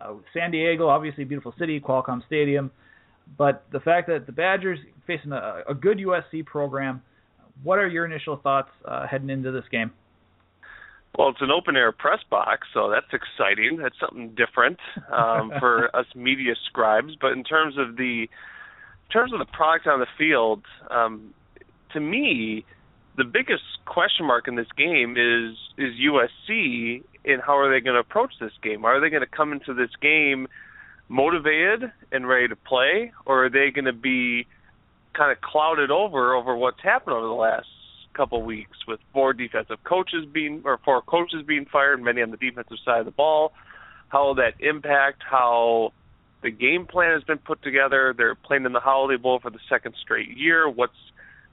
Uh, 0.00 0.14
San 0.32 0.50
Diego, 0.50 0.88
obviously, 0.88 1.24
beautiful 1.24 1.54
city, 1.58 1.80
Qualcomm 1.80 2.24
Stadium, 2.26 2.70
but 3.38 3.64
the 3.72 3.80
fact 3.80 4.08
that 4.08 4.26
the 4.26 4.32
Badgers 4.32 4.78
facing 5.06 5.32
a, 5.32 5.62
a 5.68 5.74
good 5.74 5.98
USC 5.98 6.44
program. 6.44 7.02
What 7.62 7.78
are 7.78 7.88
your 7.88 8.04
initial 8.04 8.36
thoughts 8.36 8.70
uh, 8.84 9.06
heading 9.06 9.30
into 9.30 9.52
this 9.52 9.64
game? 9.70 9.92
Well, 11.16 11.28
it's 11.28 11.40
an 11.40 11.50
open 11.50 11.76
air 11.76 11.92
press 11.92 12.18
box, 12.28 12.66
so 12.74 12.90
that's 12.90 13.06
exciting. 13.12 13.78
That's 13.80 13.94
something 14.00 14.34
different 14.34 14.78
um, 15.12 15.52
for 15.60 15.94
us 15.94 16.06
media 16.16 16.54
scribes. 16.66 17.12
But 17.20 17.32
in 17.32 17.44
terms 17.44 17.76
of 17.78 17.96
the 17.96 18.22
in 18.22 19.10
terms 19.12 19.32
of 19.32 19.38
the 19.38 19.44
product 19.44 19.86
on 19.86 20.00
the 20.00 20.06
field, 20.18 20.64
um, 20.90 21.32
to 21.92 22.00
me, 22.00 22.64
the 23.16 23.24
biggest 23.24 23.62
question 23.86 24.26
mark 24.26 24.48
in 24.48 24.56
this 24.56 24.66
game 24.76 25.12
is 25.16 25.56
is 25.78 25.94
USC 26.00 27.02
and 27.24 27.40
how 27.40 27.56
are 27.56 27.72
they 27.72 27.80
going 27.80 27.94
to 27.94 28.00
approach 28.00 28.32
this 28.40 28.52
game? 28.62 28.84
Are 28.84 29.00
they 29.00 29.08
going 29.08 29.22
to 29.22 29.28
come 29.28 29.52
into 29.52 29.72
this 29.74 29.90
game 30.00 30.46
motivated 31.08 31.92
and 32.12 32.26
ready 32.26 32.48
to 32.48 32.56
play, 32.56 33.12
or 33.26 33.46
are 33.46 33.50
they 33.50 33.70
going 33.70 33.84
to 33.84 33.92
be 33.92 34.46
kind 35.14 35.30
of 35.30 35.40
clouded 35.40 35.90
over 35.90 36.34
over 36.34 36.56
what's 36.56 36.82
happened 36.82 37.14
over 37.14 37.26
the 37.26 37.32
last 37.32 37.66
couple 38.14 38.38
of 38.38 38.44
weeks 38.44 38.78
with 38.86 39.00
four 39.12 39.32
defensive 39.32 39.82
coaches 39.84 40.24
being 40.32 40.62
or 40.64 40.78
four 40.84 41.02
coaches 41.02 41.42
being 41.46 41.66
fired, 41.70 42.02
many 42.02 42.22
on 42.22 42.30
the 42.30 42.36
defensive 42.36 42.78
side 42.84 43.00
of 43.00 43.06
the 43.06 43.12
ball? 43.12 43.52
How 44.08 44.26
will 44.26 44.34
that 44.36 44.54
impact 44.60 45.22
how 45.28 45.92
the 46.42 46.50
game 46.50 46.86
plan 46.86 47.12
has 47.14 47.24
been 47.24 47.38
put 47.38 47.62
together? 47.62 48.14
They're 48.16 48.34
playing 48.34 48.64
in 48.64 48.72
the 48.72 48.80
Holiday 48.80 49.20
Bowl 49.20 49.40
for 49.40 49.50
the 49.50 49.58
second 49.68 49.94
straight 50.00 50.36
year. 50.36 50.68
What's 50.68 50.92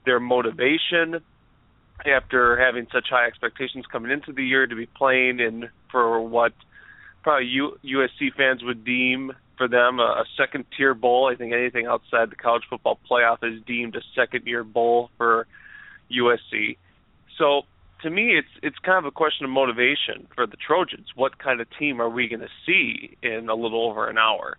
their 0.05 0.19
motivation? 0.19 1.21
After 2.07 2.57
having 2.59 2.87
such 2.91 3.07
high 3.09 3.27
expectations 3.27 3.85
coming 3.91 4.11
into 4.11 4.31
the 4.31 4.43
year 4.43 4.67
to 4.67 4.75
be 4.75 4.85
playing 4.85 5.39
in 5.39 5.69
for 5.91 6.21
what 6.21 6.53
probably 7.23 7.47
U- 7.47 7.77
USC 7.83 8.33
fans 8.35 8.63
would 8.63 8.83
deem 8.83 9.33
for 9.57 9.67
them 9.67 9.99
a, 9.99 10.03
a 10.03 10.25
second 10.37 10.65
tier 10.75 10.93
bowl. 10.93 11.29
I 11.31 11.35
think 11.35 11.53
anything 11.53 11.85
outside 11.85 12.31
the 12.31 12.35
college 12.35 12.63
football 12.69 12.99
playoff 13.09 13.43
is 13.43 13.61
deemed 13.65 13.95
a 13.95 14.01
second 14.15 14.47
year 14.47 14.63
bowl 14.63 15.09
for 15.17 15.47
USC. 16.11 16.77
So 17.37 17.63
to 18.01 18.09
me, 18.09 18.37
it's 18.37 18.47
it's 18.63 18.77
kind 18.79 18.97
of 18.97 19.05
a 19.05 19.11
question 19.11 19.45
of 19.45 19.51
motivation 19.51 20.27
for 20.35 20.47
the 20.47 20.57
Trojans. 20.57 21.07
What 21.15 21.37
kind 21.37 21.61
of 21.61 21.67
team 21.77 22.01
are 22.01 22.09
we 22.09 22.27
going 22.27 22.41
to 22.41 22.49
see 22.65 23.17
in 23.21 23.49
a 23.49 23.55
little 23.55 23.87
over 23.87 24.09
an 24.09 24.17
hour? 24.17 24.57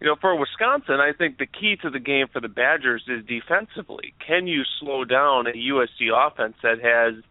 You 0.00 0.06
know, 0.06 0.16
for 0.18 0.34
Wisconsin, 0.34 0.98
I 0.98 1.12
think 1.12 1.38
the 1.38 1.46
key 1.46 1.76
to 1.82 1.90
the 1.90 1.98
game 1.98 2.26
for 2.32 2.40
the 2.40 2.48
Badgers 2.48 3.04
is 3.06 3.24
defensively. 3.26 4.14
Can 4.26 4.46
you 4.46 4.62
slow 4.80 5.04
down 5.04 5.46
a 5.46 5.52
USC 5.52 6.08
offense 6.14 6.54
that 6.62 6.80
has 6.80 7.22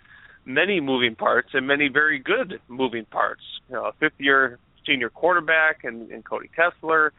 many 0.45 0.79
moving 0.79 1.15
parts 1.15 1.49
and 1.53 1.65
many 1.65 1.87
very 1.87 2.19
good 2.19 2.61
moving 2.67 3.05
parts? 3.05 3.41
You 3.69 3.75
know, 3.75 3.85
a 3.85 3.93
fifth-year 3.93 4.59
senior 4.85 5.09
quarterback 5.09 5.83
and, 5.83 6.11
and 6.11 6.23
Cody 6.23 6.49
Kessler, 6.55 7.11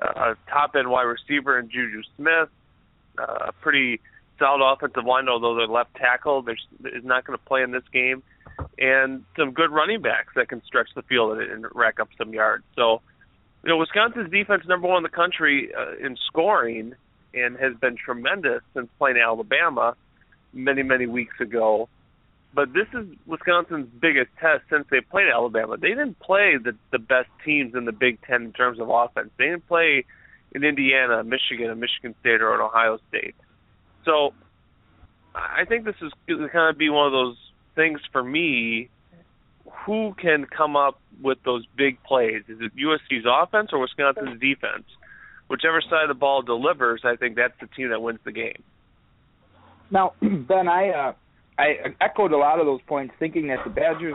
uh, 0.00 0.34
a 0.34 0.50
top-end 0.50 0.90
wide 0.90 1.02
receiver 1.02 1.58
in 1.58 1.70
Juju 1.70 2.02
Smith, 2.16 2.48
uh, 3.18 3.46
a 3.48 3.52
pretty 3.52 4.00
solid 4.36 4.64
offensive 4.64 5.04
line, 5.04 5.28
although 5.28 5.54
their 5.54 5.68
left 5.68 5.94
tackle 5.94 6.44
is 6.48 7.04
not 7.04 7.24
going 7.24 7.38
to 7.38 7.44
play 7.44 7.62
in 7.62 7.70
this 7.70 7.82
game, 7.92 8.22
and 8.78 9.24
some 9.36 9.52
good 9.52 9.70
running 9.70 10.02
backs 10.02 10.32
that 10.34 10.48
can 10.48 10.60
stretch 10.64 10.88
the 10.96 11.02
field 11.02 11.38
and, 11.38 11.50
and 11.50 11.66
rack 11.72 12.00
up 12.00 12.08
some 12.18 12.32
yards. 12.32 12.64
So 12.74 13.00
you 13.64 13.70
know, 13.70 13.76
Wisconsin's 13.76 14.30
defense 14.30 14.64
number 14.66 14.88
one 14.88 14.98
in 14.98 15.02
the 15.02 15.08
country 15.08 15.70
uh, 15.74 16.04
in 16.04 16.16
scoring 16.26 16.94
and 17.34 17.56
has 17.58 17.74
been 17.80 17.96
tremendous 17.96 18.62
since 18.74 18.88
playing 18.98 19.16
Alabama 19.18 19.96
many 20.52 20.82
many 20.82 21.06
weeks 21.06 21.34
ago. 21.40 21.88
But 22.54 22.72
this 22.72 22.86
is 22.94 23.06
Wisconsin's 23.26 23.88
biggest 24.00 24.30
test 24.40 24.64
since 24.70 24.86
they 24.90 25.00
played 25.00 25.28
Alabama. 25.32 25.76
They 25.76 25.88
didn't 25.88 26.18
play 26.18 26.56
the 26.62 26.74
the 26.90 26.98
best 26.98 27.28
teams 27.44 27.74
in 27.74 27.84
the 27.84 27.92
Big 27.92 28.20
Ten 28.22 28.42
in 28.44 28.52
terms 28.52 28.80
of 28.80 28.88
offense. 28.88 29.30
They 29.38 29.46
didn't 29.46 29.68
play 29.68 30.04
in 30.52 30.64
Indiana, 30.64 31.22
Michigan, 31.24 31.78
Michigan 31.78 32.14
State, 32.20 32.40
or 32.40 32.54
an 32.54 32.60
Ohio 32.60 32.98
State. 33.08 33.34
So 34.04 34.32
I 35.34 35.64
think 35.66 35.84
this 35.84 35.96
is 36.00 36.12
going 36.26 36.40
to 36.40 36.48
kind 36.48 36.70
of 36.70 36.78
be 36.78 36.88
one 36.88 37.06
of 37.06 37.12
those 37.12 37.36
things 37.74 38.00
for 38.12 38.24
me 38.24 38.88
who 39.84 40.14
can 40.20 40.46
come 40.46 40.76
up 40.76 41.00
with 41.22 41.38
those 41.44 41.66
big 41.76 42.02
plays? 42.02 42.42
Is 42.48 42.58
it 42.60 42.72
USC's 42.76 43.26
offense 43.26 43.70
or 43.72 43.78
Wisconsin's 43.80 44.40
defense? 44.40 44.84
Whichever 45.48 45.80
side 45.80 46.02
of 46.02 46.08
the 46.08 46.14
ball 46.14 46.42
delivers, 46.42 47.02
I 47.04 47.16
think 47.16 47.36
that's 47.36 47.54
the 47.60 47.66
team 47.68 47.90
that 47.90 48.00
wins 48.00 48.20
the 48.24 48.32
game. 48.32 48.62
Now, 49.90 50.12
Ben, 50.20 50.68
I 50.68 50.90
uh, 50.90 51.12
I 51.58 51.94
echoed 52.00 52.32
a 52.32 52.36
lot 52.36 52.60
of 52.60 52.66
those 52.66 52.80
points, 52.86 53.14
thinking 53.18 53.48
that 53.48 53.58
the 53.64 53.70
Badgers 53.70 54.14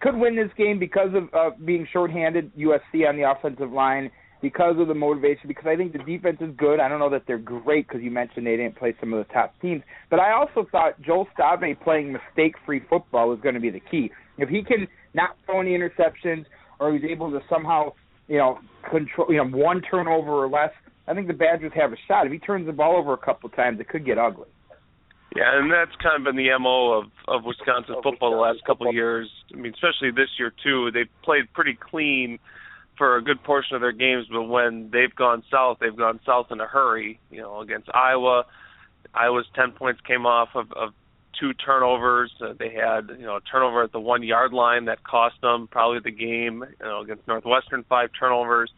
could 0.00 0.14
win 0.16 0.36
this 0.36 0.50
game 0.56 0.78
because 0.78 1.10
of 1.14 1.34
uh, 1.34 1.50
being 1.64 1.88
shorthanded. 1.92 2.52
USC 2.56 3.08
on 3.08 3.16
the 3.16 3.28
offensive 3.28 3.72
line 3.72 4.10
because 4.40 4.76
of 4.78 4.86
the 4.88 4.94
motivation. 4.94 5.48
Because 5.48 5.66
I 5.66 5.74
think 5.74 5.92
the 5.92 5.98
defense 5.98 6.36
is 6.40 6.54
good. 6.56 6.78
I 6.78 6.88
don't 6.88 7.00
know 7.00 7.10
that 7.10 7.24
they're 7.26 7.38
great 7.38 7.88
because 7.88 8.02
you 8.02 8.10
mentioned 8.10 8.46
they 8.46 8.56
didn't 8.56 8.76
play 8.76 8.94
some 9.00 9.12
of 9.12 9.26
the 9.26 9.32
top 9.32 9.58
teams. 9.60 9.82
But 10.08 10.20
I 10.20 10.32
also 10.32 10.68
thought 10.70 11.00
Joel 11.00 11.26
Stave 11.34 11.80
playing 11.82 12.12
mistake-free 12.12 12.82
football 12.88 13.28
was 13.28 13.40
going 13.40 13.54
to 13.54 13.60
be 13.60 13.70
the 13.70 13.80
key. 13.80 14.12
If 14.38 14.48
he 14.48 14.62
can 14.62 14.86
not 15.14 15.36
throw 15.46 15.60
any 15.60 15.76
interceptions, 15.76 16.44
or 16.80 16.92
he's 16.92 17.04
able 17.08 17.30
to 17.30 17.40
somehow, 17.48 17.92
you 18.28 18.38
know, 18.38 18.58
control, 18.90 19.28
you 19.30 19.36
know, 19.36 19.46
one 19.46 19.80
turnover 19.82 20.32
or 20.32 20.48
less, 20.48 20.70
I 21.06 21.14
think 21.14 21.26
the 21.26 21.34
Badgers 21.34 21.72
have 21.74 21.92
a 21.92 21.96
shot. 22.08 22.26
If 22.26 22.32
he 22.32 22.38
turns 22.38 22.66
the 22.66 22.72
ball 22.72 22.96
over 22.96 23.12
a 23.12 23.18
couple 23.18 23.48
of 23.48 23.56
times, 23.56 23.78
it 23.80 23.88
could 23.88 24.04
get 24.04 24.18
ugly. 24.18 24.48
Yeah, 25.36 25.58
and 25.58 25.70
that's 25.70 25.90
kind 26.00 26.16
of 26.16 26.24
been 26.24 26.36
the 26.36 26.56
mo 26.60 26.92
of 26.92 27.04
of 27.26 27.44
Wisconsin 27.44 27.96
football 28.02 28.30
the 28.30 28.36
last 28.36 28.64
couple 28.66 28.88
of 28.88 28.94
years. 28.94 29.28
I 29.52 29.56
mean, 29.56 29.74
especially 29.74 30.12
this 30.12 30.30
year 30.38 30.52
too. 30.62 30.90
They 30.92 31.06
played 31.24 31.52
pretty 31.52 31.76
clean 31.78 32.38
for 32.96 33.16
a 33.16 33.22
good 33.22 33.42
portion 33.42 33.74
of 33.74 33.80
their 33.80 33.92
games, 33.92 34.26
but 34.30 34.44
when 34.44 34.90
they've 34.92 35.14
gone 35.14 35.42
south, 35.50 35.78
they've 35.80 35.96
gone 35.96 36.20
south 36.24 36.46
in 36.52 36.60
a 36.60 36.66
hurry. 36.66 37.18
You 37.32 37.40
know, 37.40 37.60
against 37.60 37.88
Iowa, 37.92 38.44
Iowa's 39.12 39.46
ten 39.56 39.72
points 39.72 40.00
came 40.06 40.24
off 40.24 40.50
of, 40.54 40.70
of 40.72 40.90
two 41.38 41.52
turnovers. 41.54 42.32
Uh, 42.40 42.54
they 42.58 42.70
had 42.70 43.10
you 43.18 43.24
know 43.24 43.36
a 43.36 43.40
turnover 43.40 43.82
at 43.82 43.92
the 43.92 44.00
one 44.00 44.22
yard 44.22 44.52
line 44.52 44.86
that 44.86 45.02
cost 45.04 45.36
them 45.42 45.68
probably 45.70 46.00
the 46.00 46.10
game. 46.10 46.64
You 46.80 46.86
know, 46.86 47.00
against 47.00 47.26
Northwestern, 47.26 47.84
five 47.88 48.10
turnovers. 48.18 48.70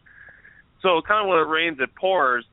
So 0.81 1.01
kind 1.01 1.25
of 1.25 1.29
when 1.29 1.39
it 1.39 1.49
rains, 1.49 1.77
it 1.79 1.93
pours 1.95 2.45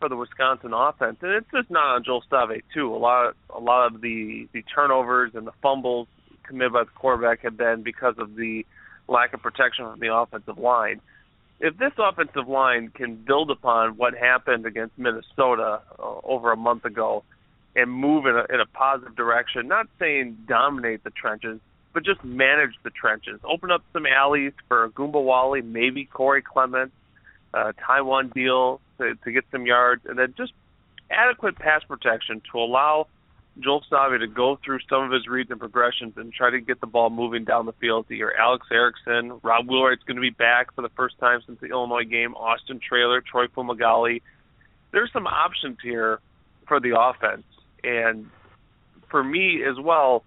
for 0.00 0.08
the 0.08 0.16
Wisconsin 0.16 0.72
offense, 0.72 1.18
and 1.20 1.32
it's 1.32 1.50
just 1.52 1.70
not 1.70 1.94
on 1.96 2.04
Joel 2.04 2.22
Stave 2.26 2.62
too. 2.74 2.94
A 2.94 2.96
lot, 2.96 3.36
a 3.54 3.60
lot 3.60 3.94
of 3.94 4.00
the 4.00 4.48
the 4.52 4.62
turnovers 4.74 5.32
and 5.34 5.46
the 5.46 5.52
fumbles 5.62 6.08
committed 6.42 6.72
by 6.72 6.84
the 6.84 6.90
quarterback 6.90 7.40
have 7.40 7.56
been 7.56 7.82
because 7.82 8.14
of 8.18 8.34
the 8.34 8.64
lack 9.08 9.34
of 9.34 9.42
protection 9.42 9.84
from 9.88 10.00
the 10.00 10.12
offensive 10.12 10.58
line. 10.58 11.00
If 11.60 11.76
this 11.76 11.92
offensive 11.98 12.48
line 12.48 12.88
can 12.88 13.16
build 13.16 13.50
upon 13.50 13.96
what 13.96 14.14
happened 14.14 14.64
against 14.64 14.98
Minnesota 14.98 15.82
uh, 15.98 16.20
over 16.24 16.52
a 16.52 16.56
month 16.56 16.86
ago 16.86 17.22
and 17.76 17.90
move 17.90 18.26
in 18.26 18.34
a, 18.36 18.46
in 18.52 18.60
a 18.60 18.66
positive 18.66 19.14
direction, 19.16 19.68
not 19.68 19.86
saying 19.98 20.36
dominate 20.46 21.04
the 21.04 21.10
trenches, 21.10 21.60
but 21.92 22.04
just 22.04 22.22
manage 22.24 22.74
the 22.82 22.90
trenches, 22.90 23.40
open 23.44 23.70
up 23.70 23.82
some 23.92 24.06
alleys 24.06 24.52
for 24.68 24.88
Ogunbowale, 24.88 25.64
maybe 25.64 26.04
Corey 26.04 26.42
Clement, 26.42 26.92
uh, 27.54 27.72
Taiwan 27.84 28.28
Deal 28.28 28.80
to, 28.98 29.14
to 29.24 29.32
get 29.32 29.44
some 29.50 29.66
yards, 29.66 30.02
and 30.06 30.18
then 30.18 30.34
just 30.36 30.52
adequate 31.10 31.56
pass 31.56 31.82
protection 31.84 32.40
to 32.52 32.58
allow 32.58 33.06
Joel 33.58 33.82
Stave 33.86 34.20
to 34.20 34.26
go 34.26 34.58
through 34.64 34.78
some 34.88 35.02
of 35.02 35.10
his 35.10 35.26
reads 35.26 35.50
and 35.50 35.58
progressions 35.58 36.14
and 36.16 36.32
try 36.32 36.50
to 36.50 36.60
get 36.60 36.80
the 36.80 36.86
ball 36.86 37.10
moving 37.10 37.44
down 37.44 37.66
the 37.66 37.72
field 37.72 38.06
to 38.08 38.14
your 38.14 38.36
Alex 38.36 38.66
Erickson. 38.70 39.40
Rob 39.42 39.68
Wheelwright's 39.68 40.04
going 40.04 40.16
to 40.16 40.22
be 40.22 40.30
back 40.30 40.74
for 40.74 40.82
the 40.82 40.88
first 40.90 41.18
time 41.18 41.40
since 41.44 41.60
the 41.60 41.66
Illinois 41.66 42.04
game. 42.04 42.34
Austin 42.34 42.80
Traylor, 42.80 43.20
Troy 43.20 43.46
Fumagalli. 43.48 44.22
There's 44.92 45.12
some 45.12 45.26
options 45.26 45.78
here 45.82 46.20
for 46.66 46.80
the 46.80 46.98
offense. 46.98 47.44
And 47.84 48.26
for 49.10 49.22
me 49.22 49.62
as 49.68 49.76
well, 49.82 50.24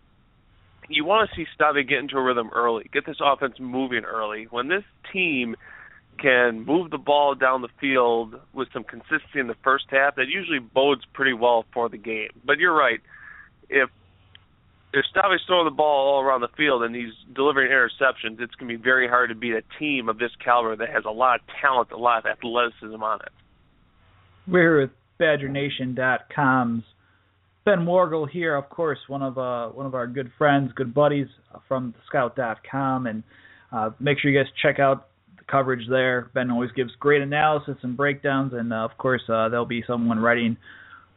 you 0.90 1.06
want 1.06 1.30
to 1.30 1.36
see 1.36 1.46
Stave 1.56 1.88
get 1.88 2.00
into 2.00 2.18
a 2.18 2.22
rhythm 2.22 2.50
early, 2.54 2.90
get 2.92 3.06
this 3.06 3.18
offense 3.24 3.56
moving 3.60 4.04
early. 4.04 4.48
When 4.50 4.68
this 4.68 4.84
team– 5.12 5.56
can 6.20 6.66
move 6.66 6.92
the 6.92 6.98
ball 6.98 7.36
down 7.36 7.62
the 7.62 7.70
field 7.80 8.36
with 8.54 8.68
some 8.74 8.84
consistency 8.84 9.40
in 9.40 9.48
the 9.48 9.56
first 9.64 9.86
half, 9.90 10.16
that 10.16 10.28
usually 10.28 10.60
bodes 10.60 11.02
pretty 11.14 11.34
well 11.34 11.66
for 11.74 11.90
the 11.90 11.98
game. 11.98 12.30
But 12.46 12.60
you're 12.60 12.76
right. 12.76 13.00
If 13.70 13.90
if 14.96 15.06
Stave's 15.10 15.42
throwing 15.48 15.66
the 15.66 15.72
ball 15.72 16.14
all 16.14 16.22
around 16.22 16.42
the 16.42 16.56
field 16.56 16.84
and 16.84 16.96
he's 16.96 17.14
delivering 17.34 17.72
interceptions, 17.72 18.40
it's 18.40 18.54
going 18.56 18.70
to 18.70 18.78
be 18.78 18.82
very 18.82 19.08
hard 19.08 19.30
to 19.30 19.36
beat 19.36 19.54
a 19.54 19.64
team 19.80 20.08
of 20.08 20.20
this 20.20 20.30
caliber 20.44 20.76
that 20.76 20.90
has 20.90 21.04
a 21.06 21.12
lot 21.12 21.40
of 21.40 21.48
talent, 21.60 21.92
a 21.92 21.98
lot 21.98 22.20
of 22.20 22.26
athleticism 22.28 23.02
on 23.02 23.20
it. 23.22 23.32
We're 24.48 24.82
with 24.82 24.92
BadgerNation.com's 25.20 26.84
Ben 27.66 27.86
Worgull 27.86 28.30
here, 28.30 28.56
of 28.56 28.70
course, 28.70 29.00
one 29.08 29.22
of 29.22 29.38
uh, 29.38 29.70
one 29.70 29.86
of 29.86 29.96
our 29.96 30.08
good 30.08 30.32
friends, 30.38 30.72
good 30.76 30.94
buddies 30.94 31.28
from 31.68 31.94
Scout.com, 32.08 33.08
and 33.08 33.24
uh, 33.72 33.92
make 34.00 34.20
sure 34.20 34.32
you 34.32 34.38
guys 34.38 34.52
check 34.62 34.80
out 34.80 35.08
the 35.38 35.44
coverage 35.50 35.88
there. 35.90 36.30
Ben 36.34 36.52
always 36.52 36.72
gives 36.72 36.92
great 37.00 37.22
analysis 37.22 37.76
and 37.84 37.96
breakdowns, 37.96 38.54
and 38.54 38.74
uh, 38.74 38.78
of 38.78 38.98
course 38.98 39.22
uh, 39.30 39.48
there'll 39.48 39.66
be 39.66 39.84
someone 39.88 40.20
writing, 40.20 40.58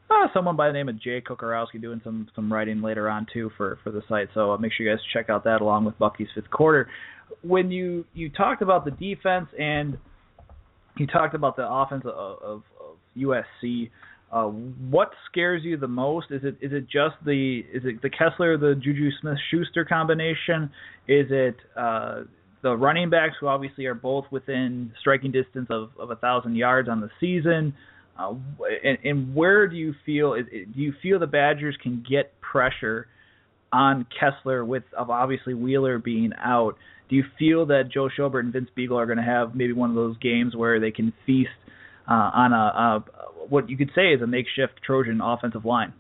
uh, 0.09 0.28
someone 0.32 0.55
by 0.55 0.68
the 0.68 0.72
name 0.72 0.88
of 0.88 1.01
Jay 1.03 1.20
Kocorowski 1.20 1.80
doing 1.80 2.01
some 2.05 2.28
some 2.36 2.53
writing 2.53 2.80
later 2.80 3.09
on 3.09 3.26
too 3.32 3.51
for 3.57 3.78
for 3.82 3.90
the 3.90 4.03
site. 4.09 4.28
So 4.32 4.53
uh, 4.53 4.59
make 4.59 4.72
sure 4.72 4.86
you 4.86 4.92
guys 4.92 5.03
check 5.12 5.28
out 5.28 5.42
that 5.44 5.61
along 5.61 5.84
with 5.84 5.99
Bucky's 5.99 6.28
fifth 6.32 6.51
quarter. 6.51 6.88
When 7.42 7.72
you 7.72 8.05
you 8.14 8.30
talked 8.30 8.62
about 8.62 8.84
the 8.84 8.92
defense 8.92 9.49
and 9.59 9.99
you 10.97 11.09
talked 11.09 11.34
about 11.34 11.57
the 11.57 11.68
offense 11.68 12.05
of, 12.07 12.38
of, 12.42 12.62
of 12.80 12.97
USC. 13.16 13.90
Uh, 14.37 14.49
what 14.91 15.12
scares 15.30 15.62
you 15.64 15.78
the 15.78 15.89
most? 15.89 16.26
Is 16.30 16.43
it 16.45 16.59
is 16.61 16.70
it 16.72 16.82
just 16.82 17.16
the 17.24 17.61
is 17.72 17.84
it 17.87 18.03
the 18.03 18.11
Kessler 18.11 18.59
the 18.59 18.74
Juju 18.74 19.09
Smith 19.20 19.39
Schuster 19.51 19.87
combination? 19.87 20.70
Is 21.09 21.28
it 21.30 21.57
uh, 21.74 22.24
the 22.62 22.76
running 22.76 23.09
backs, 23.09 23.34
who 23.41 23.47
obviously 23.47 23.87
are 23.87 23.95
both 23.95 24.24
within 24.30 24.93
striking 25.01 25.32
distance 25.32 25.68
of, 25.70 25.91
of 25.99 26.11
a 26.11 26.16
thousand 26.16 26.57
yards 26.57 26.89
on 26.89 27.01
the 27.01 27.09
season. 27.18 27.72
Uh, 28.18 28.34
and, 28.84 28.99
and 29.05 29.34
where 29.34 29.68
do 29.68 29.76
you 29.76 29.95
feel 30.05 30.34
do 30.34 30.80
you 30.82 30.93
feel 31.03 31.18
the 31.18 31.26
Badgers 31.26 31.76
can 31.82 32.05
get 32.07 32.39
pressure 32.41 33.07
on 33.72 34.05
Kessler 34.20 34.64
with 34.64 34.82
of 34.99 35.09
obviously 35.09 35.55
Wheeler 35.55 35.99
being 35.99 36.32
out? 36.45 36.76
Do 37.09 37.16
you 37.16 37.24
feel 37.39 37.66
that 37.66 37.84
Joe 37.91 38.11
Schobert 38.18 38.41
and 38.41 38.53
Vince 38.53 38.68
Biegel 38.76 38.97
are 38.97 39.07
going 39.07 39.18
to 39.18 39.24
have 39.24 39.55
maybe 39.55 39.72
one 39.72 39.89
of 39.89 39.97
those 39.97 40.18
games 40.18 40.57
where 40.57 40.80
they 40.80 40.91
can 40.91 41.12
feast 41.24 41.51
uh, 42.09 42.30
on 42.34 42.52
a, 42.52 42.57
a 42.57 43.04
what 43.48 43.70
you 43.70 43.76
could 43.76 43.90
say 43.94 44.12
is 44.12 44.22
a 44.22 44.26
makeshift 44.26 44.82
Trojan 44.84 45.20
offensive 45.20 45.64
line? 45.64 45.92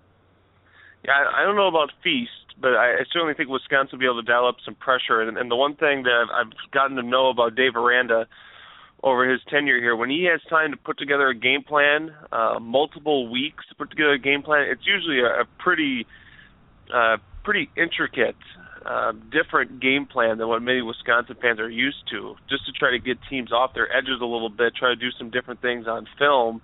Yeah, 1.04 1.12
I 1.12 1.42
I 1.42 1.44
don't 1.44 1.56
know 1.56 1.68
about 1.68 1.90
feast, 2.02 2.30
but 2.60 2.74
I, 2.74 2.94
I 2.94 3.04
certainly 3.12 3.34
think 3.34 3.48
Wisconsin 3.48 3.90
will 3.92 4.00
be 4.00 4.06
able 4.06 4.22
to 4.22 4.26
dial 4.26 4.48
up 4.48 4.56
some 4.64 4.74
pressure. 4.74 5.22
And, 5.22 5.38
and 5.38 5.50
the 5.50 5.56
one 5.56 5.76
thing 5.76 6.02
that 6.02 6.10
I've, 6.10 6.46
I've 6.46 6.72
gotten 6.72 6.96
to 6.96 7.02
know 7.02 7.28
about 7.28 7.54
Dave 7.54 7.76
Aranda 7.76 8.26
over 9.02 9.30
his 9.30 9.40
tenure 9.48 9.78
here, 9.78 9.94
when 9.94 10.10
he 10.10 10.26
has 10.30 10.40
time 10.48 10.72
to 10.72 10.76
put 10.76 10.98
together 10.98 11.28
a 11.28 11.34
game 11.34 11.62
plan, 11.62 12.12
uh, 12.32 12.58
multiple 12.58 13.30
weeks 13.30 13.64
to 13.68 13.74
put 13.74 13.90
together 13.90 14.12
a 14.12 14.18
game 14.18 14.42
plan, 14.42 14.66
it's 14.70 14.86
usually 14.86 15.20
a, 15.20 15.42
a 15.42 15.44
pretty, 15.58 16.06
uh, 16.92 17.18
pretty 17.44 17.70
intricate, 17.76 18.36
different 19.32 19.80
game 19.80 20.06
plan 20.06 20.38
than 20.38 20.48
what 20.48 20.62
many 20.62 20.82
Wisconsin 20.82 21.36
fans 21.40 21.58
are 21.60 21.68
used 21.68 22.08
to. 22.10 22.36
Just 22.48 22.66
to 22.66 22.72
try 22.72 22.92
to 22.92 22.98
get 22.98 23.18
teams 23.28 23.52
off 23.52 23.74
their 23.74 23.94
edges 23.94 24.20
a 24.20 24.24
little 24.24 24.50
bit, 24.50 24.74
try 24.74 24.90
to 24.90 24.96
do 24.96 25.10
some 25.18 25.30
different 25.30 25.60
things 25.60 25.86
on 25.86 26.06
film 26.18 26.60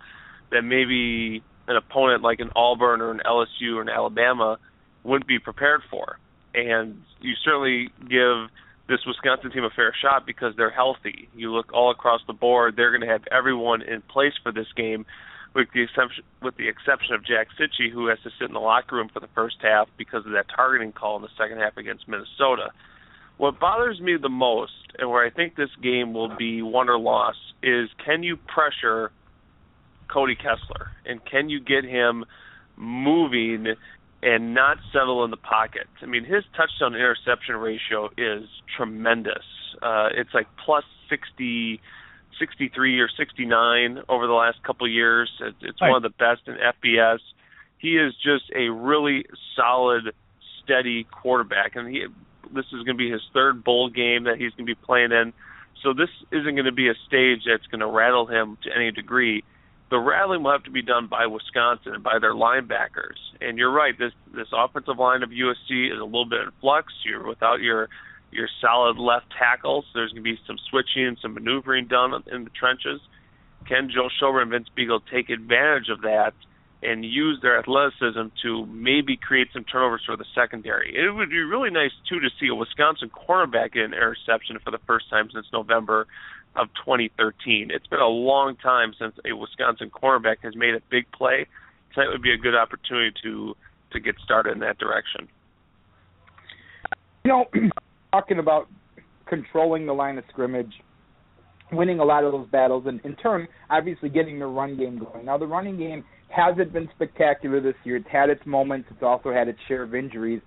that 0.51 0.63
maybe 0.63 1.43
an 1.69 1.77
opponent 1.77 2.23
like 2.23 2.41
an 2.41 2.51
Auburn 2.55 3.01
or 3.01 3.11
an 3.11 3.21
LSU 3.25 3.77
or 3.77 3.83
an 3.83 3.89
Alabama 3.89 4.59
wouldn't 5.05 5.27
be 5.27 5.39
prepared 5.39 5.83
for. 5.91 6.19
And 6.55 7.03
you 7.21 7.35
certainly 7.45 7.91
give 8.09 8.51
this 8.89 9.01
Wisconsin 9.07 9.51
team 9.51 9.65
a 9.65 9.71
fair 9.71 9.95
shot 10.01 10.27
because 10.27 10.55
they're 10.57 10.71
healthy. 10.71 11.29
You 11.35 11.53
look 11.53 11.73
all 11.73 11.91
across 11.91 12.21
the 12.27 12.33
board; 12.33 12.77
they're 12.77 12.91
going 12.91 13.01
to 13.01 13.13
have 13.13 13.23
everyone 13.31 13.83
in 13.83 14.03
place 14.03 14.35
for 14.43 14.53
this 14.53 14.67
game, 14.77 15.07
with 15.55 15.69
the 15.75 15.83
exception 15.83 16.25
with 16.43 16.57
the 16.57 16.69
exception 16.69 17.15
of 17.15 17.25
Jack 17.25 17.49
Cichy, 17.59 17.91
who 17.91 18.07
has 18.07 18.19
to 18.25 18.31
sit 18.39 18.49
in 18.49 18.55
the 18.55 18.61
locker 18.61 18.97
room 18.97 19.11
for 19.13 19.21
the 19.21 19.29
first 19.35 19.57
half 19.61 19.89
because 19.97 20.25
of 20.27 20.33
that 20.33 20.47
targeting 20.55 20.93
call 20.93 21.17
in 21.17 21.23
the 21.23 21.29
second 21.39 21.59
half 21.59 21.77
against 21.77 22.09
Minnesota. 22.09 22.71
What 23.39 23.59
bothers 23.59 24.01
me 24.01 24.17
the 24.21 24.29
most, 24.29 24.73
and 24.99 25.11
where 25.11 25.25
I 25.25 25.31
think 25.31 25.57
this 25.57 25.71
game 25.83 26.13
will 26.13 26.35
be 26.37 26.63
won 26.63 26.89
or 26.89 26.99
lost, 26.99 27.39
is 27.63 27.89
can 28.05 28.23
you 28.23 28.37
pressure 28.37 29.11
Cody 30.13 30.35
Kessler, 30.35 30.91
and 31.07 31.25
can 31.25 31.49
you 31.49 31.59
get 31.59 31.85
him 31.85 32.25
moving 32.77 33.75
and 34.23 34.55
not 34.55 34.79
settle 34.93 35.25
in 35.25 35.31
the 35.31 35.37
pocket? 35.37 35.87
I 36.03 36.07
mean, 36.07 36.25
his 36.25 36.45
touchdown 36.57 36.95
interception 36.95 37.57
ratio 37.57 38.11
is 38.17 38.45
tremendous. 38.77 39.45
Uh, 39.81 40.11
it's 40.15 40.33
like 40.35 40.47
plus 40.65 40.85
60, 41.09 41.81
63 42.43 42.99
or 42.99 43.09
69 43.09 44.03
over 44.09 44.27
the 44.27 44.33
last 44.33 44.61
couple 44.65 44.87
of 44.87 44.93
years. 44.93 45.31
It's 45.61 45.81
right. 45.81 45.91
one 45.91 45.97
of 45.97 46.03
the 46.03 46.17
best 46.19 46.43
in 46.47 46.55
FBS. 46.55 47.21
He 47.79 47.97
is 47.97 48.13
just 48.15 48.51
a 48.53 48.69
really 48.69 49.27
solid, 49.55 50.13
steady 50.63 51.05
quarterback, 51.05 51.77
and 51.77 51.89
he 51.89 52.07
this 52.53 52.67
is 52.67 52.83
going 52.85 52.89
to 52.89 52.95
be 52.95 53.11
his 53.11 53.23
third 53.33 53.63
bowl 53.63 53.89
game 53.89 54.25
that 54.25 54.39
he's 54.39 54.51
going 54.53 54.67
to 54.67 54.75
be 54.75 54.75
playing 54.75 55.13
in. 55.13 55.33
So 55.83 55.95
this 55.95 56.11
isn't 56.33 56.55
going 56.55 56.67
to 56.67 56.73
be 56.73 56.89
a 56.89 56.95
stage 57.07 57.43
that's 57.47 57.67
going 57.69 57.81
to 57.81 57.87
rattle 57.87 58.27
him 58.27 58.59
to 58.65 58.71
any 58.77 58.91
degree 58.91 59.43
the 59.93 59.99
rattling 59.99 60.43
will 60.43 60.53
have 60.53 60.63
to 60.65 60.71
be 60.71 60.81
done 60.81 61.07
by 61.07 61.27
Wisconsin 61.27 61.93
and 61.93 62.03
by 62.03 62.19
their 62.19 62.33
linebackers. 62.33 63.21
And 63.43 63.59
you're 63.59 63.71
right, 63.71 63.97
this 63.97 64.13
this 64.35 64.49
offensive 64.51 64.99
line 64.99 65.23
of 65.23 65.29
USC 65.29 65.93
is 65.93 66.01
a 66.01 66.05
little 66.05 66.25
bit 66.25 66.41
in 66.41 66.49
flux. 66.63 66.95
You're 67.05 67.29
without 67.29 67.61
your 67.61 67.91
your 68.33 68.49
solid 68.61 68.99
left 68.99 69.27
tackles. 69.39 69.85
There's 69.95 70.11
going 70.13 70.25
to 70.25 70.31
be 70.31 70.39
some 70.47 70.59
switching 70.71 71.07
and 71.07 71.19
some 71.21 71.35
maneuvering 71.35 71.87
done 71.87 72.13
in 72.33 72.45
the 72.45 72.51
trenches. 72.51 73.01
Can 73.69 73.91
Joe 73.91 74.09
Schobert 74.21 74.43
and 74.43 74.51
Vince 74.51 74.69
Biegel 74.77 75.01
take 75.13 75.31
advantage 75.31 75.89
of 75.89 76.03
that 76.03 76.33
and 76.83 77.05
use 77.05 77.39
their 77.43 77.59
athleticism 77.59 78.35
to 78.43 78.67
maybe 78.67 79.17
create 79.17 79.49
some 79.53 79.65
turnovers 79.65 80.03
for 80.05 80.17
the 80.17 80.25
secondary? 80.35 80.97
It 80.97 81.11
would 81.11 81.31
be 81.31 81.41
really 81.41 81.71
nice 81.71 81.93
too 82.09 82.21
to 82.21 82.29
see 82.41 82.49
a 82.49 82.55
Wisconsin 82.55 83.11
cornerback 83.11 83.75
get 83.75 83.85
an 83.85 83.95
interception 83.95 84.59
for 84.65 84.71
the 84.71 84.81
first 84.87 85.09
time 85.11 85.29
since 85.33 85.47
November 85.53 86.07
of 86.57 86.69
2013. 86.85 87.71
It's 87.73 87.87
been 87.87 88.01
a 88.01 88.07
long 88.07 88.57
time 88.57 88.95
since 88.99 89.15
a 89.25 89.35
Wisconsin 89.35 89.91
cornerback 89.91 90.37
has 90.43 90.57
made 90.57 90.75
a 90.75 90.81
big 90.91 91.11
play. 91.13 91.47
That 91.97 92.09
would 92.09 92.23
be 92.23 92.33
a 92.33 92.39
good 92.39 92.55
opportunity 92.55 93.15
to 93.23 93.57
to 93.93 94.01
get 94.01 94.17
started 94.25 94.53
in 94.53 94.61
that 94.61 94.79
direction. 94.79 95.29
You 97.25 97.31
know, 97.31 97.45
talking 98.13 98.39
about 98.39 98.69
controlling 99.27 99.87
the 99.87 99.93
line 99.93 100.19
of 100.19 100.25
scrimmage, 100.31 100.73
winning 101.73 102.01
a 102.01 102.05
lot 102.05 102.25
of 102.25 102.33
those 102.33 102.49
battles, 102.51 102.85
and 102.87 103.01
in 103.05 103.17
turn, 103.17 103.49
obviously 103.71 104.09
getting 104.09 104.39
the 104.39 104.47
run 104.47 104.77
game 104.77 104.99
going. 104.99 105.25
Now, 105.25 105.39
the 105.39 105.47
running 105.47 105.79
game 105.79 106.05
hasn't 106.29 106.73
been 106.73 106.89
spectacular 106.95 107.61
this 107.61 107.75
year. 107.85 107.97
It's 107.97 108.07
had 108.11 108.31
its 108.31 108.45
moments. 108.47 108.89
It's 108.91 109.03
also 109.03 109.33
had 109.33 109.49
its 109.49 109.59
share 109.69 109.83
of 109.83 109.95
injuries. 109.95 110.41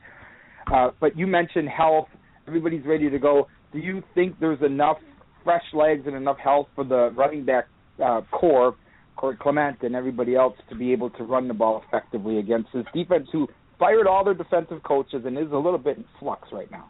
Uh, 0.72 0.89
but 0.99 1.18
you 1.18 1.28
mentioned 1.28 1.70
health. 1.70 2.07
Everybody's 2.47 2.86
ready 2.86 3.09
to 3.09 3.20
go. 3.20 3.47
Do 3.74 3.80
you 3.80 4.03
think 4.13 4.39
there's 4.39 4.61
enough 4.61 4.97
fresh 5.43 5.63
legs 5.74 6.03
and 6.05 6.16
enough 6.16 6.38
health 6.38 6.68
for 6.76 6.84
the 6.84 7.11
running 7.16 7.45
back 7.45 7.66
uh, 8.03 8.22
corps, 8.32 8.76
Corey 9.16 9.38
Clement, 9.39 9.78
and 9.82 9.95
everybody 9.95 10.36
else 10.36 10.55
to 10.70 10.76
be 10.76 10.91
able 10.91 11.09
to 11.11 11.24
run 11.24 11.47
the 11.47 11.53
ball 11.53 11.84
effectively 11.88 12.39
against 12.39 12.70
this 12.74 12.86
defense 12.93 13.28
who 13.32 13.47
fired 13.80 14.07
all 14.07 14.24
their 14.24 14.34
defensive 14.34 14.82
coaches 14.84 15.24
and 15.26 15.38
is 15.38 15.51
a 15.51 15.57
little 15.57 15.78
bit 15.78 15.97
in 15.97 16.05
flux 16.20 16.47
right 16.51 16.70
now? 16.72 16.89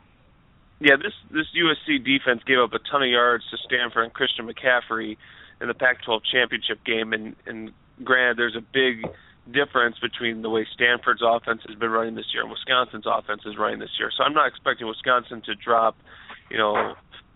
Yeah, 0.80 0.96
this 0.98 1.14
this 1.32 1.48
USC 1.56 2.04
defense 2.04 2.42
gave 2.46 2.60
up 2.60 2.74
a 2.74 2.80
ton 2.80 3.02
of 3.04 3.10
yards 3.10 3.44
to 3.52 3.58
Stanford 3.66 4.04
and 4.04 4.14
Christian 4.14 4.48
McCaffrey 4.48 5.18
in 5.62 5.68
the 5.70 5.74
Pac-12 5.74 6.22
championship 6.30 6.84
game, 6.86 7.14
and 7.14 7.36
and 7.46 7.72
granted, 8.04 8.38
there's 8.38 8.56
a 8.56 8.62
big 8.62 9.08
difference 9.52 9.98
between 10.00 10.42
the 10.42 10.50
way 10.50 10.68
Stanford's 10.74 11.22
offense 11.24 11.62
has 11.68 11.78
been 11.78 11.92
running 11.92 12.16
this 12.16 12.26
year 12.34 12.42
and 12.42 12.52
Wisconsin's 12.52 13.06
offense 13.06 13.44
is 13.46 13.56
running 13.58 13.80
this 13.80 13.92
year. 14.00 14.10
So 14.16 14.24
I'm 14.24 14.34
not 14.34 14.48
expecting 14.48 14.88
Wisconsin 14.88 15.44
to 15.46 15.54
drop, 15.54 15.96
you 16.50 16.58
know, 16.58 16.96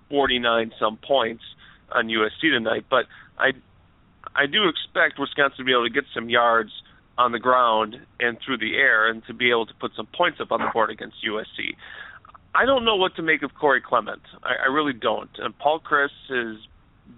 49 0.10 0.74
some 0.80 0.98
points 0.98 1.44
on 1.92 2.08
USC 2.08 2.50
tonight, 2.52 2.86
but 2.90 3.06
I 3.38 3.52
I 4.36 4.46
do 4.46 4.68
expect 4.68 5.20
Wisconsin 5.20 5.58
to 5.58 5.64
be 5.64 5.72
able 5.72 5.88
to 5.88 5.94
get 5.94 6.06
some 6.14 6.30
yards 6.30 6.72
on 7.18 7.32
the 7.32 7.40
ground 7.40 7.98
and 8.20 8.38
through 8.44 8.58
the 8.58 8.76
air 8.76 9.10
and 9.10 9.26
to 9.28 9.34
be 9.34 9.50
able 9.50 9.66
to 9.66 9.74
put 9.76 9.92
some 9.96 10.08
points 10.16 10.40
up 10.40 10.52
on 10.52 10.62
the 10.62 10.70
board 10.74 10.90
against 10.90 11.18
USC. 11.26 11.76
I 12.56 12.66
don't 12.66 12.84
know 12.84 12.96
what 12.96 13.16
to 13.16 13.22
make 13.22 13.44
of 13.44 13.52
Corey 13.54 13.82
Clement. 13.82 14.22
I, 14.44 14.68
I 14.68 14.74
really 14.74 14.94
don't. 14.94 15.30
And 15.38 15.58
Paul 15.58 15.80
Chryst 15.80 16.10
has 16.30 16.58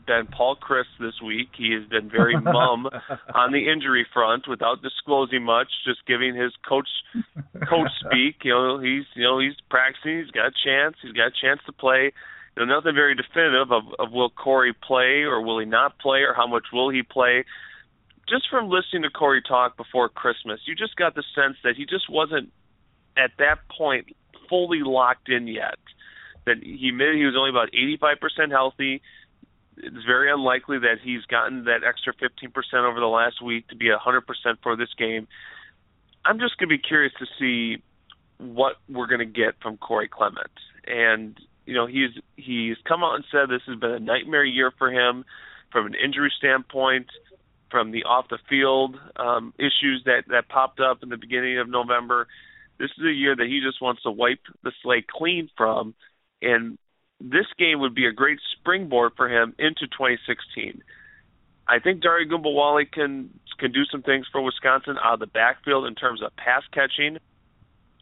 been 0.05 0.27
Paul 0.27 0.55
Chryst 0.55 0.91
this 0.99 1.21
week. 1.25 1.49
He 1.57 1.73
has 1.73 1.88
been 1.89 2.09
very 2.09 2.39
mum 2.41 2.88
on 3.34 3.51
the 3.51 3.71
injury 3.71 4.05
front 4.13 4.47
without 4.47 4.82
disclosing 4.82 5.43
much, 5.43 5.67
just 5.86 6.05
giving 6.05 6.36
his 6.36 6.51
coach 6.67 6.88
coach 7.69 7.91
speak. 8.05 8.43
You 8.43 8.53
know, 8.53 8.79
he's 8.79 9.05
you 9.15 9.23
know 9.23 9.39
he's 9.39 9.55
practicing. 9.69 10.19
He's 10.19 10.32
got 10.32 10.47
a 10.47 10.55
chance. 10.65 10.95
He's 11.01 11.13
got 11.13 11.27
a 11.27 11.36
chance 11.41 11.61
to 11.65 11.71
play. 11.71 12.11
You 12.57 12.65
know, 12.65 12.75
nothing 12.75 12.95
very 12.95 13.15
definitive 13.15 13.71
of, 13.71 13.84
of 13.97 14.11
will 14.11 14.29
Corey 14.29 14.73
play 14.73 15.23
or 15.23 15.41
will 15.41 15.59
he 15.59 15.65
not 15.65 15.97
play 15.99 16.19
or 16.19 16.34
how 16.34 16.47
much 16.47 16.65
will 16.73 16.89
he 16.89 17.01
play. 17.01 17.45
Just 18.27 18.49
from 18.49 18.69
listening 18.69 19.03
to 19.03 19.09
Corey 19.09 19.41
talk 19.41 19.77
before 19.77 20.09
Christmas, 20.09 20.59
you 20.65 20.75
just 20.75 20.95
got 20.95 21.15
the 21.15 21.23
sense 21.36 21.55
that 21.63 21.75
he 21.75 21.86
just 21.86 22.09
wasn't 22.09 22.51
at 23.17 23.32
that 23.39 23.59
point 23.75 24.15
fully 24.51 24.81
locked 24.83 25.29
in 25.29 25.47
yet. 25.47 25.79
That 26.45 26.57
he 26.61 26.89
admitted 26.89 27.15
he 27.15 27.25
was 27.25 27.35
only 27.35 27.49
about 27.49 27.69
85% 27.71 28.51
healthy. 28.51 29.01
It's 29.77 30.05
very 30.05 30.31
unlikely 30.31 30.79
that 30.79 30.97
he's 31.03 31.23
gotten 31.25 31.63
that 31.63 31.83
extra 31.83 32.13
15% 32.13 32.51
over 32.87 32.99
the 32.99 33.07
last 33.07 33.41
week 33.41 33.67
to 33.69 33.75
be 33.75 33.87
100% 33.87 34.21
for 34.61 34.75
this 34.75 34.89
game. 34.97 35.27
I'm 36.25 36.39
just 36.39 36.57
going 36.57 36.69
to 36.69 36.75
be 36.75 36.77
curious 36.77 37.13
to 37.19 37.25
see 37.39 37.81
what 38.37 38.75
we're 38.89 39.07
going 39.07 39.19
to 39.19 39.25
get 39.25 39.55
from 39.61 39.77
Corey 39.77 40.07
Clement. 40.07 40.51
And 40.85 41.39
you 41.65 41.75
know, 41.75 41.85
he's 41.85 42.11
he's 42.35 42.77
come 42.85 43.03
out 43.03 43.15
and 43.15 43.23
said 43.31 43.49
this 43.49 43.61
has 43.67 43.79
been 43.79 43.91
a 43.91 43.99
nightmare 43.99 44.43
year 44.43 44.71
for 44.77 44.91
him 44.91 45.25
from 45.71 45.85
an 45.85 45.93
injury 45.95 46.31
standpoint, 46.37 47.07
from 47.69 47.91
the 47.91 48.03
off 48.03 48.27
the 48.29 48.39
field 48.49 48.99
um, 49.15 49.53
issues 49.57 50.03
that 50.05 50.23
that 50.27 50.49
popped 50.49 50.79
up 50.79 51.03
in 51.03 51.09
the 51.09 51.17
beginning 51.17 51.59
of 51.59 51.69
November. 51.69 52.27
This 52.82 52.89
is 52.97 53.05
a 53.05 53.13
year 53.13 53.36
that 53.36 53.45
he 53.45 53.61
just 53.61 53.79
wants 53.79 54.01
to 54.01 54.11
wipe 54.11 54.41
the 54.63 54.71
slate 54.82 55.05
clean 55.07 55.49
from, 55.55 55.93
and 56.41 56.79
this 57.19 57.45
game 57.59 57.79
would 57.79 57.93
be 57.93 58.07
a 58.07 58.11
great 58.11 58.39
springboard 58.57 59.11
for 59.15 59.29
him 59.29 59.53
into 59.59 59.86
2016. 59.86 60.82
I 61.67 61.77
think 61.77 62.01
Dare 62.01 62.25
Ogunbowale 62.25 62.91
can 62.91 63.29
can 63.59 63.71
do 63.71 63.86
some 63.86 64.01
things 64.01 64.25
for 64.32 64.41
Wisconsin 64.41 64.97
out 65.03 65.13
of 65.13 65.19
the 65.19 65.27
backfield 65.27 65.86
in 65.86 65.93
terms 65.93 66.23
of 66.23 66.36
pass 66.36 66.63
catching. 66.73 67.19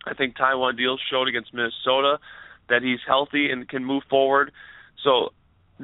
I 0.08 0.14
think 0.14 0.38
Taiwan 0.38 0.78
Deal 0.78 0.98
showed 1.12 1.28
against 1.28 1.54
Minnesota 1.54 2.20
that 2.70 2.82
he's 2.82 3.00
healthy 3.06 3.52
and 3.52 3.68
can 3.68 3.84
move 3.84 4.04
forward. 4.10 4.54
So 5.04 5.34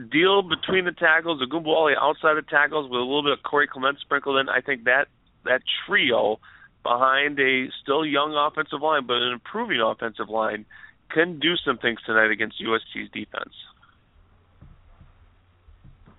deal 0.09 0.41
between 0.41 0.85
the 0.85 0.93
tackles, 0.93 1.41
Ogunbowale 1.41 1.97
outside 1.99 2.35
the 2.35 2.43
tackles 2.49 2.89
with 2.89 3.01
a 3.01 3.03
little 3.03 3.23
bit 3.23 3.33
of 3.33 3.43
Corey 3.43 3.67
Clement 3.67 3.99
sprinkled 3.99 4.37
in. 4.37 4.47
I 4.47 4.61
think 4.61 4.85
that 4.85 5.09
that 5.43 5.61
trio 5.85 6.39
behind 6.85 7.39
a 7.39 7.65
still 7.81 8.05
young 8.05 8.35
offensive 8.35 8.81
line 8.81 9.07
but 9.07 9.17
an 9.17 9.33
improving 9.33 9.81
offensive 9.81 10.29
line 10.29 10.65
can 11.11 11.39
do 11.39 11.55
some 11.65 11.77
things 11.77 11.99
tonight 12.05 12.31
against 12.31 12.61
USC's 12.61 13.09
defense. 13.11 13.53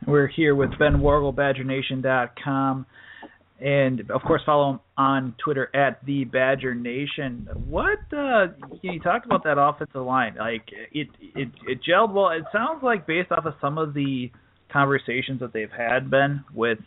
We're 0.06 0.28
here 0.28 0.54
with 0.54 0.70
Ben 0.78 1.00
Worgull, 1.00 1.34
BadgerNation.com 1.34 2.86
and 3.60 4.10
of 4.10 4.22
course 4.22 4.42
follow 4.44 4.72
him 4.72 4.80
on 4.98 5.34
Twitter 5.42 5.74
at 5.74 6.04
the 6.04 6.24
Badger 6.24 6.74
Nation. 6.74 7.48
What 7.66 7.98
uh, 8.12 8.48
you 8.82 9.00
talked 9.00 9.24
about 9.24 9.44
that 9.44 9.58
offensive 9.58 10.02
line? 10.02 10.36
Like 10.38 10.64
it, 10.92 11.08
it, 11.20 11.48
it 11.66 11.80
gelled 11.82 12.12
well. 12.12 12.30
It 12.30 12.44
sounds 12.52 12.82
like 12.82 13.06
based 13.06 13.32
off 13.32 13.46
of 13.46 13.54
some 13.60 13.78
of 13.78 13.94
the 13.94 14.30
conversations 14.70 15.40
that 15.40 15.52
they've 15.52 15.70
had, 15.70 16.10
Ben, 16.10 16.44
with 16.54 16.78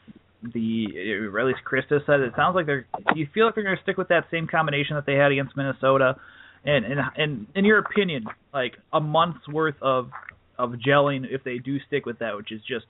the 0.42 1.28
or 1.32 1.40
at 1.40 1.46
least 1.46 1.60
Chryst 1.70 1.90
said, 1.90 2.20
it 2.22 2.34
sounds 2.36 2.56
like 2.56 2.66
they're. 2.66 2.88
You 3.16 3.28
feel 3.34 3.46
like 3.46 3.56
they're 3.56 3.64
going 3.64 3.76
to 3.76 3.84
stick 3.84 3.98
with 3.98 4.08
that 4.10 4.26
same 4.32 4.48
combination 4.48 4.96
that 4.96 5.06
they 5.06 5.16
had 5.16 5.32
against 5.32 5.56
Minnesota? 5.58 6.16
And 6.66 6.86
and 6.86 7.00
and 7.18 7.48
in 7.56 7.66
your 7.66 7.80
opinion, 7.80 8.26
like 8.54 8.74
a 8.94 9.00
month's 9.00 9.48
worth 9.48 9.76
of 9.82 10.10
of 10.58 10.72
gelling, 10.86 11.26
if 11.30 11.44
they 11.44 11.58
do 11.58 11.78
stick 11.88 12.06
with 12.06 12.20
that, 12.20 12.36
which 12.36 12.52
is 12.52 12.62
just 12.68 12.86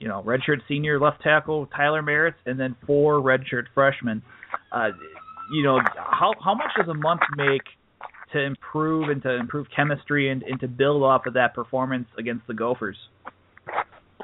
you 0.00 0.08
know, 0.08 0.22
redshirt 0.22 0.58
senior 0.68 1.00
left 1.00 1.22
tackle 1.22 1.66
Tyler 1.74 2.02
Marz, 2.02 2.34
and 2.46 2.58
then 2.58 2.76
four 2.86 3.20
redshirt 3.20 3.64
freshmen. 3.74 4.22
Uh, 4.72 4.90
you 5.52 5.62
know, 5.62 5.80
how 5.96 6.32
how 6.44 6.54
much 6.54 6.70
does 6.76 6.88
a 6.88 6.94
month 6.94 7.22
make 7.36 7.62
to 8.32 8.40
improve 8.40 9.08
and 9.08 9.22
to 9.22 9.30
improve 9.30 9.66
chemistry 9.74 10.30
and, 10.30 10.42
and 10.42 10.60
to 10.60 10.68
build 10.68 11.02
off 11.02 11.26
of 11.26 11.34
that 11.34 11.54
performance 11.54 12.06
against 12.18 12.46
the 12.46 12.54
Gophers? 12.54 12.96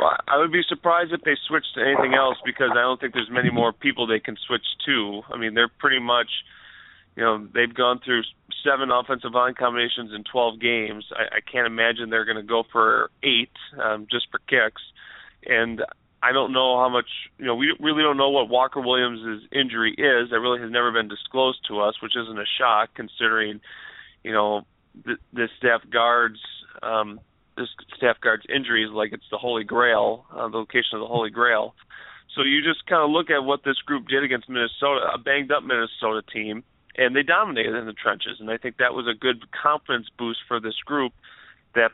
Well, 0.00 0.16
I 0.26 0.38
would 0.38 0.50
be 0.50 0.62
surprised 0.66 1.12
if 1.12 1.20
they 1.22 1.36
switched 1.46 1.74
to 1.74 1.82
anything 1.82 2.14
else 2.14 2.38
because 2.44 2.70
I 2.72 2.80
don't 2.80 2.98
think 2.98 3.12
there's 3.12 3.30
many 3.30 3.50
more 3.50 3.72
people 3.72 4.06
they 4.06 4.20
can 4.20 4.36
switch 4.46 4.64
to. 4.86 5.22
I 5.30 5.36
mean, 5.36 5.52
they're 5.52 5.68
pretty 5.68 5.98
much, 6.00 6.30
you 7.16 7.22
know, 7.22 7.46
they've 7.52 7.74
gone 7.74 8.00
through 8.02 8.22
seven 8.64 8.90
offensive 8.90 9.34
line 9.34 9.52
combinations 9.52 10.12
in 10.14 10.24
12 10.24 10.58
games. 10.58 11.04
I, 11.12 11.36
I 11.36 11.40
can't 11.40 11.66
imagine 11.66 12.08
they're 12.08 12.24
going 12.24 12.38
to 12.38 12.42
go 12.42 12.62
for 12.72 13.10
eight 13.22 13.52
um, 13.82 14.06
just 14.10 14.28
for 14.30 14.40
kicks 14.48 14.80
and 15.46 15.82
I 16.22 16.32
don't 16.32 16.52
know 16.52 16.78
how 16.78 16.88
much 16.88 17.08
you 17.38 17.46
know. 17.46 17.54
We 17.54 17.74
really 17.80 18.02
don't 18.02 18.18
know 18.18 18.28
what 18.28 18.48
Walker 18.48 18.80
Williams' 18.80 19.46
injury 19.52 19.92
is. 19.92 20.30
That 20.30 20.40
really 20.40 20.60
has 20.60 20.70
never 20.70 20.92
been 20.92 21.08
disclosed 21.08 21.60
to 21.68 21.80
us, 21.80 21.94
which 22.02 22.14
isn't 22.14 22.38
a 22.38 22.44
shock 22.58 22.90
considering, 22.94 23.60
you 24.22 24.32
know, 24.32 24.66
the, 25.04 25.16
the 25.32 25.48
staff 25.56 25.80
guards 25.90 26.38
um, 26.82 27.20
this 27.56 27.68
staff 27.96 28.20
guard's 28.20 28.44
injuries 28.48 28.90
like 28.90 29.12
it's 29.12 29.24
the 29.30 29.38
Holy 29.38 29.64
Grail, 29.64 30.24
uh, 30.32 30.48
the 30.48 30.58
location 30.58 30.94
of 30.94 31.00
the 31.00 31.06
Holy 31.06 31.30
Grail. 31.30 31.74
So 32.34 32.42
you 32.42 32.62
just 32.62 32.86
kind 32.86 33.02
of 33.02 33.10
look 33.10 33.30
at 33.30 33.44
what 33.44 33.64
this 33.64 33.78
group 33.78 34.08
did 34.08 34.22
against 34.22 34.48
Minnesota, 34.48 35.10
a 35.12 35.18
banged 35.18 35.50
up 35.50 35.64
Minnesota 35.64 36.22
team, 36.32 36.62
and 36.96 37.14
they 37.14 37.22
dominated 37.22 37.74
in 37.74 37.86
the 37.86 37.92
trenches. 37.92 38.38
And 38.38 38.50
I 38.50 38.56
think 38.56 38.76
that 38.78 38.94
was 38.94 39.06
a 39.08 39.18
good 39.18 39.50
confidence 39.50 40.06
boost 40.16 40.40
for 40.46 40.60
this 40.60 40.76
group 40.84 41.12
that 41.74 41.90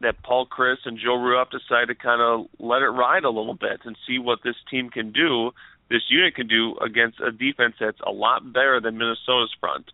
that 0.00 0.22
Paul 0.22 0.46
Chryst 0.46 0.84
and 0.84 0.98
Joe 0.98 1.16
Rudolph 1.16 1.48
decided 1.50 1.86
to 1.88 1.94
kind 1.94 2.20
of 2.20 2.46
let 2.58 2.82
it 2.82 2.88
ride 2.88 3.24
a 3.24 3.30
little 3.30 3.54
bit 3.54 3.80
and 3.84 3.96
see 4.06 4.18
what 4.18 4.40
this 4.44 4.56
team 4.70 4.90
can 4.90 5.12
do, 5.12 5.52
this 5.88 6.02
unit 6.10 6.34
can 6.34 6.46
do 6.46 6.76
against 6.84 7.20
a 7.20 7.30
defense 7.32 7.76
that's 7.80 8.00
a 8.06 8.10
lot 8.10 8.52
better 8.52 8.80
than 8.80 8.98
Minnesota's 8.98 9.54
front. 9.60 9.90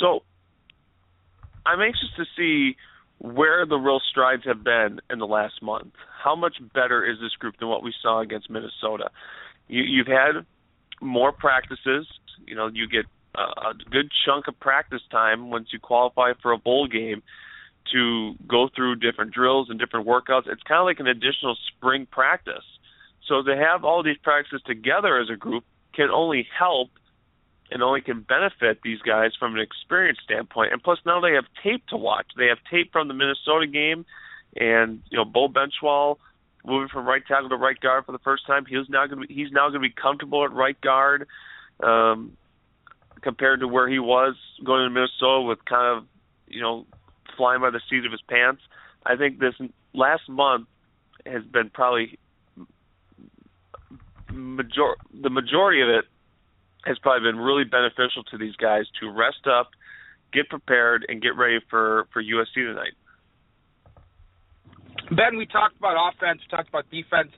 So 0.00 0.22
I'm 1.64 1.80
anxious 1.80 2.08
to 2.16 2.24
see 2.36 2.76
where 3.18 3.64
the 3.66 3.76
real 3.76 4.00
strides 4.10 4.42
have 4.44 4.62
been 4.62 5.00
in 5.10 5.18
the 5.18 5.26
last 5.26 5.62
month. 5.62 5.92
How 6.22 6.36
much 6.36 6.56
better 6.74 7.04
is 7.04 7.18
this 7.20 7.32
group 7.32 7.58
than 7.58 7.68
what 7.68 7.82
we 7.82 7.94
saw 8.02 8.20
against 8.20 8.50
Minnesota? 8.50 9.10
You, 9.68 9.82
you've 9.82 10.06
had 10.06 10.44
more 11.00 11.32
practices. 11.32 12.06
You 12.46 12.54
know, 12.54 12.68
you 12.72 12.88
get 12.88 13.06
a, 13.34 13.68
a 13.68 13.74
good 13.90 14.10
chunk 14.24 14.48
of 14.48 14.58
practice 14.60 15.02
time 15.10 15.50
once 15.50 15.68
you 15.72 15.78
qualify 15.78 16.32
for 16.42 16.52
a 16.52 16.58
bowl 16.58 16.86
game 16.86 17.22
to 17.92 18.34
go 18.48 18.68
through 18.74 18.96
different 18.96 19.32
drills 19.32 19.68
and 19.70 19.78
different 19.78 20.06
workouts. 20.06 20.46
It's 20.46 20.62
kind 20.62 20.80
of 20.80 20.86
like 20.86 21.00
an 21.00 21.06
additional 21.06 21.56
spring 21.68 22.06
practice. 22.10 22.64
So 23.28 23.42
to 23.42 23.56
have 23.56 23.84
all 23.84 24.02
these 24.02 24.18
practices 24.22 24.62
together 24.66 25.18
as 25.18 25.28
a 25.32 25.36
group 25.36 25.64
can 25.94 26.10
only 26.10 26.46
help 26.58 26.90
and 27.70 27.82
only 27.82 28.00
can 28.00 28.20
benefit 28.20 28.80
these 28.82 29.00
guys 29.00 29.32
from 29.38 29.54
an 29.54 29.60
experience 29.60 30.18
standpoint. 30.22 30.72
And 30.72 30.82
plus, 30.82 30.98
now 31.04 31.20
they 31.20 31.32
have 31.32 31.44
tape 31.62 31.86
to 31.88 31.96
watch. 31.96 32.26
They 32.36 32.46
have 32.46 32.58
tape 32.70 32.92
from 32.92 33.08
the 33.08 33.14
Minnesota 33.14 33.66
game, 33.66 34.06
and 34.56 35.02
you 35.10 35.18
know, 35.18 35.24
Beau 35.24 35.48
Benzschawel 35.48 36.16
moving 36.64 36.88
from 36.88 37.06
right 37.06 37.22
tackle 37.26 37.48
to 37.48 37.56
right 37.56 37.78
guard 37.78 38.04
for 38.04 38.12
the 38.12 38.18
first 38.18 38.46
time. 38.46 38.66
He's 38.66 38.88
now 38.88 39.06
going 39.06 39.22
to 39.22 39.28
be 39.28 39.34
he's 39.34 39.52
now 39.52 39.68
going 39.68 39.82
to 39.82 39.88
be 39.88 39.94
comfortable 39.94 40.44
at 40.44 40.52
right 40.52 40.80
guard, 40.80 41.26
um, 41.82 42.36
compared 43.22 43.60
to 43.60 43.68
where 43.68 43.88
he 43.88 43.98
was 43.98 44.34
going 44.64 44.84
to 44.84 44.90
Minnesota 44.90 45.42
with 45.42 45.64
kind 45.64 45.98
of 45.98 46.04
you 46.48 46.60
know 46.60 46.86
flying 47.36 47.60
by 47.60 47.70
the 47.70 47.80
seat 47.90 48.04
of 48.04 48.12
his 48.12 48.22
pants. 48.28 48.62
I 49.04 49.16
think 49.16 49.38
this 49.38 49.54
last 49.92 50.28
month 50.28 50.66
has 51.24 51.44
been 51.44 51.70
probably 51.70 52.18
major 54.32 54.94
the 55.12 55.30
majority 55.30 55.82
of 55.82 55.88
it 55.88 56.04
has 56.86 56.98
probably 56.98 57.30
been 57.30 57.40
really 57.40 57.64
beneficial 57.64 58.22
to 58.30 58.38
these 58.38 58.54
guys 58.56 58.84
to 59.00 59.10
rest 59.10 59.46
up, 59.50 59.70
get 60.32 60.48
prepared, 60.48 61.04
and 61.08 61.20
get 61.20 61.36
ready 61.36 61.58
for 61.68 62.06
for 62.12 62.22
USC 62.22 62.54
tonight. 62.54 62.94
Ben, 65.10 65.36
we 65.36 65.46
talked 65.46 65.76
about 65.76 65.94
offense, 65.98 66.40
we 66.42 66.56
talked 66.56 66.68
about 66.68 66.90
defense. 66.90 67.30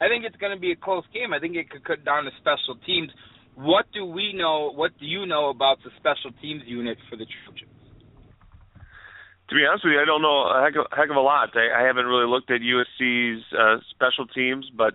I 0.00 0.08
think 0.08 0.24
it's 0.24 0.36
going 0.36 0.56
to 0.56 0.60
be 0.60 0.72
a 0.72 0.76
close 0.76 1.04
game. 1.12 1.32
I 1.32 1.38
think 1.38 1.56
it 1.56 1.68
could 1.68 1.84
cut 1.84 2.04
down 2.04 2.24
to 2.24 2.30
special 2.40 2.76
teams. 2.86 3.10
What 3.54 3.84
do 3.92 4.06
we 4.06 4.32
know? 4.32 4.72
What 4.72 4.96
do 4.98 5.04
you 5.04 5.26
know 5.26 5.50
about 5.50 5.78
the 5.84 5.90
special 5.96 6.32
teams 6.40 6.62
unit 6.64 6.96
for 7.10 7.16
the 7.16 7.26
Trojans? 7.44 7.68
To 9.50 9.54
be 9.54 9.66
honest 9.68 9.84
with 9.84 9.92
you, 9.92 10.00
I 10.00 10.06
don't 10.06 10.22
know 10.22 10.48
a 10.48 10.62
heck 10.62 10.76
of, 10.76 10.86
heck 10.96 11.10
of 11.10 11.16
a 11.16 11.20
lot. 11.20 11.50
I, 11.54 11.82
I 11.82 11.86
haven't 11.86 12.06
really 12.06 12.26
looked 12.26 12.50
at 12.50 12.60
USC's 12.62 13.42
uh, 13.52 13.76
special 13.90 14.26
teams, 14.26 14.70
but 14.72 14.94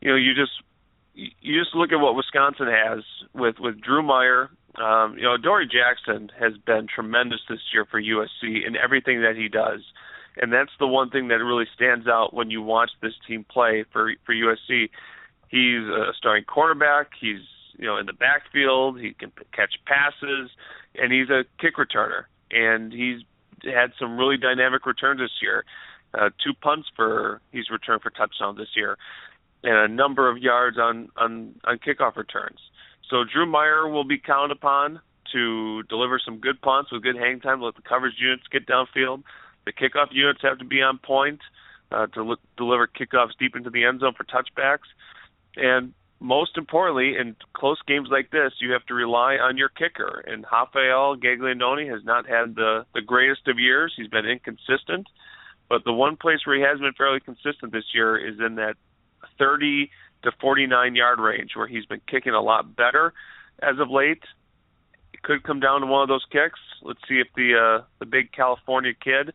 you 0.00 0.10
know, 0.10 0.16
you 0.16 0.34
just 0.34 0.52
you 1.14 1.60
just 1.60 1.74
look 1.74 1.92
at 1.92 2.00
what 2.00 2.14
Wisconsin 2.14 2.68
has 2.68 3.04
with 3.34 3.56
with 3.58 3.80
Drew 3.80 4.02
Meyer. 4.02 4.50
Um, 4.76 5.16
you 5.16 5.24
know, 5.24 5.36
Dory 5.36 5.66
Jackson 5.66 6.30
has 6.38 6.54
been 6.64 6.86
tremendous 6.92 7.40
this 7.48 7.60
year 7.72 7.84
for 7.84 8.00
USC 8.00 8.66
in 8.66 8.76
everything 8.76 9.20
that 9.20 9.36
he 9.36 9.48
does, 9.48 9.80
and 10.40 10.52
that's 10.52 10.70
the 10.78 10.86
one 10.86 11.10
thing 11.10 11.28
that 11.28 11.36
really 11.36 11.66
stands 11.74 12.06
out 12.06 12.32
when 12.32 12.50
you 12.50 12.62
watch 12.62 12.90
this 13.02 13.12
team 13.26 13.44
play 13.44 13.84
for 13.92 14.12
for 14.24 14.34
USC. 14.34 14.88
He's 15.48 15.88
a 15.88 16.12
starting 16.16 16.44
quarterback. 16.44 17.10
He's 17.20 17.42
you 17.78 17.86
know 17.86 17.98
in 17.98 18.06
the 18.06 18.14
backfield. 18.14 18.98
He 18.98 19.12
can 19.12 19.32
catch 19.54 19.74
passes, 19.84 20.50
and 20.94 21.12
he's 21.12 21.28
a 21.28 21.44
kick 21.60 21.76
returner. 21.76 22.24
And 22.50 22.92
he's 22.92 23.20
had 23.64 23.92
some 23.98 24.16
really 24.16 24.36
dynamic 24.36 24.86
returns 24.86 25.20
this 25.20 25.42
year. 25.42 25.64
Uh, 26.14 26.28
two 26.44 26.52
punts 26.60 26.88
for 26.94 27.40
he's 27.52 27.70
returned 27.70 28.02
for 28.02 28.10
touchdowns 28.10 28.58
this 28.58 28.68
year 28.76 28.96
and 29.62 29.76
a 29.76 29.88
number 29.88 30.30
of 30.30 30.38
yards 30.38 30.78
on 30.78 31.08
on 31.16 31.54
on 31.64 31.78
kickoff 31.78 32.16
returns. 32.16 32.58
So 33.08 33.24
Drew 33.24 33.46
Meyer 33.46 33.88
will 33.88 34.04
be 34.04 34.18
counted 34.18 34.52
upon 34.52 35.00
to 35.32 35.82
deliver 35.84 36.20
some 36.22 36.38
good 36.38 36.60
punts 36.60 36.92
with 36.92 37.02
good 37.02 37.16
hang 37.16 37.40
time. 37.40 37.60
Let 37.60 37.76
the 37.76 37.82
coverage 37.82 38.14
units 38.18 38.44
get 38.50 38.66
downfield. 38.66 39.22
The 39.64 39.72
kickoff 39.72 40.08
units 40.10 40.40
have 40.42 40.58
to 40.58 40.64
be 40.64 40.82
on 40.82 40.98
point 40.98 41.40
uh, 41.90 42.06
to 42.08 42.36
deliver 42.56 42.86
kickoffs 42.86 43.38
deep 43.38 43.56
into 43.56 43.70
the 43.70 43.84
end 43.84 44.00
zone 44.00 44.14
for 44.16 44.24
touchbacks. 44.24 44.88
And 45.56 45.94
most 46.20 46.56
importantly, 46.56 47.16
in 47.18 47.36
close 47.54 47.80
games 47.86 48.08
like 48.10 48.30
this, 48.30 48.52
you 48.60 48.72
have 48.72 48.86
to 48.86 48.94
rely 48.94 49.36
on 49.36 49.56
your 49.56 49.68
kicker. 49.68 50.24
And 50.26 50.44
Rafael 50.50 51.16
Gaglianone 51.16 51.90
has 51.90 52.04
not 52.04 52.28
had 52.28 52.54
the 52.54 52.86
the 52.94 53.02
greatest 53.02 53.48
of 53.48 53.58
years. 53.58 53.92
He's 53.96 54.08
been 54.08 54.26
inconsistent, 54.26 55.08
but 55.68 55.84
the 55.84 55.92
one 55.92 56.16
place 56.16 56.40
where 56.46 56.56
he 56.56 56.62
has 56.62 56.78
been 56.78 56.92
fairly 56.92 57.20
consistent 57.20 57.72
this 57.72 57.92
year 57.94 58.16
is 58.16 58.38
in 58.38 58.54
that 58.56 58.76
30 59.42 59.90
to 60.22 60.32
49 60.40 60.94
yard 60.94 61.18
range 61.18 61.50
where 61.56 61.66
he's 61.66 61.86
been 61.86 62.00
kicking 62.08 62.32
a 62.32 62.40
lot 62.40 62.76
better 62.76 63.12
as 63.60 63.78
of 63.80 63.90
late. 63.90 64.22
It 65.12 65.22
could 65.22 65.42
come 65.42 65.60
down 65.60 65.80
to 65.80 65.86
one 65.86 66.02
of 66.02 66.08
those 66.08 66.24
kicks. 66.30 66.60
Let's 66.82 67.00
see 67.08 67.20
if 67.20 67.28
the 67.34 67.80
uh, 67.80 67.84
the 67.98 68.06
big 68.06 68.32
California 68.32 68.92
kid 68.94 69.32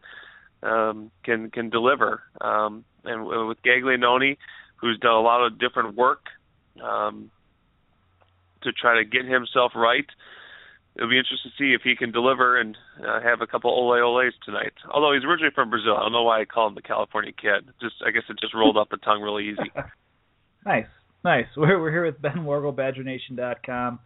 um, 0.64 1.12
can 1.24 1.51
can 1.51 1.70
deliver. 1.70 2.24
Um, 2.39 2.86
and 3.03 3.26
with 3.26 3.62
Gaglianone, 3.64 4.38
who's 4.78 4.99
done 4.99 5.14
a 5.14 5.22
lot 5.22 5.45
of 5.45 5.60
different 5.60 5.95
work 5.95 6.26
um, 6.82 7.32
to 8.64 8.72
try 8.72 8.97
to 8.97 9.05
get 9.05 9.26
himself 9.26 9.74
right, 9.76 10.05
it'll 10.98 11.10
be 11.10 11.18
interesting 11.18 11.52
to 11.52 11.58
see 11.58 11.74
if 11.74 11.82
he 11.84 11.95
can 11.95 12.12
deliver 12.12 12.60
and 12.60 12.76
uh, 13.08 13.22
have 13.22 13.41
a 13.41 13.48
couple 13.48 13.72
ole 13.72 13.93
oles 13.93 14.34
tonight. 14.43 14.74
Although 14.91 15.14
he's 15.14 15.24
originally 15.24 15.54
from 15.54 15.70
Brazil, 15.70 15.95
I 15.95 16.02
don't 16.02 16.12
know 16.12 16.24
why 16.24 16.41
I 16.41 16.45
call 16.45 16.68
him 16.68 16.76
the 16.76 16.82
California 16.82 17.32
kid. 17.32 17.70
Just 17.80 17.95
I 18.06 18.12
guess 18.12 18.24
it 18.30 18.38
just 18.41 18.54
rolled 18.54 18.78
off 18.78 18.89
the 18.89 18.98
tongue 18.98 19.22
really 19.22 19.50
easy. 19.50 19.72
nice, 20.66 20.88
nice. 21.24 21.45
We're 21.58 21.80
we're 21.80 21.91
here 21.91 22.06
with 22.06 22.22
Ben 22.22 22.45
Worgull, 22.45 22.76
BadgerNation.com, 22.76 24.00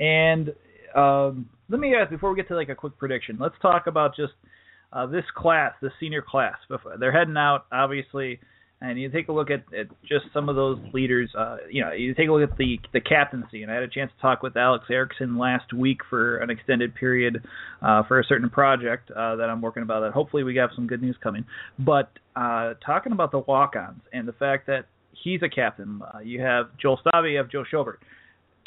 and 0.00 0.54
um, 0.96 1.48
let 1.68 1.78
me 1.80 1.94
ask 1.94 2.10
before 2.10 2.30
we 2.30 2.36
get 2.36 2.48
to 2.48 2.56
like 2.56 2.70
a 2.70 2.74
quick 2.74 2.96
prediction. 2.98 3.36
Let's 3.38 3.54
talk 3.60 3.86
about 3.86 4.16
just 4.16 4.32
uh, 4.92 5.06
this 5.06 5.24
class, 5.36 5.74
the 5.82 5.90
senior 6.00 6.22
class. 6.22 6.56
They're 6.98 7.12
heading 7.12 7.36
out, 7.36 7.66
obviously 7.70 8.40
and 8.82 8.98
you 8.98 9.10
take 9.10 9.28
a 9.28 9.32
look 9.32 9.50
at, 9.50 9.60
at 9.78 9.88
just 10.02 10.24
some 10.32 10.48
of 10.48 10.56
those 10.56 10.78
leaders. 10.94 11.30
Uh, 11.36 11.58
you 11.70 11.82
know, 11.82 11.92
you 11.92 12.14
take 12.14 12.28
a 12.28 12.32
look 12.32 12.48
at 12.48 12.56
the 12.56 12.78
the 12.92 13.00
captaincy, 13.00 13.62
and 13.62 13.70
I 13.70 13.74
had 13.74 13.82
a 13.82 13.88
chance 13.88 14.10
to 14.16 14.22
talk 14.22 14.42
with 14.42 14.56
Alex 14.56 14.86
Erickson 14.90 15.38
last 15.38 15.72
week 15.72 15.98
for 16.08 16.38
an 16.38 16.50
extended 16.50 16.94
period 16.94 17.44
uh, 17.82 18.02
for 18.04 18.20
a 18.20 18.24
certain 18.24 18.48
project 18.48 19.10
uh, 19.10 19.36
that 19.36 19.50
I'm 19.50 19.60
working 19.60 19.82
about. 19.82 20.00
That 20.00 20.12
hopefully 20.12 20.44
we 20.44 20.56
have 20.56 20.70
some 20.74 20.86
good 20.86 21.02
news 21.02 21.16
coming. 21.22 21.44
But 21.78 22.10
uh, 22.36 22.74
talking 22.84 23.12
about 23.12 23.32
the 23.32 23.40
walk-ons 23.40 24.00
and 24.12 24.26
the 24.26 24.32
fact 24.32 24.66
that 24.68 24.86
he's 25.22 25.42
a 25.42 25.48
captain, 25.48 26.00
uh, 26.02 26.20
you 26.20 26.40
have 26.40 26.66
Joel 26.80 26.98
Stave, 27.00 27.30
you 27.30 27.36
have 27.36 27.50
Joe 27.50 27.64
Schobert, 27.70 27.96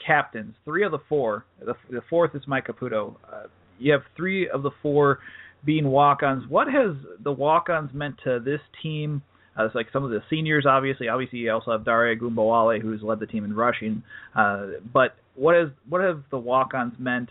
captains. 0.05 0.53
Three 0.63 0.83
of 0.85 0.91
the 0.91 0.99
four. 1.09 1.45
The, 1.59 1.73
the 1.89 2.01
fourth 2.09 2.35
is 2.35 2.43
Mike 2.45 2.67
Caputo. 2.67 3.15
Uh, 3.31 3.43
you 3.79 3.91
have 3.91 4.01
three 4.15 4.47
of 4.47 4.61
the 4.61 4.71
four 4.83 5.19
being 5.65 5.87
walk-ons. 5.87 6.43
What 6.47 6.67
has 6.67 6.95
the 7.23 7.31
walk-ons 7.31 7.91
meant 7.93 8.15
to 8.25 8.39
this 8.39 8.59
team? 8.83 9.23
Uh, 9.57 9.65
it's 9.65 9.75
like 9.75 9.87
some 9.93 10.03
of 10.03 10.09
the 10.09 10.21
seniors, 10.29 10.65
obviously. 10.67 11.07
Obviously, 11.07 11.39
you 11.39 11.51
also 11.51 11.71
have 11.71 11.85
Dare 11.85 12.15
Ogunbowale, 12.15 12.81
who's 12.81 13.01
led 13.03 13.19
the 13.19 13.27
team 13.27 13.45
in 13.45 13.55
rushing. 13.55 14.03
Uh, 14.35 14.67
but 14.91 15.15
what 15.35 15.55
has 15.55 15.69
what 15.87 16.01
have 16.01 16.23
the 16.31 16.39
walk-ons 16.39 16.93
meant 16.97 17.29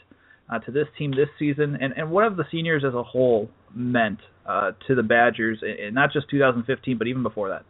uh, 0.50 0.58
to 0.60 0.70
this 0.70 0.86
team 0.98 1.10
this 1.10 1.28
season, 1.38 1.76
and 1.80 1.92
and 1.96 2.10
what 2.10 2.24
have 2.24 2.36
the 2.36 2.44
seniors 2.50 2.84
as 2.86 2.94
a 2.94 3.02
whole 3.02 3.48
meant 3.74 4.18
uh, 4.46 4.72
to 4.86 4.94
the 4.94 5.02
Badgers, 5.02 5.62
and 5.62 5.94
not 5.94 6.12
just 6.12 6.28
2015, 6.30 6.98
but 6.98 7.06
even 7.06 7.22
before 7.22 7.48
that? 7.50 7.64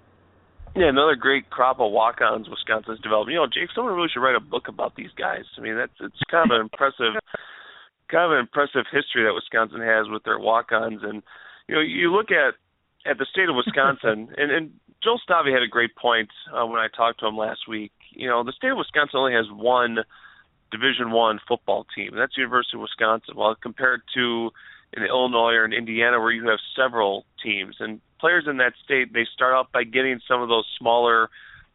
Yeah, 0.74 0.88
another 0.88 1.16
great 1.16 1.50
crop 1.50 1.80
of 1.80 1.92
walk-ons 1.92 2.48
Wisconsin's 2.48 3.00
developed. 3.00 3.30
You 3.30 3.36
know, 3.36 3.46
Jake, 3.46 3.68
someone 3.74 3.92
really 3.94 4.08
should 4.08 4.24
write 4.24 4.36
a 4.36 4.40
book 4.40 4.68
about 4.68 4.96
these 4.96 5.12
guys. 5.18 5.44
I 5.58 5.60
mean, 5.60 5.76
that's 5.76 5.92
it's 6.00 6.22
kind 6.30 6.50
of 6.50 6.54
an 6.56 6.62
impressive, 6.62 7.12
kind 8.08 8.24
of 8.24 8.32
an 8.32 8.40
impressive 8.40 8.88
history 8.88 9.24
that 9.28 9.36
Wisconsin 9.36 9.84
has 9.84 10.08
with 10.08 10.24
their 10.24 10.38
walk-ons, 10.38 11.00
and 11.02 11.22
you 11.68 11.74
know, 11.74 11.80
you 11.80 12.10
look 12.12 12.32
at 12.32 12.56
at 13.06 13.18
the 13.18 13.26
state 13.30 13.48
of 13.48 13.56
Wisconsin, 13.56 14.34
and, 14.38 14.50
and 14.50 14.72
Joel 15.02 15.20
Stave 15.22 15.52
had 15.52 15.62
a 15.62 15.68
great 15.68 15.96
point 15.96 16.30
uh, 16.52 16.64
when 16.66 16.78
I 16.78 16.88
talked 16.88 17.20
to 17.20 17.26
him 17.26 17.36
last 17.36 17.68
week. 17.68 17.92
You 18.10 18.28
know, 18.28 18.44
the 18.44 18.52
state 18.52 18.70
of 18.70 18.78
Wisconsin 18.78 19.18
only 19.18 19.34
has 19.34 19.46
one 19.50 19.98
Division 20.72 21.10
One 21.10 21.38
football 21.46 21.86
team. 21.94 22.08
And 22.12 22.18
that's 22.18 22.36
University 22.36 22.76
of 22.76 22.80
Wisconsin. 22.80 23.34
Well, 23.36 23.54
compared 23.54 24.02
to 24.14 24.50
in 24.94 25.04
Illinois 25.04 25.52
or 25.52 25.64
in 25.64 25.72
Indiana, 25.72 26.18
where 26.18 26.32
you 26.32 26.48
have 26.48 26.58
several 26.76 27.24
teams 27.42 27.76
and 27.78 28.00
players 28.18 28.44
in 28.48 28.56
that 28.56 28.72
state, 28.84 29.12
they 29.12 29.26
start 29.32 29.54
out 29.54 29.70
by 29.72 29.84
getting 29.84 30.20
some 30.26 30.42
of 30.42 30.48
those 30.48 30.64
smaller, 30.78 31.28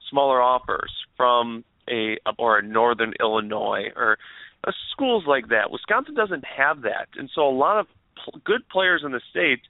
smaller 0.09 0.41
offers 0.41 0.91
from 1.15 1.63
a 1.89 2.17
or 2.37 2.59
a 2.59 2.63
Northern 2.63 3.13
Illinois 3.19 3.91
or 3.95 4.17
uh, 4.65 4.71
schools 4.91 5.23
like 5.27 5.49
that. 5.49 5.71
Wisconsin 5.71 6.15
doesn't 6.15 6.43
have 6.45 6.81
that, 6.81 7.07
and 7.17 7.29
so 7.33 7.47
a 7.47 7.49
lot 7.49 7.79
of 7.79 7.87
pl- 8.23 8.41
good 8.43 8.67
players 8.69 9.03
in 9.05 9.11
the 9.11 9.21
state 9.29 9.61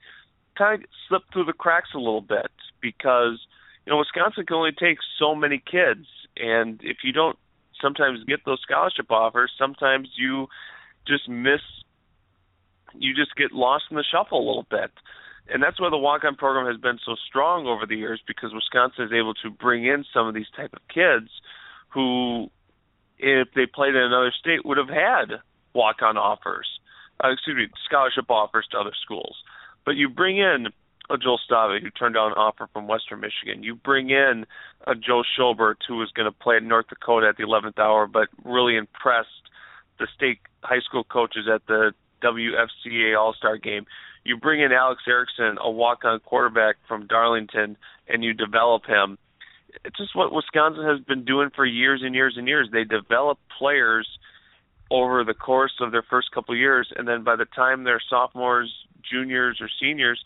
kind 0.58 0.82
of 0.82 0.90
slipped 1.08 1.32
through 1.32 1.44
the 1.44 1.52
cracks 1.52 1.90
a 1.94 1.98
little 1.98 2.20
bit 2.20 2.50
because 2.82 3.38
you 3.86 3.92
know 3.92 3.98
Wisconsin 3.98 4.44
can 4.44 4.56
only 4.56 4.72
take 4.72 4.98
so 5.18 5.34
many 5.34 5.62
kids, 5.64 6.06
and 6.36 6.80
if 6.82 6.98
you 7.04 7.12
don't 7.12 7.38
sometimes 7.80 8.24
get 8.24 8.44
those 8.44 8.60
scholarship 8.62 9.10
offers, 9.10 9.52
sometimes 9.56 10.08
you 10.16 10.48
just 11.06 11.28
miss, 11.28 11.60
you 12.94 13.14
just 13.14 13.34
get 13.36 13.52
lost 13.52 13.84
in 13.90 13.96
the 13.96 14.04
shuffle 14.04 14.38
a 14.38 14.46
little 14.46 14.66
bit. 14.68 14.90
And 15.50 15.62
that's 15.62 15.80
why 15.80 15.88
the 15.88 15.96
walk-on 15.96 16.36
program 16.36 16.66
has 16.66 16.80
been 16.80 16.98
so 17.04 17.16
strong 17.26 17.66
over 17.66 17.86
the 17.86 17.96
years 17.96 18.20
because 18.26 18.52
Wisconsin 18.52 19.04
is 19.04 19.12
able 19.12 19.32
to 19.34 19.50
bring 19.50 19.86
in 19.86 20.04
some 20.12 20.26
of 20.26 20.34
these 20.34 20.50
type 20.54 20.74
of 20.74 20.80
kids 20.92 21.30
who, 21.88 22.50
if 23.18 23.48
they 23.54 23.64
played 23.64 23.94
in 23.94 24.02
another 24.02 24.32
state, 24.38 24.66
would 24.66 24.76
have 24.76 24.90
had 24.90 25.40
walk-on 25.74 26.18
offers, 26.18 26.68
uh, 27.24 27.30
excuse 27.30 27.56
me, 27.56 27.68
scholarship 27.86 28.26
offers 28.28 28.66
to 28.72 28.78
other 28.78 28.92
schools. 29.02 29.36
But 29.88 29.96
you 29.96 30.10
bring 30.10 30.36
in 30.36 30.66
a 31.08 31.16
Joel 31.16 31.40
Stave 31.42 31.80
who 31.80 31.88
turned 31.88 32.14
down 32.14 32.32
an 32.32 32.36
offer 32.36 32.68
from 32.74 32.88
Western 32.88 33.20
Michigan. 33.20 33.62
You 33.62 33.74
bring 33.74 34.10
in 34.10 34.44
uh, 34.86 34.90
a 34.90 34.94
Joe 34.94 35.22
Schobert 35.22 35.76
who 35.88 35.96
was 35.96 36.10
going 36.10 36.26
to 36.26 36.30
play 36.30 36.56
at 36.56 36.62
North 36.62 36.88
Dakota 36.88 37.26
at 37.26 37.38
the 37.38 37.44
11th 37.44 37.78
hour, 37.78 38.06
but 38.06 38.28
really 38.44 38.76
impressed 38.76 39.48
the 39.98 40.06
state 40.14 40.40
high 40.62 40.80
school 40.80 41.04
coaches 41.04 41.46
at 41.50 41.66
the 41.68 41.92
WFCA 42.22 43.18
All 43.18 43.32
Star 43.32 43.56
game. 43.56 43.86
You 44.24 44.36
bring 44.36 44.60
in 44.60 44.72
Alex 44.72 45.00
Erickson, 45.08 45.56
a 45.58 45.70
walk 45.70 46.04
on 46.04 46.20
quarterback 46.20 46.76
from 46.86 47.06
Darlington, 47.06 47.78
and 48.08 48.22
you 48.22 48.34
develop 48.34 48.84
him. 48.84 49.16
It's 49.86 49.96
just 49.96 50.14
what 50.14 50.34
Wisconsin 50.34 50.84
has 50.84 51.00
been 51.00 51.24
doing 51.24 51.48
for 51.56 51.64
years 51.64 52.02
and 52.04 52.14
years 52.14 52.34
and 52.36 52.46
years. 52.46 52.68
They 52.70 52.84
develop 52.84 53.38
players 53.58 54.06
over 54.90 55.24
the 55.24 55.32
course 55.32 55.72
of 55.80 55.92
their 55.92 56.04
first 56.10 56.30
couple 56.32 56.54
of 56.54 56.58
years, 56.58 56.92
and 56.94 57.08
then 57.08 57.24
by 57.24 57.36
the 57.36 57.46
time 57.46 57.84
they're 57.84 58.02
sophomores, 58.10 58.70
juniors, 59.10 59.58
or 59.60 59.68
seniors, 59.80 60.22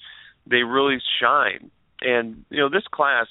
they 0.46 0.62
really 0.62 0.98
shine. 1.20 1.70
And 2.00 2.44
you 2.50 2.58
know, 2.58 2.68
this 2.68 2.86
class 2.90 3.26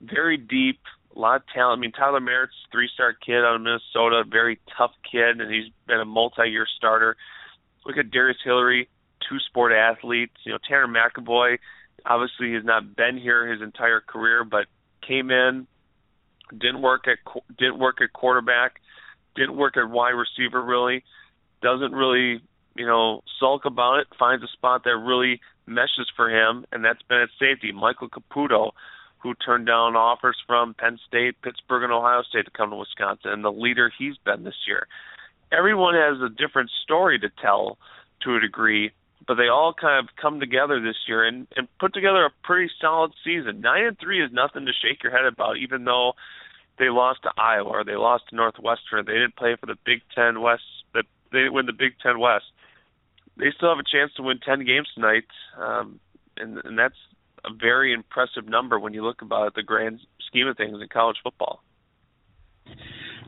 very 0.00 0.36
deep, 0.36 0.80
a 1.14 1.18
lot 1.18 1.36
of 1.36 1.42
talent. 1.54 1.78
I 1.78 1.80
mean, 1.80 1.92
Tyler 1.92 2.20
Merritt's 2.20 2.54
three-star 2.70 3.14
kid 3.14 3.44
out 3.44 3.56
of 3.56 3.60
Minnesota, 3.60 4.24
very 4.28 4.58
tough 4.76 4.92
kid, 5.10 5.40
and 5.40 5.52
he's 5.52 5.72
been 5.86 6.00
a 6.00 6.04
multi-year 6.04 6.66
starter. 6.76 7.16
Look 7.86 7.96
at 7.96 8.10
Darius 8.10 8.38
Hillary, 8.44 8.88
two-sport 9.28 9.72
athlete. 9.72 10.30
You 10.44 10.52
know, 10.52 10.58
Tanner 10.68 10.88
McEvoy, 10.88 11.58
obviously 12.04 12.54
has 12.54 12.64
not 12.64 12.96
been 12.96 13.16
here 13.16 13.46
his 13.46 13.62
entire 13.62 14.00
career, 14.00 14.44
but 14.44 14.66
came 15.06 15.30
in, 15.30 15.66
didn't 16.50 16.82
work 16.82 17.06
at 17.08 17.18
didn't 17.58 17.78
work 17.78 18.00
at 18.00 18.12
quarterback, 18.12 18.80
didn't 19.34 19.56
work 19.56 19.76
at 19.76 19.88
wide 19.88 20.10
receiver 20.10 20.62
really, 20.62 21.04
doesn't 21.62 21.92
really 21.92 22.40
you 22.76 22.86
know 22.86 23.22
sulk 23.38 23.64
about 23.64 24.00
it, 24.00 24.06
finds 24.18 24.44
a 24.44 24.48
spot 24.48 24.84
that 24.84 24.96
really 24.96 25.40
meshes 25.66 26.10
for 26.16 26.30
him, 26.30 26.64
and 26.72 26.84
that's 26.84 27.02
been 27.02 27.20
at 27.20 27.28
safety. 27.38 27.72
Michael 27.72 28.08
Caputo, 28.08 28.72
who 29.18 29.34
turned 29.34 29.66
down 29.66 29.96
offers 29.96 30.36
from 30.46 30.74
Penn 30.74 30.98
State, 31.06 31.40
Pittsburgh, 31.42 31.84
and 31.84 31.92
Ohio 31.92 32.22
State 32.22 32.44
to 32.46 32.50
come 32.50 32.70
to 32.70 32.76
Wisconsin, 32.76 33.30
and 33.30 33.44
the 33.44 33.52
leader 33.52 33.90
he's 33.96 34.16
been 34.24 34.44
this 34.44 34.66
year. 34.66 34.86
Everyone 35.52 35.94
has 35.94 36.20
a 36.20 36.28
different 36.28 36.70
story 36.82 37.18
to 37.18 37.28
tell 37.40 37.78
to 38.22 38.36
a 38.36 38.40
degree, 38.40 38.92
but 39.26 39.34
they 39.34 39.48
all 39.48 39.74
kind 39.78 39.98
of 40.04 40.14
come 40.20 40.40
together 40.40 40.80
this 40.80 40.96
year 41.06 41.24
and, 41.24 41.46
and 41.56 41.68
put 41.78 41.94
together 41.94 42.24
a 42.24 42.30
pretty 42.42 42.70
solid 42.80 43.12
season. 43.24 43.60
Nine 43.60 43.84
and 43.84 43.98
three 43.98 44.24
is 44.24 44.32
nothing 44.32 44.66
to 44.66 44.72
shake 44.72 45.02
your 45.02 45.12
head 45.12 45.26
about, 45.26 45.58
even 45.58 45.84
though 45.84 46.14
they 46.78 46.88
lost 46.88 47.22
to 47.22 47.32
Iowa 47.36 47.68
or 47.68 47.84
they 47.84 47.96
lost 47.96 48.24
to 48.30 48.36
Northwestern. 48.36 49.04
They 49.06 49.12
didn't 49.12 49.36
play 49.36 49.56
for 49.60 49.66
the 49.66 49.76
Big 49.84 50.00
Ten 50.14 50.40
West. 50.40 50.62
That 50.94 51.04
they 51.30 51.38
didn't 51.40 51.54
win 51.54 51.66
the 51.66 51.72
Big 51.72 51.92
Ten 52.02 52.18
West. 52.18 52.46
They 53.36 53.46
still 53.56 53.70
have 53.70 53.78
a 53.78 53.88
chance 53.88 54.12
to 54.16 54.22
win 54.22 54.38
ten 54.44 54.64
games 54.64 54.88
tonight, 54.94 55.24
um, 55.58 56.00
and, 56.36 56.58
and 56.64 56.78
that's 56.78 56.98
a 57.44 57.50
very 57.52 57.92
impressive 57.92 58.46
number 58.46 58.78
when 58.78 58.94
you 58.94 59.04
look 59.04 59.22
about 59.22 59.48
it, 59.48 59.54
the 59.54 59.62
grand 59.62 60.00
scheme 60.28 60.46
of 60.46 60.56
things 60.56 60.76
in 60.80 60.88
college 60.88 61.16
football. 61.22 61.60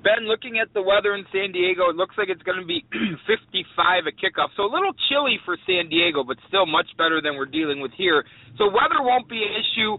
Ben, 0.04 0.28
looking 0.28 0.60
at 0.60 0.68
the 0.76 0.84
weather 0.84 1.16
in 1.16 1.24
San 1.32 1.50
Diego, 1.50 1.88
it 1.88 1.96
looks 1.96 2.14
like 2.20 2.28
it's 2.28 2.44
going 2.44 2.60
to 2.60 2.68
be 2.68 2.84
55 3.26 4.04
at 4.04 4.14
kickoff. 4.20 4.52
So 4.54 4.68
a 4.68 4.72
little 4.72 4.92
chilly 5.08 5.40
for 5.48 5.56
San 5.64 5.88
Diego, 5.88 6.22
but 6.22 6.36
still 6.46 6.68
much 6.68 6.92
better 7.00 7.24
than 7.24 7.40
we're 7.40 7.48
dealing 7.48 7.80
with 7.80 7.90
here. 7.96 8.22
So 8.60 8.68
weather 8.68 9.00
won't 9.00 9.28
be 9.32 9.40
an 9.40 9.52
issue. 9.56 9.96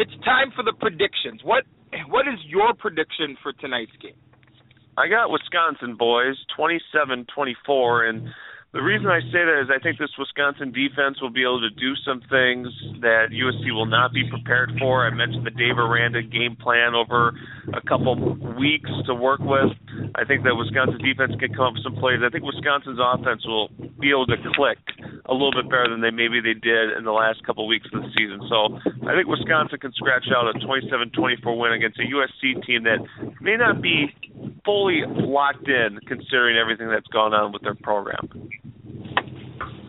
It's 0.00 0.12
time 0.24 0.56
for 0.56 0.64
the 0.64 0.72
predictions. 0.72 1.44
What 1.44 1.68
what 2.08 2.24
is 2.26 2.40
your 2.48 2.72
prediction 2.72 3.36
for 3.44 3.52
tonight's 3.52 3.92
game? 4.00 4.16
I 4.96 5.08
got 5.08 5.28
Wisconsin 5.28 5.96
boys, 5.96 6.36
27-24 6.58 8.08
and 8.08 8.28
the 8.72 8.80
reason 8.80 9.06
I 9.06 9.20
say 9.28 9.44
that 9.44 9.60
is 9.60 9.68
I 9.68 9.76
think 9.84 9.98
this 9.98 10.08
Wisconsin 10.18 10.72
defense 10.72 11.20
will 11.20 11.30
be 11.30 11.44
able 11.44 11.60
to 11.60 11.68
do 11.68 11.92
some 12.08 12.24
things 12.32 12.72
that 13.04 13.28
USC 13.28 13.68
will 13.68 13.84
not 13.84 14.16
be 14.16 14.24
prepared 14.24 14.72
for. 14.80 15.04
I 15.04 15.12
mentioned 15.12 15.44
the 15.44 15.52
Dave 15.52 15.76
Aranda 15.76 16.22
game 16.22 16.56
plan 16.56 16.94
over 16.96 17.36
a 17.76 17.84
couple 17.84 18.16
weeks 18.56 18.88
to 19.04 19.14
work 19.14 19.40
with. 19.44 19.76
I 20.16 20.24
think 20.24 20.44
that 20.48 20.56
Wisconsin 20.56 21.04
defense 21.04 21.36
can 21.36 21.52
come 21.52 21.68
up 21.68 21.74
with 21.76 21.84
some 21.84 22.00
plays. 22.00 22.24
I 22.24 22.32
think 22.32 22.48
Wisconsin's 22.48 22.96
offense 22.96 23.44
will 23.44 23.68
be 24.00 24.08
able 24.08 24.24
to 24.32 24.40
click 24.56 24.80
a 25.28 25.36
little 25.36 25.52
bit 25.52 25.68
better 25.68 25.92
than 25.92 26.00
they 26.00 26.10
maybe 26.10 26.40
they 26.40 26.56
did 26.56 26.96
in 26.96 27.04
the 27.04 27.12
last 27.12 27.44
couple 27.44 27.68
weeks 27.68 27.86
of 27.92 28.00
the 28.00 28.08
season. 28.16 28.40
So 28.48 28.80
I 29.04 29.12
think 29.12 29.28
Wisconsin 29.28 29.84
can 29.84 29.92
scratch 29.92 30.32
out 30.32 30.48
a 30.48 30.56
27-24 30.64 31.44
win 31.44 31.72
against 31.76 32.00
a 32.00 32.08
USC 32.08 32.64
team 32.64 32.88
that 32.88 33.04
may 33.44 33.60
not 33.60 33.84
be 33.84 34.08
fully 34.64 35.02
locked 35.06 35.68
in 35.68 36.00
considering 36.08 36.56
everything 36.56 36.88
that's 36.88 37.06
gone 37.08 37.34
on 37.34 37.52
with 37.52 37.62
their 37.62 37.74
program. 37.74 38.28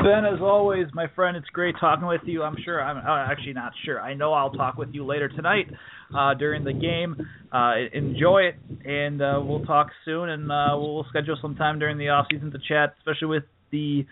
Ben, 0.03 0.25
as 0.25 0.41
always, 0.41 0.87
my 0.93 1.07
friend, 1.15 1.37
it's 1.37 1.47
great 1.47 1.75
talking 1.79 2.05
with 2.05 2.19
you. 2.25 2.43
I'm 2.43 2.57
sure 2.65 2.83
I'm 2.83 2.97
uh, 2.97 3.31
actually 3.31 3.53
not 3.53 3.71
sure. 3.85 4.01
I 4.01 4.13
know 4.13 4.33
I'll 4.33 4.51
talk 4.51 4.77
with 4.77 4.89
you 4.91 5.05
later 5.05 5.29
tonight 5.29 5.67
uh, 6.13 6.33
during 6.33 6.65
the 6.65 6.73
game. 6.73 7.15
Uh, 7.53 7.75
enjoy 7.93 8.49
it, 8.49 8.55
and 8.85 9.21
uh, 9.21 9.39
we'll 9.41 9.63
talk 9.63 9.87
soon, 10.03 10.27
and 10.29 10.51
uh, 10.51 10.71
we'll 10.73 11.05
schedule 11.07 11.37
some 11.41 11.55
time 11.55 11.79
during 11.79 11.97
the 11.97 12.09
off 12.09 12.25
season 12.29 12.51
to 12.51 12.57
chat, 12.67 12.95
especially 12.99 13.27
with 13.27 13.43
the 13.71 14.05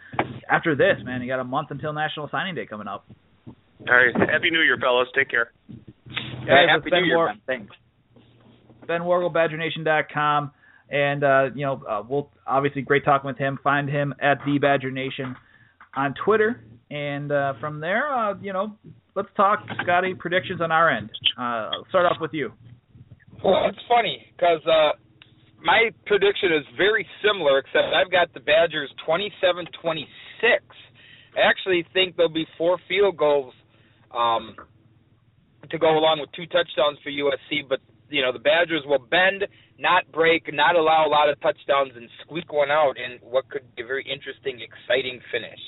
after 0.50 0.76
this. 0.76 0.96
Man, 1.04 1.22
you 1.22 1.28
got 1.28 1.42
a 1.42 1.44
month 1.44 1.72
until 1.72 1.92
National 1.92 2.30
Signing 2.32 2.56
Day 2.56 2.66
coming 2.66 2.88
up. 2.88 3.06
All 3.48 3.54
right, 3.90 4.16
happy 4.30 4.50
New 4.50 4.62
Year, 4.62 4.78
fellas. 4.80 5.10
Take 5.14 5.30
care. 5.30 5.52
Happy 5.68 6.90
New 6.90 7.04
Year, 7.04 7.18
War- 7.18 7.28
Ben. 7.28 7.42
Thanks. 7.46 7.76
Ben 8.88 9.02
Worgull, 9.02 9.34
BadgerNation.com. 9.34 10.52
And 10.90 11.24
uh, 11.24 11.50
you 11.54 11.66
know, 11.66 11.84
uh, 11.90 12.04
we'll 12.08 12.30
obviously 12.48 12.82
great 12.82 13.04
talking 13.04 13.28
with 13.28 13.38
him. 13.38 13.60
Find 13.62 13.90
him 13.90 14.14
at 14.22 14.40
the 14.46 14.58
Badger 14.58 14.92
Nation 14.92 15.36
on 15.96 16.14
Twitter, 16.24 16.64
and 16.90 17.32
uh, 17.32 17.54
from 17.60 17.80
there, 17.80 18.14
uh, 18.14 18.36
you 18.42 18.54
know, 18.54 18.76
let's 19.16 19.30
talk 19.36 19.60
Scotty 19.84 20.14
predictions 20.14 20.62
on 20.62 20.72
our 20.72 20.90
end. 20.90 21.10
Uh, 21.38 21.42
I'll 21.42 21.86
start 21.90 22.06
off 22.06 22.18
with 22.22 22.32
you. 22.34 22.52
Well, 23.44 23.66
it's 23.68 23.80
funny 23.88 24.26
because 24.36 24.62
uh, 24.68 24.92
my 25.64 25.90
prediction 26.06 26.54
is 26.54 26.66
very 26.78 27.08
similar, 27.26 27.60
except 27.60 27.94
I've 27.94 28.12
got 28.12 28.34
the 28.34 28.40
Badgers 28.40 28.92
27-26. 29.08 30.06
I 30.44 31.40
actually 31.44 31.86
think 31.94 32.18
there'll 32.18 32.32
be 32.32 32.48
four 32.58 32.78
field 32.88 33.18
goals 33.18 33.54
um, 34.14 34.56
to 35.70 35.78
go 35.78 35.98
along 35.98 36.20
with 36.20 36.30
two 36.36 36.46
touchdowns 36.46 37.00
for 37.04 37.10
USC, 37.10 37.68
but 37.68 37.80
you 38.12 38.22
know 38.22 38.32
the 38.32 38.40
Badgers 38.40 38.84
will 38.86 39.00
bend, 39.00 39.46
not 39.80 40.12
break, 40.12 40.54
not 40.54 40.76
allow 40.76 41.06
a 41.06 41.10
lot 41.10 41.30
of 41.30 41.40
touchdowns, 41.42 41.92
and 41.96 42.08
squeak 42.24 42.52
one 42.52 42.70
out 42.70 42.96
in 42.98 43.18
what 43.28 43.50
could 43.50 43.64
be 43.76 43.84
a 43.84 43.86
very 43.86 44.06
interesting, 44.06 44.60
exciting 44.62 45.20
finish. 45.32 45.60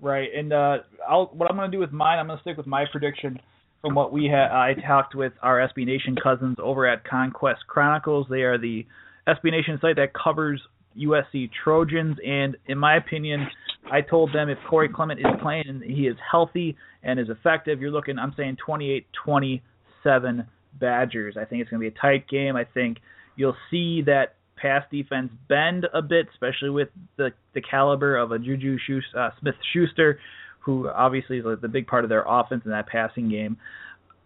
Right, 0.00 0.28
and 0.34 0.52
uh, 0.52 0.78
I'll 1.08 1.26
what 1.26 1.50
I'm 1.50 1.56
going 1.56 1.70
to 1.70 1.76
do 1.76 1.80
with 1.80 1.92
mine. 1.92 2.18
I'm 2.18 2.26
going 2.26 2.38
to 2.38 2.42
stick 2.42 2.56
with 2.56 2.66
my 2.66 2.84
prediction 2.90 3.38
from 3.80 3.94
what 3.94 4.12
we 4.12 4.26
had. 4.26 4.50
I 4.50 4.74
talked 4.86 5.14
with 5.14 5.32
our 5.42 5.58
SB 5.68 5.86
Nation 5.86 6.16
cousins 6.20 6.56
over 6.62 6.86
at 6.86 7.04
Conquest 7.04 7.60
Chronicles. 7.66 8.26
They 8.30 8.42
are 8.42 8.58
the 8.58 8.86
SB 9.26 9.50
Nation 9.50 9.78
site 9.80 9.96
that 9.96 10.12
covers 10.14 10.60
USC 10.98 11.50
Trojans, 11.64 12.16
and 12.26 12.56
in 12.66 12.78
my 12.78 12.96
opinion, 12.96 13.46
I 13.90 14.00
told 14.00 14.34
them 14.34 14.48
if 14.48 14.58
Corey 14.68 14.88
Clement 14.88 15.20
is 15.20 15.26
playing 15.40 15.64
and 15.68 15.82
he 15.82 16.06
is 16.06 16.16
healthy 16.30 16.76
and 17.02 17.18
is 17.18 17.28
effective, 17.28 17.80
you're 17.80 17.90
looking. 17.90 18.18
I'm 18.18 18.34
saying 18.36 18.56
28-27 18.66 20.46
Badgers. 20.74 21.36
I 21.36 21.44
think 21.44 21.62
it's 21.62 21.70
going 21.70 21.82
to 21.82 21.90
be 21.90 21.94
a 21.94 22.00
tight 22.00 22.28
game. 22.28 22.56
I 22.56 22.64
think 22.64 22.98
you'll 23.36 23.56
see 23.70 24.02
that 24.02 24.34
pass 24.56 24.84
defense 24.90 25.30
bend 25.48 25.86
a 25.94 26.02
bit, 26.02 26.26
especially 26.32 26.70
with 26.70 26.88
the 27.16 27.30
the 27.54 27.60
caliber 27.60 28.16
of 28.16 28.32
a 28.32 28.38
Juju 28.38 28.78
uh, 29.16 29.30
Smith 29.40 29.54
Schuster, 29.72 30.18
who 30.60 30.88
obviously 30.88 31.38
is 31.38 31.44
like 31.44 31.60
the 31.60 31.68
big 31.68 31.86
part 31.86 32.04
of 32.04 32.10
their 32.10 32.24
offense 32.26 32.62
in 32.64 32.70
that 32.72 32.86
passing 32.86 33.28
game. 33.28 33.56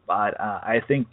But 0.07 0.39
uh, 0.41 0.61
I 0.63 0.81
think 0.87 1.09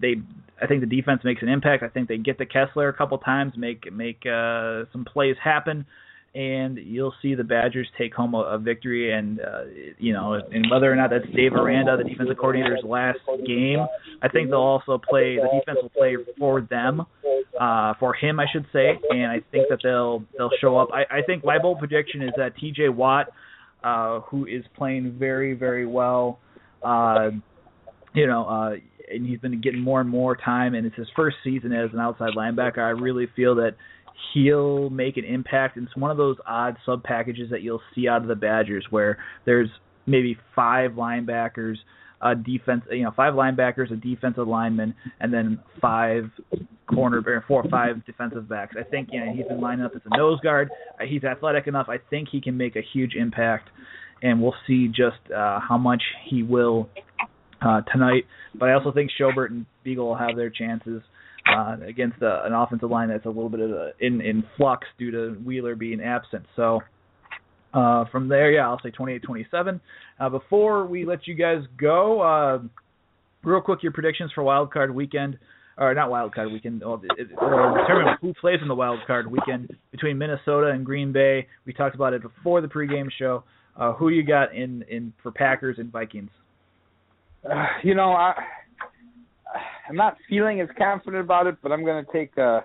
they, 0.00 0.16
I 0.60 0.66
think 0.66 0.80
the 0.80 0.86
defense 0.86 1.22
makes 1.24 1.42
an 1.42 1.48
impact. 1.48 1.82
I 1.82 1.88
think 1.88 2.08
they 2.08 2.18
get 2.18 2.38
to 2.38 2.46
Kessler 2.46 2.88
a 2.88 2.92
couple 2.92 3.18
times, 3.18 3.54
make 3.56 3.90
make 3.92 4.24
uh, 4.26 4.84
some 4.92 5.04
plays 5.04 5.36
happen 5.42 5.86
and 6.34 6.78
you'll 6.78 7.14
see 7.20 7.34
the 7.34 7.44
Badgers 7.44 7.86
take 7.98 8.14
home 8.14 8.34
a, 8.34 8.38
a 8.38 8.58
victory. 8.58 9.12
And 9.12 9.40
uh, 9.40 9.64
you 9.98 10.12
know, 10.12 10.34
and 10.34 10.70
whether 10.70 10.90
or 10.90 10.96
not 10.96 11.10
that's 11.10 11.26
Dave 11.34 11.52
Aranda, 11.52 11.96
the 11.96 12.08
defensive 12.08 12.38
coordinator's 12.38 12.84
last 12.84 13.18
game, 13.46 13.86
I 14.22 14.28
think 14.28 14.48
they'll 14.48 14.58
also 14.58 14.98
play. 14.98 15.36
The 15.36 15.48
defense 15.58 15.78
will 15.82 15.90
play 15.90 16.16
for 16.38 16.62
them, 16.62 17.02
uh, 17.60 17.94
for 18.00 18.14
him, 18.14 18.40
I 18.40 18.46
should 18.52 18.66
say. 18.72 18.98
And 19.10 19.26
I 19.30 19.40
think 19.50 19.68
that 19.68 19.80
they'll 19.82 20.24
they'll 20.36 20.50
show 20.60 20.78
up. 20.78 20.88
I, 20.92 21.18
I 21.18 21.22
think 21.22 21.44
my 21.44 21.58
bold 21.58 21.78
prediction 21.78 22.22
is 22.22 22.32
that 22.36 22.56
T.J. 22.56 22.88
Watt, 22.88 23.28
uh, 23.84 24.20
who 24.20 24.46
is 24.46 24.64
playing 24.76 25.16
very 25.18 25.52
very 25.52 25.86
well, 25.86 26.38
uh, 26.82 27.30
you 28.14 28.26
know. 28.26 28.46
Uh, 28.46 28.76
and 29.12 29.26
he's 29.26 29.40
been 29.40 29.60
getting 29.60 29.80
more 29.80 30.00
and 30.00 30.08
more 30.08 30.34
time, 30.34 30.74
and 30.74 30.86
it's 30.86 30.96
his 30.96 31.08
first 31.14 31.36
season 31.44 31.72
as 31.72 31.90
an 31.92 31.98
outside 31.98 32.30
linebacker. 32.34 32.78
I 32.78 32.90
really 32.90 33.26
feel 33.36 33.56
that 33.56 33.74
he'll 34.32 34.90
make 34.90 35.16
an 35.16 35.24
impact. 35.24 35.76
It's 35.76 35.96
one 35.96 36.10
of 36.10 36.16
those 36.16 36.36
odd 36.46 36.76
sub 36.84 37.02
packages 37.02 37.50
that 37.50 37.62
you'll 37.62 37.82
see 37.94 38.08
out 38.08 38.22
of 38.22 38.28
the 38.28 38.34
Badgers 38.34 38.86
where 38.90 39.18
there's 39.44 39.68
maybe 40.06 40.36
five 40.54 40.92
linebackers, 40.92 41.76
a 42.20 42.34
defense, 42.34 42.82
you 42.90 43.02
know, 43.02 43.12
five 43.16 43.34
linebackers, 43.34 43.92
a 43.92 43.96
defensive 43.96 44.46
lineman, 44.46 44.94
and 45.20 45.32
then 45.32 45.58
five 45.80 46.30
corner 46.92 47.22
or 47.24 47.44
four 47.48 47.62
or 47.64 47.70
five 47.70 48.04
defensive 48.06 48.48
backs. 48.48 48.74
I 48.78 48.84
think 48.84 49.08
you 49.12 49.24
know 49.24 49.32
he's 49.32 49.46
been 49.46 49.60
lining 49.60 49.84
up 49.84 49.92
as 49.94 50.02
a 50.10 50.16
nose 50.16 50.40
guard. 50.40 50.70
Uh, 51.00 51.04
he's 51.04 51.24
athletic 51.24 51.66
enough. 51.66 51.88
I 51.88 51.98
think 52.10 52.28
he 52.30 52.40
can 52.40 52.56
make 52.56 52.76
a 52.76 52.82
huge 52.92 53.14
impact, 53.14 53.70
and 54.22 54.42
we'll 54.42 54.54
see 54.66 54.88
just 54.88 55.18
uh, 55.34 55.60
how 55.60 55.78
much 55.78 56.02
he 56.28 56.42
will 56.42 56.88
uh, 57.60 57.80
tonight. 57.92 58.24
But 58.54 58.68
I 58.68 58.74
also 58.74 58.92
think 58.92 59.10
Schobert 59.18 59.50
and 59.50 59.66
Biegel 59.84 59.98
will 59.98 60.16
have 60.16 60.36
their 60.36 60.50
chances 60.50 61.02
uh, 61.56 61.76
against 61.86 62.20
a, 62.22 62.44
an 62.44 62.52
offensive 62.52 62.90
line 62.90 63.08
that's 63.08 63.26
a 63.26 63.28
little 63.28 63.48
bit 63.48 63.60
of 63.60 63.70
a, 63.70 63.92
in 64.00 64.20
in 64.20 64.44
flux 64.56 64.86
due 64.98 65.10
to 65.10 65.40
Wheeler 65.44 65.74
being 65.74 66.00
absent. 66.00 66.44
So 66.56 66.80
Uh, 67.74 68.04
from 68.12 68.28
there, 68.28 68.50
yeah, 68.52 68.68
I'll 68.68 68.78
say 68.82 68.90
28-27. 68.90 69.80
Uh, 70.20 70.28
before 70.28 70.84
we 70.84 71.06
let 71.06 71.26
you 71.26 71.34
guys 71.34 71.62
go, 71.78 72.20
uh, 72.20 72.58
real 73.42 73.62
quick, 73.62 73.82
your 73.82 73.92
predictions 73.92 74.30
for 74.34 74.42
Wild 74.44 74.70
Card 74.70 74.94
Weekend, 74.94 75.38
or 75.78 75.94
not 75.94 76.10
Wild 76.10 76.34
Card 76.34 76.52
Weekend, 76.52 76.82
or 76.84 76.98
determine 76.98 78.16
who 78.20 78.34
plays 78.34 78.58
in 78.60 78.68
the 78.68 78.74
Wild 78.74 79.00
Card 79.06 79.26
Weekend 79.26 79.74
between 79.90 80.18
Minnesota 80.18 80.66
and 80.66 80.84
Green 80.84 81.12
Bay. 81.12 81.46
We 81.64 81.72
talked 81.72 81.94
about 81.94 82.12
it 82.12 82.20
before 82.20 82.60
the 82.60 82.68
pregame 82.68 83.08
show. 83.18 83.42
Uh, 83.74 83.94
who 83.94 84.10
you 84.10 84.22
got 84.22 84.54
in 84.54 84.84
in 84.90 85.14
for 85.22 85.32
Packers 85.32 85.78
and 85.78 85.90
Vikings? 85.90 86.28
Uh, 87.50 87.64
you 87.82 87.94
know, 87.94 88.12
I 88.12 88.34
I'm 89.92 89.98
not 89.98 90.16
feeling 90.26 90.58
as 90.62 90.70
confident 90.78 91.22
about 91.22 91.46
it, 91.46 91.56
but 91.62 91.70
I'm 91.70 91.84
going 91.84 92.02
to 92.02 92.12
take 92.12 92.36
uh 92.38 92.62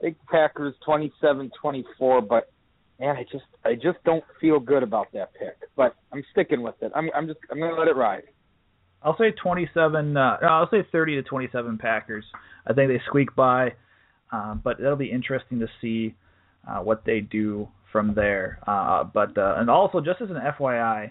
take 0.00 0.14
Packers 0.26 0.74
27-24. 0.86 2.28
But 2.28 2.52
man, 3.00 3.16
I 3.16 3.24
just 3.24 3.46
I 3.64 3.74
just 3.74 3.98
don't 4.04 4.22
feel 4.40 4.60
good 4.60 4.84
about 4.84 5.08
that 5.12 5.32
pick. 5.34 5.56
But 5.74 5.96
I'm 6.12 6.22
sticking 6.30 6.62
with 6.62 6.76
it. 6.80 6.92
I'm 6.94 7.10
I'm 7.16 7.26
just 7.26 7.40
I'm 7.50 7.58
going 7.58 7.74
to 7.74 7.76
let 7.76 7.88
it 7.88 7.96
ride. 7.96 8.22
I'll 9.02 9.18
say 9.18 9.32
27. 9.32 10.16
Uh, 10.16 10.36
I'll 10.42 10.70
say 10.70 10.86
30 10.92 11.16
to 11.16 11.22
27 11.22 11.78
Packers. 11.78 12.24
I 12.64 12.72
think 12.74 12.90
they 12.90 13.00
squeak 13.08 13.34
by, 13.34 13.72
uh, 14.30 14.54
but 14.54 14.78
it'll 14.78 14.94
be 14.94 15.10
interesting 15.10 15.58
to 15.58 15.66
see 15.80 16.14
uh, 16.68 16.78
what 16.78 17.04
they 17.04 17.18
do 17.18 17.66
from 17.90 18.14
there. 18.14 18.60
Uh, 18.68 19.02
but 19.02 19.36
uh, 19.36 19.56
and 19.58 19.68
also 19.68 20.00
just 20.00 20.20
as 20.20 20.30
an 20.30 20.36
FYI, 20.36 21.10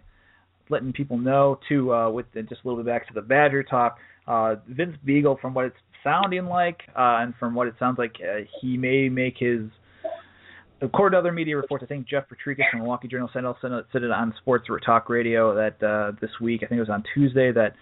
letting 0.69 0.93
people 0.93 1.17
know 1.17 1.59
too, 1.67 1.93
uh, 1.93 2.09
with 2.09 2.27
just 2.33 2.63
a 2.63 2.67
little 2.67 2.81
bit 2.81 2.85
back 2.85 3.05
to 3.09 3.13
the 3.13 3.21
Badger 3.21 3.63
talk. 3.63 3.97
Uh, 4.27 4.55
Vince 4.67 4.97
Biegel, 5.05 5.39
from 5.39 5.53
what 5.53 5.65
it's 5.65 5.77
sounding 6.03 6.45
like, 6.45 6.81
uh, 6.89 7.19
and 7.21 7.33
from 7.39 7.55
what 7.55 7.67
it 7.67 7.75
sounds 7.79 7.97
like, 7.97 8.15
uh, 8.21 8.41
he 8.61 8.77
may 8.77 9.09
make 9.09 9.35
his. 9.37 9.61
According 10.79 11.15
to 11.15 11.19
other 11.19 11.31
media 11.31 11.57
reports, 11.57 11.83
I 11.83 11.87
think 11.87 12.07
Jeff 12.07 12.25
Potrykus 12.25 12.69
from 12.69 12.81
Milwaukee 12.81 13.07
Journal 13.07 13.29
Sentinel 13.33 13.55
said 13.63 14.03
it 14.03 14.11
on 14.11 14.33
Sports 14.41 14.67
Talk 14.85 15.09
Radio 15.09 15.55
that 15.55 15.81
uh, 15.81 16.11
this 16.21 16.29
week, 16.39 16.61
I 16.63 16.67
think 16.67 16.77
it 16.77 16.81
was 16.81 16.89
on 16.89 17.03
Tuesday, 17.15 17.51
that 17.51 17.73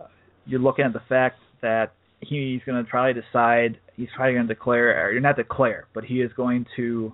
uh, 0.00 0.06
you're 0.44 0.58
looking 0.58 0.84
at 0.84 0.92
the 0.92 1.02
fact 1.08 1.38
that 1.60 1.92
he's 2.20 2.60
going 2.66 2.84
to 2.84 2.90
to 3.12 3.20
decide, 3.20 3.78
he's 3.94 4.08
probably 4.16 4.34
going 4.34 4.48
to 4.48 4.54
declare, 4.54 5.06
or 5.06 5.12
you're 5.12 5.20
not 5.20 5.36
declare, 5.36 5.86
but 5.94 6.04
he 6.04 6.20
is 6.20 6.32
going 6.36 6.66
to 6.76 7.12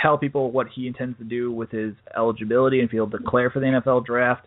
tell 0.00 0.18
people 0.18 0.50
what 0.50 0.66
he 0.74 0.86
intends 0.86 1.18
to 1.18 1.24
do 1.24 1.50
with 1.50 1.70
his 1.70 1.94
eligibility 2.16 2.80
and 2.80 2.86
if 2.86 2.92
he'll 2.92 3.06
declare 3.06 3.50
for 3.50 3.60
the 3.60 3.66
NFL 3.66 4.04
draft. 4.04 4.46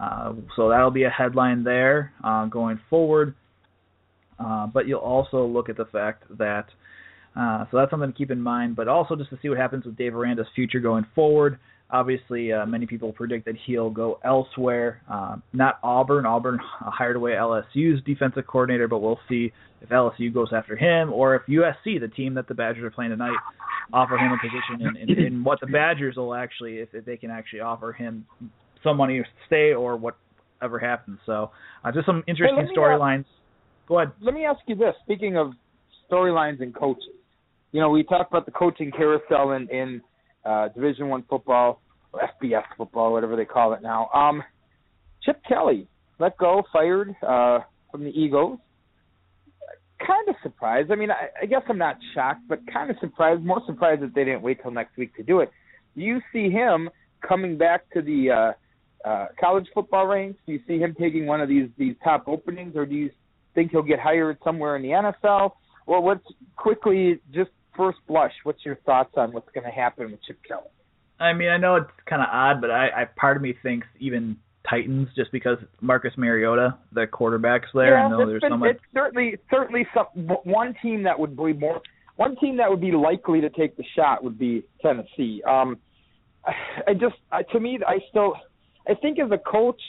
Uh, 0.00 0.32
so 0.56 0.68
that'll 0.68 0.90
be 0.90 1.04
a 1.04 1.10
headline 1.10 1.62
there 1.62 2.12
uh, 2.24 2.46
going 2.46 2.80
forward. 2.88 3.34
Uh, 4.38 4.66
but 4.66 4.88
you'll 4.88 5.00
also 5.00 5.44
look 5.44 5.68
at 5.68 5.76
the 5.76 5.84
fact 5.86 6.24
that 6.38 6.66
uh, 7.36 7.64
so 7.70 7.76
that's 7.76 7.90
something 7.90 8.10
to 8.10 8.16
keep 8.16 8.30
in 8.30 8.40
mind. 8.40 8.74
But 8.74 8.88
also 8.88 9.14
just 9.14 9.30
to 9.30 9.38
see 9.42 9.48
what 9.48 9.58
happens 9.58 9.84
with 9.84 9.96
Dave 9.96 10.14
Aranda's 10.14 10.46
future 10.54 10.80
going 10.80 11.06
forward. 11.14 11.58
Obviously, 11.92 12.52
uh, 12.52 12.64
many 12.66 12.86
people 12.86 13.12
predict 13.12 13.44
that 13.46 13.56
he'll 13.66 13.90
go 13.90 14.20
elsewhere, 14.24 15.02
not 15.52 15.80
Auburn. 15.82 16.24
Auburn 16.24 16.60
hired 16.62 17.16
away 17.16 17.32
LSU's 17.32 18.00
defensive 18.04 18.46
coordinator, 18.46 18.86
but 18.86 19.00
we'll 19.00 19.18
see 19.28 19.52
if 19.80 19.88
LSU 19.88 20.32
goes 20.32 20.50
after 20.54 20.76
him 20.76 21.12
or 21.12 21.34
if 21.34 21.42
USC, 21.48 21.98
the 21.98 22.06
team 22.06 22.34
that 22.34 22.46
the 22.46 22.54
Badgers 22.54 22.84
are 22.84 22.90
playing 22.92 23.10
tonight, 23.10 23.36
offer 23.92 24.16
him 24.16 24.30
a 24.30 24.38
position 24.38 24.86
in, 24.86 25.10
in, 25.10 25.26
in 25.26 25.44
what 25.44 25.60
the 25.60 25.66
Badgers 25.66 26.16
will 26.16 26.32
actually, 26.32 26.78
if, 26.78 26.94
if 26.94 27.04
they 27.04 27.16
can 27.16 27.30
actually 27.32 27.60
offer 27.60 27.92
him 27.92 28.24
some 28.82 28.96
money 28.96 29.22
stay 29.46 29.72
or 29.72 29.96
whatever 29.96 30.78
happens. 30.78 31.18
So 31.26 31.50
uh, 31.84 31.92
just 31.92 32.06
some 32.06 32.22
interesting 32.26 32.66
hey, 32.66 32.76
storylines. 32.76 33.24
Go 33.88 34.00
ahead. 34.00 34.12
Let 34.20 34.34
me 34.34 34.44
ask 34.44 34.60
you 34.66 34.76
this. 34.76 34.94
Speaking 35.04 35.36
of 35.36 35.52
storylines 36.10 36.62
and 36.62 36.74
coaches, 36.74 37.04
you 37.72 37.80
know, 37.80 37.90
we 37.90 38.02
talked 38.02 38.30
about 38.30 38.46
the 38.46 38.52
coaching 38.52 38.90
carousel 38.90 39.52
in, 39.52 39.68
in 39.68 40.00
uh, 40.44 40.68
Division 40.68 41.08
One 41.08 41.24
football, 41.28 41.80
or 42.12 42.20
FBS 42.42 42.64
football, 42.76 43.12
whatever 43.12 43.36
they 43.36 43.44
call 43.44 43.72
it 43.74 43.82
now. 43.82 44.08
Um, 44.14 44.42
Chip 45.24 45.40
Kelly 45.46 45.86
let 46.20 46.36
go, 46.36 46.62
fired 46.72 47.14
uh, 47.26 47.60
from 47.90 48.04
the 48.04 48.10
Eagles. 48.10 48.58
Kind 50.06 50.28
of 50.28 50.34
surprised. 50.42 50.90
I 50.92 50.94
mean, 50.94 51.10
I, 51.10 51.28
I 51.42 51.46
guess 51.46 51.62
I'm 51.68 51.78
not 51.78 51.96
shocked, 52.14 52.42
but 52.48 52.60
kind 52.72 52.90
of 52.90 52.96
surprised. 53.00 53.42
More 53.42 53.62
surprised 53.66 54.02
that 54.02 54.14
they 54.14 54.24
didn't 54.24 54.42
wait 54.42 54.62
till 54.62 54.70
next 54.70 54.96
week 54.96 55.14
to 55.16 55.22
do 55.22 55.40
it. 55.40 55.50
You 55.94 56.20
see 56.32 56.50
him 56.50 56.90
coming 57.26 57.58
back 57.58 57.90
to 57.92 58.02
the 58.02 58.30
uh, 58.30 58.52
uh, 59.04 59.26
college 59.38 59.66
football 59.74 60.06
ranks? 60.06 60.38
Do 60.46 60.52
you 60.52 60.60
see 60.66 60.78
him 60.78 60.94
taking 60.98 61.26
one 61.26 61.40
of 61.40 61.48
these 61.48 61.68
these 61.78 61.94
top 62.02 62.24
openings, 62.26 62.76
or 62.76 62.86
do 62.86 62.94
you 62.94 63.10
think 63.54 63.70
he'll 63.70 63.82
get 63.82 63.98
hired 63.98 64.38
somewhere 64.44 64.76
in 64.76 64.82
the 64.82 64.88
NFL? 64.88 65.52
Well, 65.86 66.02
what's 66.02 66.24
quickly 66.56 67.20
just 67.32 67.50
first 67.76 67.98
blush, 68.06 68.32
what's 68.44 68.64
your 68.64 68.76
thoughts 68.86 69.12
on 69.16 69.32
what's 69.32 69.48
going 69.54 69.64
to 69.64 69.70
happen 69.70 70.10
with 70.10 70.22
Chip 70.24 70.38
Kelly? 70.46 70.68
I 71.18 71.32
mean, 71.32 71.48
I 71.48 71.56
know 71.56 71.76
it's 71.76 71.90
kind 72.08 72.22
of 72.22 72.28
odd, 72.32 72.60
but 72.60 72.70
I, 72.70 72.88
I 72.88 73.04
part 73.04 73.36
of 73.36 73.42
me 73.42 73.54
thinks 73.62 73.86
even 73.98 74.36
Titans 74.68 75.08
just 75.16 75.32
because 75.32 75.58
Marcus 75.80 76.12
Mariota, 76.16 76.76
the 76.92 77.06
quarterback's 77.06 77.68
there. 77.74 77.98
Yeah, 77.98 78.06
I 78.06 78.08
know 78.08 78.26
there's 78.26 78.40
been, 78.40 78.52
so 78.52 78.56
much. 78.56 78.70
It's 78.72 78.80
certainly 78.94 79.36
certainly 79.50 79.86
some 79.94 80.06
one 80.44 80.74
team 80.82 81.02
that 81.04 81.18
would 81.18 81.36
be 81.36 81.52
more 81.52 81.80
one 82.16 82.36
team 82.36 82.56
that 82.58 82.70
would 82.70 82.80
be 82.80 82.92
likely 82.92 83.40
to 83.40 83.50
take 83.50 83.76
the 83.76 83.84
shot 83.96 84.22
would 84.22 84.38
be 84.38 84.62
Tennessee. 84.82 85.42
Um, 85.48 85.78
I 86.86 86.94
just 86.94 87.16
to 87.52 87.60
me, 87.60 87.78
I 87.86 87.98
still 88.08 88.34
I 88.88 88.94
think 88.94 89.18
as 89.18 89.30
a 89.30 89.38
coach, 89.38 89.80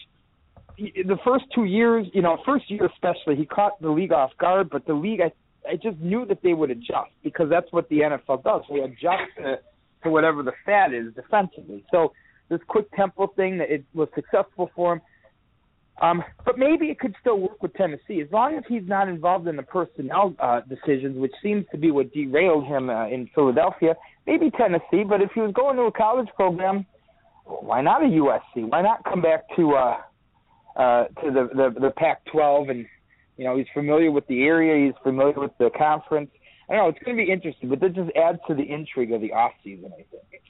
the 0.77 1.17
first 1.23 1.45
two 1.53 1.65
years, 1.65 2.07
you 2.13 2.21
know, 2.21 2.37
first 2.45 2.69
year 2.69 2.85
especially, 2.85 3.35
he 3.35 3.45
caught 3.45 3.81
the 3.81 3.89
league 3.89 4.11
off 4.11 4.31
guard, 4.39 4.69
but 4.69 4.85
the 4.85 4.93
league 4.93 5.21
I 5.21 5.31
I 5.69 5.75
just 5.75 5.99
knew 5.99 6.25
that 6.25 6.41
they 6.41 6.53
would 6.53 6.71
adjust 6.71 7.11
because 7.23 7.49
that's 7.49 7.71
what 7.71 7.87
the 7.89 7.99
NFL 7.99 8.43
does. 8.43 8.61
They 8.69 8.79
adjust 8.79 9.23
to, 9.37 9.59
to 10.03 10.09
whatever 10.09 10.43
the 10.43 10.53
fat 10.65 10.93
is 10.93 11.13
defensively. 11.13 11.85
So 11.91 12.13
this 12.49 12.59
quick 12.67 12.91
tempo 12.95 13.27
thing 13.35 13.57
that 13.59 13.71
it 13.71 13.85
was 13.93 14.09
successful 14.15 14.71
for 14.75 14.93
him. 14.93 15.01
Um, 16.01 16.23
but 16.45 16.57
maybe 16.57 16.87
it 16.87 16.99
could 16.99 17.15
still 17.21 17.39
work 17.39 17.61
with 17.61 17.73
Tennessee 17.75 18.21
as 18.21 18.31
long 18.31 18.55
as 18.57 18.63
he's 18.67 18.87
not 18.87 19.07
involved 19.07 19.47
in 19.47 19.55
the 19.55 19.63
personnel 19.63 20.33
uh, 20.39 20.61
decisions, 20.61 21.17
which 21.17 21.33
seems 21.43 21.65
to 21.71 21.77
be 21.77 21.91
what 21.91 22.11
derailed 22.11 22.65
him 22.65 22.89
uh, 22.89 23.07
in 23.07 23.29
Philadelphia. 23.35 23.95
Maybe 24.25 24.49
Tennessee, 24.49 25.03
but 25.07 25.21
if 25.21 25.29
he 25.35 25.41
was 25.41 25.53
going 25.53 25.75
to 25.75 25.83
a 25.83 25.91
college 25.91 26.27
program, 26.35 26.87
why 27.62 27.82
not 27.82 28.02
a 28.02 28.06
USC? 28.06 28.70
Why 28.70 28.82
not 28.82 29.04
come 29.04 29.22
back 29.22 29.43
to 29.56 29.74
uh, 29.74 29.97
uh, 30.76 31.06
to 31.06 31.32
the, 31.32 31.49
the 31.54 31.80
the 31.80 31.91
Pac-12 31.91 32.72
and 32.72 32.86
you 33.41 33.47
know, 33.47 33.58
he's 33.58 33.66
familiar 33.74 34.12
with 34.12 34.28
the 34.28 34.43
area. 34.43 34.86
He's 34.86 35.02
familiar 35.02 35.39
with 35.39 35.58
the 35.58 35.72
conference. 35.76 36.30
I 36.70 36.76
don't 36.76 36.84
know. 36.84 36.89
It's 36.89 37.04
going 37.04 37.18
to 37.18 37.26
be 37.26 37.32
interesting, 37.32 37.70
but 37.70 37.80
this 37.80 37.91
just 37.93 38.12
adds 38.16 38.38
to 38.47 38.54
the 38.54 38.62
intrigue 38.62 39.12
of 39.12 39.22
the 39.22 39.34
off 39.34 39.54
season. 39.64 39.91
I 39.93 40.06
think 40.12 40.43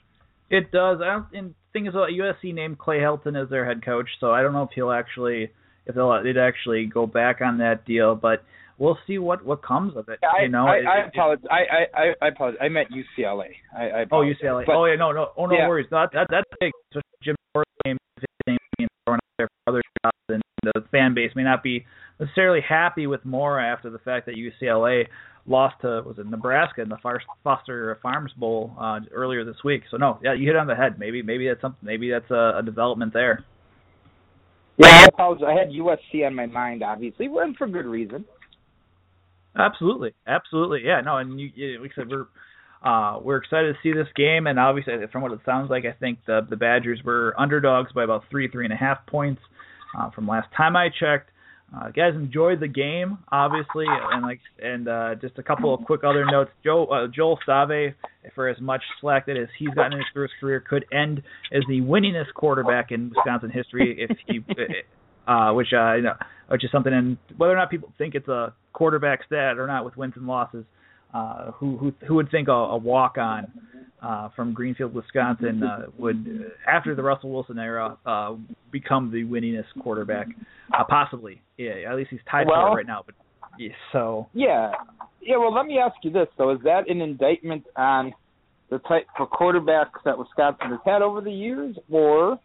it 0.50 0.70
does. 0.70 1.00
I 1.00 1.06
don't. 1.06 1.26
And 1.32 1.54
thing 1.72 1.86
is, 1.86 1.94
USC 1.94 2.52
named 2.52 2.78
Clay 2.78 2.98
Helton 2.98 3.42
as 3.42 3.48
their 3.48 3.64
head 3.64 3.82
coach, 3.82 4.08
so 4.20 4.30
I 4.30 4.42
don't 4.42 4.52
know 4.52 4.64
if 4.64 4.68
he'll 4.74 4.90
actually, 4.90 5.50
if 5.86 5.94
they'll 5.94 6.22
they'd 6.22 6.36
actually 6.36 6.84
go 6.84 7.06
back 7.06 7.40
on 7.40 7.58
that 7.58 7.86
deal, 7.86 8.14
but 8.14 8.44
we'll 8.82 8.98
see 9.06 9.18
what 9.18 9.44
what 9.44 9.62
comes 9.62 9.96
of 9.96 10.08
it. 10.08 10.18
Yeah, 10.22 10.42
you 10.42 10.48
know, 10.48 10.66
I, 10.66 10.76
it, 10.76 10.86
I 10.86 10.98
it, 10.98 11.06
apologize. 11.08 11.46
I, 11.50 12.00
I 12.00 12.14
I 12.20 12.28
apologize. 12.28 12.58
I 12.60 12.68
meant 12.68 12.88
UCLA. 12.90 13.50
I, 13.76 13.82
I 13.82 14.02
oh 14.10 14.22
UCLA. 14.22 14.66
But, 14.66 14.74
oh 14.74 14.84
yeah, 14.86 14.96
no, 14.96 15.12
no, 15.12 15.28
oh 15.36 15.46
no 15.46 15.56
yeah. 15.56 15.68
worries. 15.68 15.86
That, 15.90 16.10
that 16.12 16.26
that's 16.30 16.50
big. 16.60 16.72
So 16.92 17.00
Jim 17.22 17.36
his 17.86 18.26
name 18.46 18.88
out 19.08 19.18
there 19.38 19.48
for 19.48 19.70
other 19.70 19.82
jobs, 20.02 20.16
and 20.28 20.42
the 20.62 20.84
fan 20.90 21.14
base 21.14 21.30
may 21.34 21.44
not 21.44 21.62
be 21.62 21.84
necessarily 22.18 22.60
happy 22.66 23.06
with 23.06 23.24
Mora 23.24 23.64
after 23.64 23.90
the 23.90 23.98
fact 23.98 24.26
that 24.26 24.34
UCLA 24.34 25.06
lost 25.46 25.76
to 25.82 26.02
was 26.06 26.16
it 26.18 26.26
Nebraska 26.26 26.82
in 26.82 26.88
the 26.88 26.98
Foster 27.44 27.98
Farms 28.02 28.32
Bowl 28.36 28.74
uh, 28.80 29.00
earlier 29.12 29.44
this 29.44 29.56
week. 29.64 29.82
So 29.90 29.96
no, 29.96 30.18
yeah, 30.22 30.34
you 30.34 30.46
hit 30.46 30.56
on 30.56 30.66
the 30.66 30.74
head. 30.74 30.98
Maybe 30.98 31.22
maybe 31.22 31.48
that's 31.48 31.60
something. 31.60 31.84
Maybe 31.86 32.10
that's 32.10 32.30
a, 32.30 32.58
a 32.58 32.62
development 32.64 33.12
there. 33.12 33.44
Yeah, 34.78 34.88
I 34.88 35.04
apologize. 35.04 35.48
I 35.48 35.52
had 35.52 35.68
USC 35.68 36.26
on 36.26 36.34
my 36.34 36.46
mind, 36.46 36.82
obviously, 36.82 37.26
and 37.26 37.56
for 37.56 37.68
good 37.68 37.86
reason. 37.86 38.24
Absolutely, 39.56 40.14
absolutely, 40.26 40.80
yeah. 40.84 41.00
No, 41.00 41.18
and 41.18 41.38
you, 41.38 41.80
like 41.80 41.92
I 41.96 42.02
said, 42.02 42.10
we're 42.10 42.26
uh, 42.82 43.20
we're 43.20 43.36
excited 43.36 43.74
to 43.74 43.78
see 43.82 43.92
this 43.92 44.08
game, 44.16 44.46
and 44.46 44.58
obviously, 44.58 44.94
from 45.12 45.22
what 45.22 45.32
it 45.32 45.40
sounds 45.44 45.70
like, 45.70 45.84
I 45.84 45.92
think 45.92 46.18
the 46.26 46.40
the 46.48 46.56
Badgers 46.56 47.00
were 47.04 47.34
underdogs 47.38 47.92
by 47.92 48.04
about 48.04 48.24
three, 48.30 48.48
three 48.48 48.64
and 48.64 48.72
a 48.72 48.76
half 48.76 49.06
points 49.06 49.40
uh, 49.98 50.10
from 50.10 50.26
last 50.26 50.48
time 50.56 50.76
I 50.76 50.88
checked. 50.88 51.30
Uh, 51.74 51.88
guys 51.88 52.12
enjoyed 52.14 52.60
the 52.60 52.68
game, 52.68 53.16
obviously, 53.30 53.86
and 53.88 54.22
like, 54.22 54.40
and 54.62 54.88
uh, 54.88 55.14
just 55.14 55.38
a 55.38 55.42
couple 55.42 55.72
of 55.72 55.82
quick 55.84 56.04
other 56.04 56.26
notes. 56.26 56.50
Joe 56.62 56.84
uh, 56.86 57.06
Joel 57.14 57.38
Stave, 57.42 57.94
for 58.34 58.48
as 58.48 58.60
much 58.60 58.82
slack 59.00 59.24
that 59.26 59.38
as 59.38 59.48
he's 59.58 59.70
gotten 59.70 59.94
in 59.94 59.98
his 59.98 60.06
first 60.12 60.34
career, 60.38 60.60
could 60.60 60.84
end 60.92 61.22
as 61.50 61.62
the 61.68 61.80
winningest 61.80 62.34
quarterback 62.34 62.90
in 62.90 63.10
Wisconsin 63.14 63.48
history 63.48 63.96
if 63.98 64.14
he, 64.26 64.40
uh, 65.26 65.52
which 65.52 65.68
uh, 65.72 65.94
you 65.94 66.02
know, 66.02 66.14
which 66.48 66.64
is 66.64 66.70
something. 66.70 66.92
And 66.92 67.16
whether 67.36 67.52
or 67.52 67.56
not 67.56 67.70
people 67.70 67.92
think 67.98 68.14
it's 68.14 68.28
a 68.28 68.54
quarterback 68.72 69.24
stat 69.26 69.58
or 69.58 69.66
not 69.66 69.84
with 69.84 69.96
wins 69.96 70.14
and 70.16 70.26
losses, 70.26 70.64
uh, 71.14 71.52
who 71.52 71.76
who 71.76 71.92
who 72.06 72.14
would 72.14 72.30
think 72.30 72.48
a, 72.48 72.52
a 72.52 72.76
walk 72.76 73.18
on 73.18 73.46
uh, 74.02 74.28
from 74.34 74.52
Greenfield, 74.52 74.94
Wisconsin, 74.94 75.62
uh, 75.62 75.86
would 75.98 76.50
after 76.66 76.94
the 76.94 77.02
Russell 77.02 77.30
Wilson 77.30 77.58
era 77.58 77.96
uh, 78.04 78.34
become 78.70 79.10
the 79.12 79.24
winningest 79.24 79.80
quarterback, 79.82 80.26
uh, 80.76 80.84
possibly. 80.88 81.40
Yeah, 81.56 81.88
at 81.88 81.96
least 81.96 82.10
he's 82.10 82.20
tied 82.30 82.46
well, 82.46 82.62
for 82.62 82.72
it 82.72 82.74
right 82.82 82.86
now. 82.86 83.02
But 83.06 83.14
yeah, 83.58 83.70
so 83.92 84.28
yeah, 84.34 84.72
yeah. 85.20 85.36
Well, 85.36 85.54
let 85.54 85.66
me 85.66 85.78
ask 85.78 85.94
you 86.02 86.10
this 86.10 86.28
though: 86.36 86.52
Is 86.52 86.60
that 86.64 86.90
an 86.90 87.00
indictment 87.00 87.64
on 87.76 88.12
the 88.70 88.78
type 88.80 89.06
of 89.20 89.28
quarterbacks 89.28 90.02
that 90.04 90.18
Wisconsin 90.18 90.70
has 90.70 90.80
had 90.84 91.02
over 91.02 91.20
the 91.20 91.30
years, 91.30 91.76
or 91.90 92.38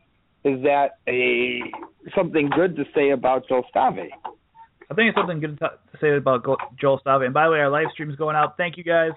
is 0.47 0.63
that 0.63 0.99
a 1.07 1.61
something 2.15 2.49
good 2.55 2.75
to 2.75 2.83
say 2.95 3.11
about 3.11 3.47
Joel 3.47 3.63
Stave? 3.69 4.09
I 4.89 4.93
think 4.93 5.09
it's 5.09 5.17
something 5.17 5.39
good 5.39 5.59
to, 5.59 5.69
to 5.69 5.97
say 5.99 6.15
about 6.15 6.45
Joel 6.79 6.99
Stave. 6.99 7.21
And 7.21 7.33
by 7.33 7.45
the 7.45 7.51
way, 7.51 7.59
our 7.59 7.69
live 7.69 7.87
stream 7.93 8.09
is 8.09 8.15
going 8.15 8.35
out. 8.35 8.55
Thank 8.57 8.77
you 8.77 8.83
guys. 8.83 9.11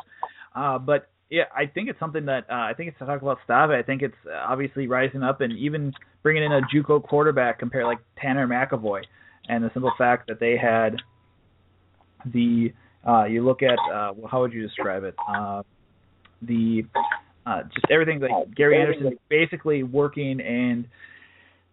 Uh, 0.54 0.78
but 0.78 1.08
yeah, 1.30 1.44
I 1.56 1.66
think 1.66 1.88
it's 1.88 2.00
something 2.00 2.26
that 2.26 2.46
uh, 2.50 2.54
I 2.54 2.72
think 2.76 2.88
it's 2.88 2.98
to 2.98 3.06
talk 3.06 3.22
about 3.22 3.38
Stave. 3.44 3.70
I 3.70 3.82
think 3.82 4.02
it's 4.02 4.16
obviously 4.46 4.88
rising 4.88 5.22
up 5.22 5.40
and 5.40 5.52
even 5.52 5.92
bringing 6.22 6.42
in 6.42 6.52
a 6.52 6.60
JUCO 6.74 7.06
quarterback 7.06 7.58
compared 7.58 7.84
like 7.84 7.98
Tanner 8.20 8.48
McEvoy, 8.48 9.02
and 9.48 9.62
the 9.62 9.70
simple 9.72 9.92
fact 9.96 10.26
that 10.28 10.40
they 10.40 10.56
had 10.56 10.96
the 12.26 12.72
uh, 13.06 13.24
you 13.24 13.44
look 13.44 13.62
at 13.62 13.78
uh, 13.92 14.12
how 14.28 14.40
would 14.40 14.52
you 14.52 14.62
describe 14.62 15.04
it? 15.04 15.14
Uh, 15.28 15.62
the 16.42 16.84
uh, 17.46 17.62
just 17.62 17.86
everything 17.90 18.20
like 18.20 18.54
Gary 18.54 18.80
Anderson 18.80 19.16
basically 19.28 19.82
working 19.82 20.40
and 20.40 20.86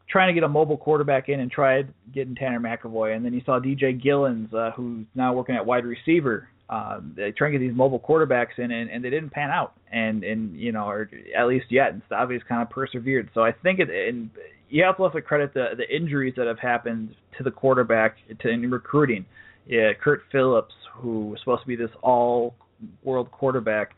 trying 0.10 0.30
to 0.30 0.34
get 0.34 0.44
a 0.44 0.50
mobile 0.50 0.78
quarterback 0.78 1.30
in 1.30 1.40
and 1.40 1.52
tried 1.52 1.94
getting 2.14 2.36
Tanner 2.36 2.60
McEvoy, 2.60 3.16
and 3.16 3.26
then 3.26 3.34
you 3.34 3.42
saw 3.46 3.60
DJ 3.60 4.02
Gillins, 4.02 4.54
uh, 4.54 4.72
who's 4.72 5.06
now 5.16 5.34
working 5.34 5.56
at 5.56 5.66
wide 5.66 5.86
receiver. 5.86 6.50
Uh, 6.70 7.00
they 7.16 7.32
try 7.32 7.48
and 7.48 7.54
get 7.54 7.66
these 7.66 7.76
mobile 7.76 8.00
quarterbacks 8.00 8.58
in, 8.58 8.72
and, 8.72 8.90
and 8.90 9.04
they 9.04 9.10
didn't 9.10 9.30
pan 9.30 9.50
out, 9.52 9.74
and 9.92 10.24
and 10.24 10.58
you 10.60 10.72
know, 10.72 10.88
or 10.88 11.10
at 11.38 11.48
least 11.48 11.66
yet. 11.70 11.92
And 11.92 12.02
Stave's 12.08 12.44
kind 12.48 12.62
of 12.62 12.70
persevered. 12.70 13.30
So 13.34 13.42
I 13.42 13.52
think 13.52 13.80
it, 13.80 13.90
and 13.90 14.30
you 14.70 14.84
have 14.84 14.98
to 14.98 15.04
also 15.04 15.22
credit 15.22 15.54
the 15.54 15.70
the 15.78 15.96
injuries 15.96 16.34
that 16.38 16.48
have 16.48 16.60
happened 16.60 17.16
to 17.38 17.44
the 17.44 17.52
quarterback 17.52 18.18
to 18.42 18.50
in 18.50 18.70
recruiting. 18.70 19.26
Yeah, 19.66 19.92
Curt 20.02 20.22
Phillips, 20.32 20.74
who 20.94 21.28
was 21.28 21.40
supposed 21.40 21.62
to 21.64 21.68
be 21.68 21.76
this 21.76 21.92
all-world 22.02 23.32
quarterback 23.32 23.96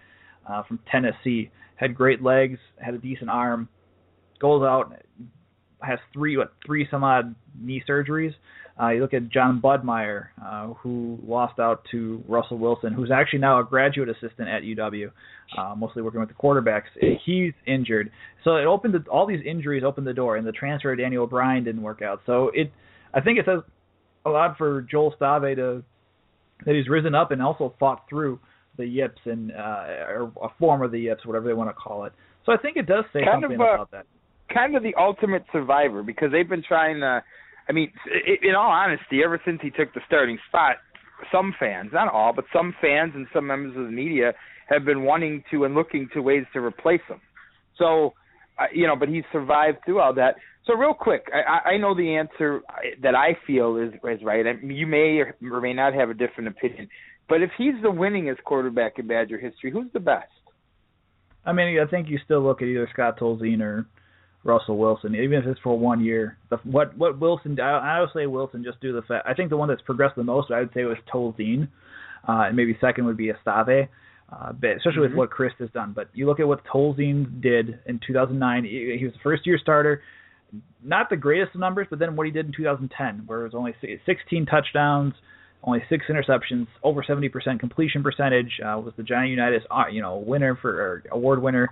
uh, 0.48 0.64
from 0.64 0.80
Tennessee, 0.92 1.52
had 1.76 1.96
great 1.96 2.24
legs, 2.24 2.58
had 2.84 2.96
a 2.96 2.98
decent 2.98 3.30
arm, 3.30 3.70
goes 4.40 4.64
out, 4.64 4.92
has 5.82 6.00
three 6.14 6.38
what 6.38 6.54
three 6.66 6.88
some 6.90 7.04
odd 7.04 7.36
knee 7.60 7.84
surgeries. 7.88 8.34
Uh, 8.82 8.90
you 8.90 9.02
look 9.02 9.14
at 9.14 9.28
Jon 9.30 9.60
Budmayr, 9.62 10.28
uh, 10.42 10.68
who 10.76 11.20
lost 11.28 11.60
out 11.60 11.84
to 11.92 12.24
Russell 12.30 12.58
Wilson, 12.58 12.94
who's 12.94 13.12
actually 13.12 13.40
now 13.40 13.60
a 13.60 13.64
graduate 13.64 14.08
assistant 14.08 14.48
at 14.48 14.62
UW, 14.64 15.12
uh, 15.58 15.76
mostly 15.76 16.02
working 16.02 16.22
with 16.22 16.30
the 16.30 16.36
quarterbacks. 16.36 16.84
He's 17.26 17.52
injured, 17.68 18.10
so 18.44 18.56
it 18.56 18.66
opened 18.66 18.94
the, 18.94 19.10
all 19.10 19.28
these 19.28 19.42
injuries 19.46 19.84
opened 19.86 20.08
the 20.08 20.14
door, 20.14 20.38
and 20.38 20.48
the 20.48 20.54
transfer 20.54 20.94
of 20.94 20.98
Daniel 20.98 21.24
O'Brien 21.24 21.66
didn't 21.66 21.82
work 21.82 22.02
out. 22.02 22.22
So 22.26 22.52
it, 22.54 22.72
I 23.14 23.20
think 23.20 23.38
it 23.38 23.46
says 23.46 23.60
a 24.26 24.30
lot 24.30 24.58
for 24.58 24.82
Joel 24.90 25.14
Stave 25.18 25.58
to 25.58 25.84
that 26.66 26.76
he's 26.76 26.90
risen 26.90 27.16
up 27.16 27.32
and 27.32 27.42
also 27.42 27.74
fought 27.80 28.06
through 28.10 28.40
the 28.78 28.86
yips 28.86 29.20
and 29.26 29.52
uh, 29.52 29.86
or 30.08 30.32
a 30.42 30.48
form 30.58 30.82
of 30.82 30.92
the 30.92 31.00
yips, 31.00 31.26
whatever 31.26 31.48
they 31.48 31.54
want 31.54 31.70
to 31.70 31.74
call 31.74 32.06
it. 32.06 32.14
So 32.46 32.52
I 32.52 32.58
think 32.58 32.78
it 32.78 32.86
does 32.86 33.04
say 33.14 33.24
kind 33.24 33.44
something 33.44 33.56
of, 33.56 33.62
uh, 33.62 33.74
about 33.74 33.92
that. 33.92 34.06
Kind 34.54 34.76
of 34.76 34.84
the 34.84 34.96
ultimate 34.96 35.44
survivor 35.52 36.04
because 36.04 36.32
they've 36.32 36.50
been 36.50 36.64
trying 36.68 37.00
to. 37.02 37.24
I 37.68 37.72
mean, 37.72 37.92
in 38.42 38.56
all 38.56 38.72
honesty, 38.72 39.22
ever 39.24 39.40
since 39.46 39.60
he 39.62 39.70
took 39.70 39.94
the 39.94 40.02
starting 40.08 40.40
spot, 40.48 40.78
some 41.32 41.54
fans, 41.60 41.92
not 41.94 42.12
all, 42.12 42.34
but 42.34 42.46
some 42.52 42.74
fans 42.82 43.12
and 43.14 43.28
some 43.32 43.46
members 43.46 43.78
of 43.78 43.86
the 43.86 43.92
media 43.92 44.34
have 44.70 44.86
been 44.86 45.04
wanting 45.04 45.44
to 45.52 45.66
and 45.66 45.76
looking 45.76 46.10
to 46.14 46.22
ways 46.22 46.46
to 46.54 46.60
replace 46.60 47.02
him. 47.08 47.22
So, 47.78 48.14
you 48.74 48.88
know, 48.88 48.96
but 48.96 49.10
he's 49.10 49.24
survived 49.32 49.80
through 49.86 50.00
all 50.00 50.14
that. 50.16 50.36
So, 50.66 50.74
real 50.76 50.94
quick, 50.94 51.28
I, 51.34 51.72
I 51.72 51.78
know 51.78 51.96
the 51.96 52.16
answer 52.16 52.62
that 53.02 53.16
I 53.16 53.38
feel 53.48 53.78
is 53.78 53.94
is 53.94 54.24
right. 54.24 54.46
I 54.46 54.54
mean, 54.54 54.78
you 54.78 54.88
may 54.88 55.22
or 55.22 55.62
may 55.62 55.74
not 55.74 55.94
have 55.94 56.10
a 56.10 56.14
different 56.14 56.50
opinion, 56.50 56.90
but 57.28 57.42
if 57.42 57.52
he's 57.58 57.76
the 57.82 57.90
winningest 57.90 58.44
quarterback 58.44 59.00
in 59.00 59.08
Badger 59.08 59.40
history, 59.40 59.72
who's 59.72 59.92
the 59.94 60.00
best? 60.00 60.28
I 61.46 61.54
mean, 61.54 61.80
I 61.80 61.90
think 61.90 62.10
you 62.10 62.20
still 62.24 62.42
look 62.42 62.62
at 62.62 62.68
either 62.68 62.88
Scott 62.94 63.20
Tolzien 63.20 63.62
or 63.62 63.88
Russell 64.44 64.78
Wilson, 64.78 65.16
even 65.16 65.40
if 65.40 65.46
it's 65.46 65.60
for 65.62 65.78
one 65.78 66.04
year. 66.04 66.38
The, 66.50 66.58
what 66.64 66.98
what 66.98 67.20
Wilson? 67.20 67.60
I, 67.60 67.98
I 67.98 68.00
would 68.00 68.10
say 68.16 68.26
Wilson 68.26 68.64
just 68.64 68.80
do 68.82 68.94
the 68.94 69.02
fact. 69.02 69.28
I 69.28 69.34
think 69.34 69.50
the 69.50 69.58
one 69.58 69.68
that's 69.68 69.82
progressed 69.82 70.16
the 70.16 70.24
most, 70.24 70.52
I 70.52 70.60
would 70.60 70.72
say, 70.74 70.84
was 70.84 70.98
Tolzien, 71.14 71.68
uh, 72.28 72.48
and 72.48 72.56
maybe 72.56 72.78
second 72.80 73.06
would 73.06 73.18
be 73.18 73.32
Estave, 73.32 73.90
uh, 74.32 74.54
but 74.54 74.70
especially 74.72 74.92
mm-hmm. 74.92 75.02
with 75.02 75.14
what 75.14 75.30
Chryst 75.30 75.60
has 75.60 75.70
done. 75.72 75.92
But 75.94 76.10
you 76.14 76.26
look 76.26 76.40
at 76.40 76.48
what 76.48 76.64
Tolzien 76.66 77.42
did 77.42 77.80
in 77.86 78.00
2009. 78.06 78.64
He, 78.64 78.98
he 78.98 79.06
was 79.06 79.14
a 79.14 79.24
first 79.24 79.46
year 79.46 79.60
starter, 79.62 80.02
not 80.84 81.10
the 81.10 81.18
greatest 81.18 81.54
of 81.56 81.60
numbers, 81.60 81.88
but 81.90 82.00
then 82.00 82.16
what 82.16 82.26
he 82.26 82.32
did 82.32 82.46
in 82.46 82.54
2010, 82.56 83.24
where 83.26 83.42
it 83.42 83.44
was 83.44 83.56
only 83.56 83.76
16 84.06 84.46
touchdowns, 84.46 85.14
only 85.64 85.84
six 85.90 86.06
interceptions, 86.10 86.68
over 86.82 87.04
70% 87.04 87.60
completion 87.60 88.04
percentage. 88.04 88.52
Uh, 88.62 88.80
was 88.80 88.94
the 88.96 89.04
Johnny 89.04 89.30
Unitas, 89.32 89.64
uh, 89.70 89.84
you 89.92 90.02
know, 90.02 90.16
winner 90.18 90.58
for 90.62 90.72
or 90.72 91.04
award 91.12 91.42
winner 91.42 91.70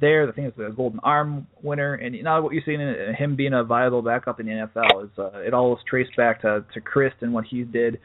there. 0.00 0.26
The 0.26 0.32
thing 0.32 0.46
is 0.46 0.52
the 0.56 0.70
Golden 0.70 1.00
Arm 1.00 1.46
winner, 1.62 1.94
and 1.94 2.20
now 2.22 2.40
what 2.42 2.52
you're 2.52 2.62
seeing 2.64 2.80
in 2.80 3.14
him 3.16 3.36
being 3.36 3.52
a 3.52 3.64
viable 3.64 4.02
backup 4.02 4.40
in 4.40 4.46
the 4.46 4.52
NFL 4.52 5.04
is 5.04 5.10
uh, 5.18 5.38
it 5.40 5.54
all 5.54 5.74
is 5.74 5.80
traced 5.88 6.16
back 6.16 6.42
to 6.42 6.64
to 6.74 6.80
Chryst 6.80 7.20
and 7.20 7.32
what 7.32 7.44
he 7.44 7.62
did. 7.64 7.98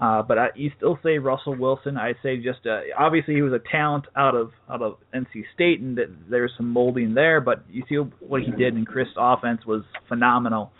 Uh, 0.00 0.22
but 0.22 0.38
I, 0.38 0.46
you 0.56 0.70
still 0.76 0.98
say 1.02 1.18
Russell 1.18 1.54
Wilson. 1.54 1.96
I 1.96 2.14
say 2.22 2.36
just 2.36 2.66
uh, 2.66 2.80
obviously 2.98 3.34
he 3.34 3.42
was 3.42 3.52
a 3.52 3.60
talent 3.70 4.06
out 4.16 4.34
of 4.34 4.50
out 4.70 4.82
of 4.82 4.96
NC 5.14 5.44
State, 5.54 5.80
and 5.80 5.96
that 5.98 6.08
there's 6.30 6.52
some 6.56 6.70
molding 6.70 7.14
there. 7.14 7.40
But 7.40 7.64
you 7.70 7.84
see 7.88 7.96
what 7.96 8.42
he 8.42 8.50
did 8.52 8.74
in 8.74 8.84
Chryst 8.84 9.14
offense 9.16 9.64
was 9.66 9.82
phenomenal. 10.08 10.72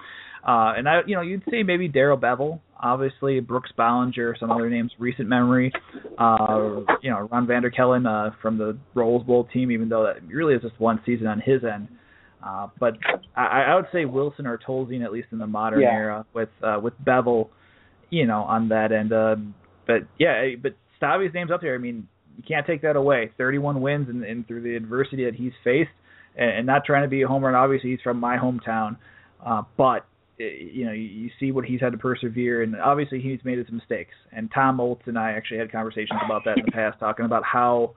Uh, 0.47 0.75
and 0.77 0.89
I, 0.89 1.01
you 1.07 1.15
know, 1.15 1.23
you'd 1.23 1.45
say 1.51 1.63
maybe 1.63 1.87
Darrell 1.87 2.19
Bevell, 2.19 2.61
obviously 2.83 3.41
Brooks 3.41 3.71
Bollinger, 3.79 4.39
some 4.39 4.51
other 4.51 4.69
names, 4.69 4.93
recent 4.99 5.29
memory. 5.29 5.73
Uh, 6.19 6.81
you 7.01 7.11
know, 7.11 7.29
Ron 7.31 7.47
VanderKelen 7.47 8.07
uh, 8.07 8.35
from 8.43 8.59
the 8.59 8.77
Rose 8.95 9.23
Bowl 9.25 9.49
team, 9.53 9.71
even 9.71 9.89
though 9.89 10.05
that 10.05 10.27
really 10.27 10.55
is 10.55 10.63
just 10.63 10.79
one 10.81 11.01
season 11.07 11.27
on 11.27 11.41
his 11.41 11.63
end. 11.65 11.89
Uh, 12.45 12.69
but 12.81 12.95
I, 13.37 13.65
I 13.69 13.77
would 13.77 13.87
say 13.93 14.05
Wilson 14.05 14.47
or 14.47 14.59
Tolzien, 14.59 15.05
at 15.05 15.13
least 15.13 15.29
in 15.31 15.39
the 15.39 15.47
modern 15.47 15.81
yeah. 15.81 15.93
era, 15.93 16.27
with 16.35 16.49
uh, 16.63 16.79
with 16.83 16.95
Bevell, 17.05 17.49
you 18.11 18.27
know, 18.27 18.43
on 18.43 18.69
that 18.71 18.91
end. 18.91 19.13
Uh, 19.13 19.37
but 19.87 20.09
yeah, 20.19 20.49
but 20.61 20.75
Stave's 20.97 21.33
name's 21.35 21.53
up 21.53 21.61
there. 21.61 21.75
I 21.75 21.79
mean, 21.79 22.09
you 22.37 22.43
can't 22.47 22.67
take 22.67 22.83
that 22.83 22.97
away. 22.97 23.31
31 23.39 23.81
wins, 23.81 24.09
and, 24.09 24.25
and 24.25 24.47
through 24.47 24.63
the 24.63 24.75
adversity 24.75 25.25
that 25.25 25.35
he's 25.35 25.53
faced, 25.63 25.91
and, 26.37 26.51
and 26.51 26.67
not 26.67 26.85
trying 26.85 27.03
to 27.03 27.09
be 27.09 27.23
a 27.23 27.29
homer. 27.29 27.47
And 27.47 27.57
obviously, 27.57 27.91
he's 27.91 28.01
from 28.03 28.19
my 28.19 28.37
hometown, 28.39 28.97
uh, 29.45 29.63
but 29.77 30.05
you 30.43 30.85
know, 30.85 30.93
you 30.93 31.31
see 31.39 31.53
what 31.53 31.65
he's 31.65 31.81
had 31.81 31.93
to 31.93 31.99
persevere, 31.99 32.63
and 32.63 32.77
obviously 32.77 33.21
he's 33.21 33.39
made 33.45 33.59
his 33.59 33.71
mistakes. 33.71 34.15
And 34.33 34.51
Tom 34.53 34.79
Oltz 34.79 35.07
and 35.07 35.19
I 35.19 35.33
actually 35.33 35.59
had 35.59 35.71
conversations 35.71 36.21
about 36.25 36.45
that 36.45 36.59
in 36.59 36.65
the 36.65 36.73
past, 36.73 36.99
talking 36.99 37.25
about 37.25 37.45
how 37.45 37.95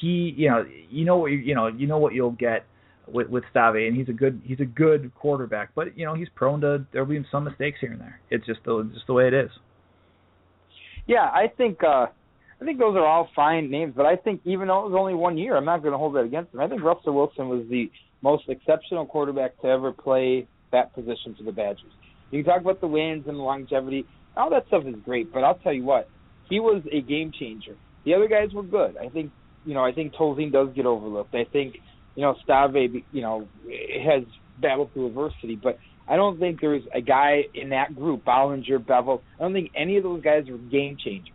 he, 0.00 0.34
you 0.36 0.48
know, 0.48 0.64
you 0.90 1.04
know 1.04 1.16
what 1.16 1.30
you, 1.30 1.38
you 1.38 1.54
know, 1.54 1.66
you 1.68 1.86
know 1.86 1.98
what 1.98 2.14
you'll 2.14 2.32
get 2.32 2.64
with 3.06 3.28
with 3.28 3.44
Stave, 3.50 3.88
and 3.88 3.96
he's 3.96 4.08
a 4.08 4.12
good 4.12 4.40
he's 4.44 4.60
a 4.60 4.64
good 4.64 5.14
quarterback, 5.14 5.70
but 5.74 5.96
you 5.96 6.04
know 6.04 6.14
he's 6.14 6.28
prone 6.34 6.60
to 6.62 6.84
there'll 6.92 7.06
be 7.06 7.24
some 7.30 7.44
mistakes 7.44 7.78
here 7.80 7.92
and 7.92 8.00
there. 8.00 8.20
It's 8.30 8.46
just 8.46 8.60
the 8.64 8.88
just 8.92 9.06
the 9.06 9.12
way 9.12 9.28
it 9.28 9.34
is. 9.34 9.50
Yeah, 11.06 11.24
I 11.24 11.46
think 11.56 11.82
uh 11.84 12.06
I 12.60 12.64
think 12.64 12.78
those 12.78 12.96
are 12.96 13.06
all 13.06 13.28
fine 13.36 13.70
names, 13.70 13.92
but 13.96 14.06
I 14.06 14.16
think 14.16 14.40
even 14.44 14.68
though 14.68 14.86
it 14.86 14.90
was 14.90 14.98
only 14.98 15.14
one 15.14 15.36
year, 15.36 15.56
I'm 15.56 15.66
not 15.66 15.82
going 15.82 15.92
to 15.92 15.98
hold 15.98 16.14
that 16.14 16.24
against 16.24 16.54
him. 16.54 16.60
I 16.60 16.68
think 16.68 16.82
Russell 16.82 17.14
Wilson 17.14 17.48
was 17.48 17.66
the 17.68 17.90
most 18.22 18.44
exceptional 18.48 19.04
quarterback 19.04 19.60
to 19.60 19.66
ever 19.66 19.92
play 19.92 20.48
that 20.76 20.94
position 20.94 21.34
for 21.36 21.42
the 21.42 21.52
Badgers. 21.52 21.92
You 22.30 22.42
can 22.42 22.52
talk 22.52 22.60
about 22.60 22.80
the 22.80 22.86
wins 22.86 23.24
and 23.26 23.36
the 23.38 23.42
longevity. 23.42 24.06
All 24.36 24.50
that 24.50 24.66
stuff 24.68 24.84
is 24.86 24.94
great, 25.04 25.32
but 25.32 25.42
I'll 25.42 25.58
tell 25.58 25.72
you 25.72 25.84
what, 25.84 26.08
he 26.48 26.60
was 26.60 26.82
a 26.92 27.00
game 27.00 27.32
changer. 27.38 27.74
The 28.04 28.14
other 28.14 28.28
guys 28.28 28.52
were 28.52 28.62
good. 28.62 28.96
I 28.96 29.08
think, 29.08 29.32
you 29.64 29.74
know, 29.74 29.84
I 29.84 29.92
think 29.92 30.14
Tolzien 30.14 30.52
does 30.52 30.68
get 30.74 30.86
overlooked. 30.86 31.34
I 31.34 31.44
think, 31.44 31.76
you 32.14 32.22
know, 32.22 32.36
Stave, 32.44 33.02
you 33.12 33.22
know, 33.22 33.48
has 34.04 34.24
battled 34.60 34.92
through 34.92 35.08
adversity, 35.08 35.56
but 35.56 35.78
I 36.08 36.16
don't 36.16 36.38
think 36.38 36.60
there's 36.60 36.82
a 36.94 37.00
guy 37.00 37.44
in 37.54 37.70
that 37.70 37.94
group, 37.94 38.24
Bollinger, 38.24 38.78
Bevell. 38.78 39.20
I 39.38 39.42
don't 39.42 39.52
think 39.52 39.70
any 39.74 39.96
of 39.96 40.04
those 40.04 40.22
guys 40.22 40.44
were 40.48 40.58
game 40.58 40.96
changers. 41.02 41.34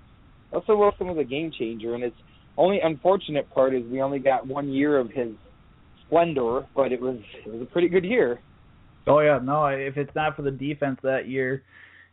Russell 0.51 0.79
Wilson 0.79 1.07
was 1.07 1.17
a 1.17 1.23
game 1.23 1.51
changer, 1.57 1.93
and 1.95 2.03
it's 2.03 2.15
only 2.57 2.79
unfortunate 2.81 3.49
part 3.53 3.73
is 3.73 3.83
we 3.85 4.01
only 4.01 4.19
got 4.19 4.47
one 4.47 4.69
year 4.69 4.97
of 4.97 5.09
his 5.11 5.33
splendor, 6.05 6.65
but 6.75 6.91
it 6.91 7.01
was 7.01 7.17
it 7.45 7.51
was 7.51 7.61
a 7.61 7.65
pretty 7.65 7.87
good 7.89 8.05
year. 8.05 8.39
Oh 9.07 9.19
yeah, 9.19 9.39
no. 9.41 9.65
If 9.67 9.97
it's 9.97 10.13
not 10.15 10.35
for 10.35 10.41
the 10.41 10.51
defense 10.51 10.99
that 11.03 11.27
year, 11.27 11.63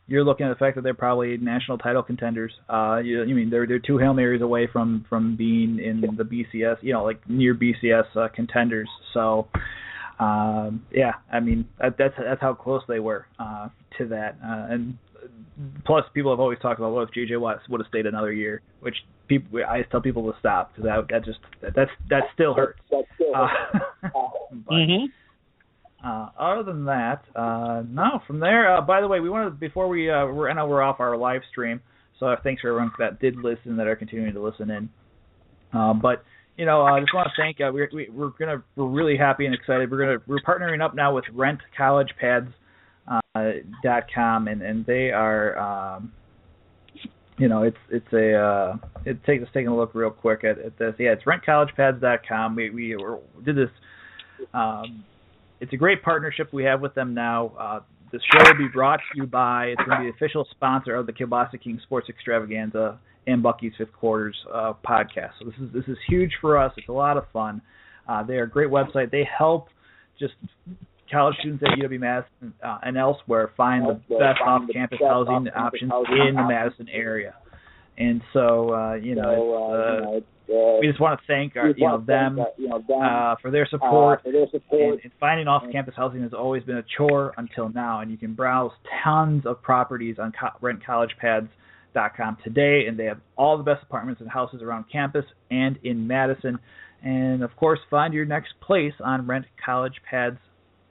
you're 0.09 0.24
looking 0.24 0.47
at 0.47 0.49
the 0.49 0.57
fact 0.57 0.74
that 0.76 0.82
they're 0.82 0.95
probably 0.95 1.36
national 1.36 1.78
title 1.78 2.03
contenders. 2.03 2.53
Uh, 2.68 2.97
you, 3.05 3.22
you 3.24 3.34
mean 3.34 3.51
they're 3.51 3.66
they're 3.66 3.78
two 3.78 3.99
hail 3.99 4.14
marys 4.14 4.41
away 4.41 4.66
from 4.72 5.05
from 5.09 5.36
being 5.36 5.78
in 5.78 6.01
the 6.01 6.24
BCS, 6.24 6.78
you 6.82 6.93
know, 6.93 7.05
like 7.05 7.20
near 7.28 7.55
BCS 7.55 8.16
uh, 8.16 8.28
contenders. 8.34 8.89
So, 9.12 9.49
um, 10.18 10.84
yeah, 10.91 11.12
I 11.30 11.41
mean 11.41 11.68
that, 11.78 11.97
that's 11.99 12.14
that's 12.18 12.41
how 12.41 12.55
close 12.55 12.82
they 12.89 13.01
were 13.01 13.26
uh, 13.39 13.68
to 13.99 14.09
that. 14.09 14.39
Uh, 14.43 14.72
and 14.72 14.99
plus, 15.84 16.05
people 16.14 16.32
have 16.32 16.41
always 16.41 16.59
talked 16.61 16.80
about 16.80 16.93
what 16.93 17.09
if 17.09 17.11
JJ 17.14 17.39
Watt 17.39 17.59
would 17.68 17.80
have 17.80 17.89
stayed 17.89 18.07
another 18.07 18.32
year, 18.32 18.62
which 18.80 18.97
people 19.28 19.61
I 19.68 19.82
tell 19.82 20.01
people 20.01 20.32
to 20.32 20.39
stop 20.39 20.74
because 20.74 20.84
that 20.84 21.07
that 21.11 21.24
just 21.26 21.39
that, 21.61 21.74
that's 21.76 21.91
that 22.09 22.22
still 22.32 22.55
hurts. 22.55 22.80
That 22.91 23.05
still 23.14 23.34
hurts. 23.34 23.84
Uh, 24.05 24.09
but, 24.66 24.74
mm-hmm. 24.74 25.07
Uh, 26.05 26.29
other 26.39 26.63
than 26.63 26.85
that, 26.85 27.25
uh, 27.35 27.83
no. 27.89 28.21
From 28.27 28.39
there, 28.39 28.77
uh, 28.77 28.81
by 28.81 29.01
the 29.01 29.09
way, 29.09 29.19
we 29.19 29.29
wanted 29.29 29.59
before 29.59 29.89
we 29.89 30.09
uh, 30.09 30.27
we're 30.27 30.49
I 30.49 30.55
know 30.55 30.67
we're 30.67 30.83
off 30.83 31.01
our 31.01 31.17
live 31.17 31.41
stream, 31.51 31.81
so 32.21 32.35
thanks 32.45 32.63
for 32.63 32.69
everyone 32.69 32.93
that 33.01 33.21
did 33.21 33.37
listen 33.37 33.77
that 33.79 33.89
are 33.89 33.97
continuing 33.97 34.33
to 34.35 34.41
listen 34.41 34.71
in. 34.71 34.89
Uh, 35.73 35.95
but 35.95 36.25
you 36.57 36.67
know, 36.67 36.83
I 36.83 36.99
uh, 36.99 37.01
just 37.01 37.13
want 37.15 37.29
to 37.29 37.41
thank. 37.41 37.61
Uh, 37.61 37.73
we're 37.73 37.89
we, 37.93 38.09
we're 38.11 38.31
gonna 38.39 38.63
we're 38.77 38.87
really 38.87 39.17
happy 39.17 39.47
and 39.47 39.55
excited. 39.55 39.91
We're 39.91 39.99
gonna 39.99 40.19
we're 40.29 40.41
partnering 40.41 40.85
up 40.85 40.95
now 40.95 41.13
with 41.15 41.25
RentCollegePads.com, 41.35 42.55
uh, 43.35 43.51
dot 43.83 44.05
com, 44.15 44.47
and 44.47 44.63
and 44.63 44.87
they 44.87 45.11
are. 45.11 45.59
Um, 45.59 46.13
you 47.39 47.49
know, 47.49 47.63
it's 47.63 47.77
it's 47.91 48.13
a 48.13 48.35
uh, 48.35 48.77
it 49.05 49.25
takes 49.25 49.43
us 49.43 49.49
taking 49.53 49.69
a 49.69 49.77
look 49.77 49.95
real 49.95 50.11
quick 50.11 50.45
at, 50.45 50.59
at 50.59 50.79
this. 50.79 50.95
Yeah, 50.99 51.13
it's 51.13 51.25
rentcollegepads.com. 51.25 52.55
We 52.55 52.71
we 52.71 52.97
did 53.45 53.57
this. 53.57 53.71
Um, 54.55 55.05
it's 55.61 55.73
a 55.73 55.77
great 55.77 56.03
partnership 56.03 56.53
we 56.53 56.65
have 56.65 56.81
with 56.81 56.95
them 56.95 57.15
now. 57.15 57.53
Uh, 57.59 57.81
the 58.13 58.21
show 58.33 58.43
will 58.45 58.59
be 58.59 58.69
brought 58.73 59.01
to 59.13 59.19
you 59.21 59.27
by. 59.27 59.67
It's 59.67 59.83
going 59.85 59.99
to 59.99 60.05
be 60.05 60.11
the 60.11 60.17
official 60.17 60.47
sponsor 60.51 60.95
of 60.95 61.07
the 61.07 61.13
Kielbasa 61.13 61.61
King 61.63 61.79
Sports 61.83 62.09
Extravaganza 62.09 62.99
and 63.27 63.43
Bucky's 63.43 63.73
Fifth 63.77 63.93
Quarters 63.93 64.37
uh, 64.53 64.73
podcast. 64.87 65.33
So 65.39 65.45
this 65.45 65.55
is 65.61 65.73
this 65.73 65.85
is 65.89 65.99
huge 66.09 66.33
for 66.41 66.57
us. 66.57 66.73
It's 66.77 66.89
a 66.89 66.93
lot 66.93 67.17
of 67.17 67.25
fun. 67.33 67.61
Uh, 68.09 68.23
they 68.23 68.35
are 68.35 68.45
a 68.45 68.51
great 68.51 68.71
website. 68.71 69.11
They 69.11 69.29
help 69.39 69.69
just 70.19 70.33
college 71.11 71.37
students 71.41 71.63
at 71.63 71.79
UW 71.79 72.01
Madison 72.01 72.55
uh, 72.65 72.79
and 72.83 72.97
elsewhere 72.97 73.51
find 73.57 73.87
the 73.87 73.95
best 74.09 74.41
off-campus 74.45 74.99
housing 75.01 75.49
options 75.55 75.93
in 76.11 76.35
the 76.35 76.47
Madison 76.49 76.89
area. 76.89 77.35
And 77.99 78.23
so, 78.33 78.73
uh, 78.73 78.95
you 78.95 79.15
know, 79.15 79.55
uh, 79.55 80.17
uh, 80.17 80.21
we 80.81 80.87
just 80.87 81.01
want 81.01 81.21
to 81.21 81.27
thank 81.27 81.57
our, 81.57 81.69
you 81.71 81.87
know, 81.87 81.99
them, 82.01 82.39
uh, 82.41 83.35
for 83.43 83.51
their 83.51 83.67
support. 83.71 84.23
For 84.23 84.33
their 84.33 84.47
support. 84.51 84.95
And, 84.95 85.01
and 85.05 85.13
finding 85.21 85.47
off-campus 85.47 85.95
housing 85.97 86.23
has 86.23 86.33
always 86.33 86.63
been 86.65 86.79
a 86.79 86.85
chore 86.97 87.35
until 87.37 87.69
now. 87.69 88.01
And 88.01 88.11
you 88.11 88.17
can 88.17 88.35
browse 88.35 88.73
tons 89.05 89.45
of 89.45 89.61
properties 89.63 90.17
on 90.19 90.33
co- 90.33 90.59
rentcollegepads.com 90.63 92.39
today, 92.43 92.87
and 92.89 92.99
they 92.99 93.05
have 93.05 93.21
all 93.37 93.59
the 93.59 93.65
best 93.65 93.83
apartments 93.83 94.21
and 94.21 94.31
houses 94.31 94.63
around 94.63 94.87
campus 94.91 95.25
and 95.51 95.79
in 95.85 96.07
Madison. 96.07 96.59
And 97.03 97.43
of 97.43 97.55
course, 97.57 97.79
find 97.91 98.15
your 98.15 98.25
next 98.25 98.55
place 98.61 98.95
on 99.05 99.27
Rent 99.27 99.45
College 99.65 99.95
Pads 100.09 100.39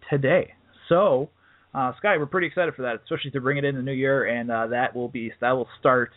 today. 0.10 0.54
So, 0.88 1.30
uh, 1.74 1.94
Sky, 1.98 2.18
we're 2.18 2.28
pretty 2.28 2.48
excited 2.48 2.76
for 2.76 2.84
that, 2.84 3.02
especially 3.04 3.32
to 3.32 3.42
bring 3.42 3.58
it 3.58 3.66
in 3.66 3.76
the 3.76 3.82
new 3.82 3.92
year, 3.92 4.26
and 4.26 4.50
uh, 4.50 4.68
that 4.68 4.96
will 4.96 5.10
be 5.10 5.32
that 5.42 5.52
will 5.52 5.68
start 5.80 6.12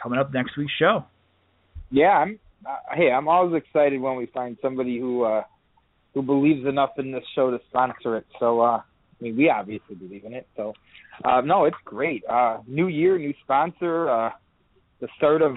coming 0.00 0.18
up 0.18 0.32
next 0.32 0.56
week's 0.56 0.72
show. 0.78 1.04
Yeah, 1.90 2.10
I'm. 2.10 2.38
Uh, 2.66 2.94
hey, 2.96 3.10
I'm 3.10 3.28
always 3.28 3.62
excited 3.62 4.00
when 4.00 4.16
we 4.16 4.26
find 4.26 4.56
somebody 4.60 4.98
who 4.98 5.22
uh, 5.22 5.42
who 6.14 6.22
believes 6.22 6.66
enough 6.66 6.90
in 6.98 7.12
this 7.12 7.22
show 7.34 7.50
to 7.50 7.58
sponsor 7.68 8.16
it. 8.16 8.26
So, 8.40 8.60
uh, 8.60 8.78
I 8.78 8.82
mean, 9.20 9.36
we 9.36 9.48
obviously 9.48 9.94
believe 9.94 10.24
in 10.24 10.34
it. 10.34 10.48
So, 10.56 10.74
uh, 11.24 11.40
no, 11.40 11.64
it's 11.64 11.76
great. 11.84 12.24
Uh, 12.28 12.58
new 12.66 12.88
year, 12.88 13.18
new 13.18 13.34
sponsor. 13.44 14.10
Uh, 14.10 14.30
the 15.00 15.08
start 15.16 15.42
of, 15.42 15.54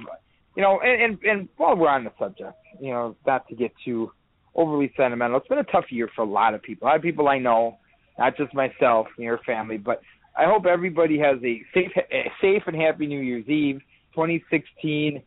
you 0.56 0.62
know, 0.62 0.80
and, 0.84 1.02
and 1.02 1.24
and 1.24 1.50
while 1.58 1.76
we're 1.76 1.90
on 1.90 2.04
the 2.04 2.12
subject, 2.20 2.54
you 2.80 2.92
know, 2.92 3.16
not 3.26 3.48
to 3.50 3.56
get 3.56 3.72
too 3.84 4.12
overly 4.54 4.92
sentimental. 4.96 5.38
It's 5.38 5.48
been 5.48 5.58
a 5.58 5.64
tough 5.64 5.86
year 5.90 6.10
for 6.16 6.22
a 6.22 6.30
lot 6.30 6.54
of 6.54 6.62
people. 6.62 6.88
A 6.88 6.90
lot 6.90 6.98
of 6.98 7.02
people 7.02 7.28
I 7.28 7.40
know, 7.40 7.78
not 8.20 8.38
just 8.38 8.54
myself 8.54 9.08
and 9.18 9.24
your 9.24 9.40
family, 9.40 9.78
but 9.78 10.02
I 10.38 10.46
hope 10.46 10.66
everybody 10.66 11.18
has 11.20 11.38
a 11.44 11.62
safe, 11.74 11.92
a 11.98 12.32
safe 12.42 12.64
and 12.68 12.76
happy 12.76 13.08
New 13.08 13.22
Year's 13.22 13.48
Eve. 13.48 13.82
2016 14.14 15.24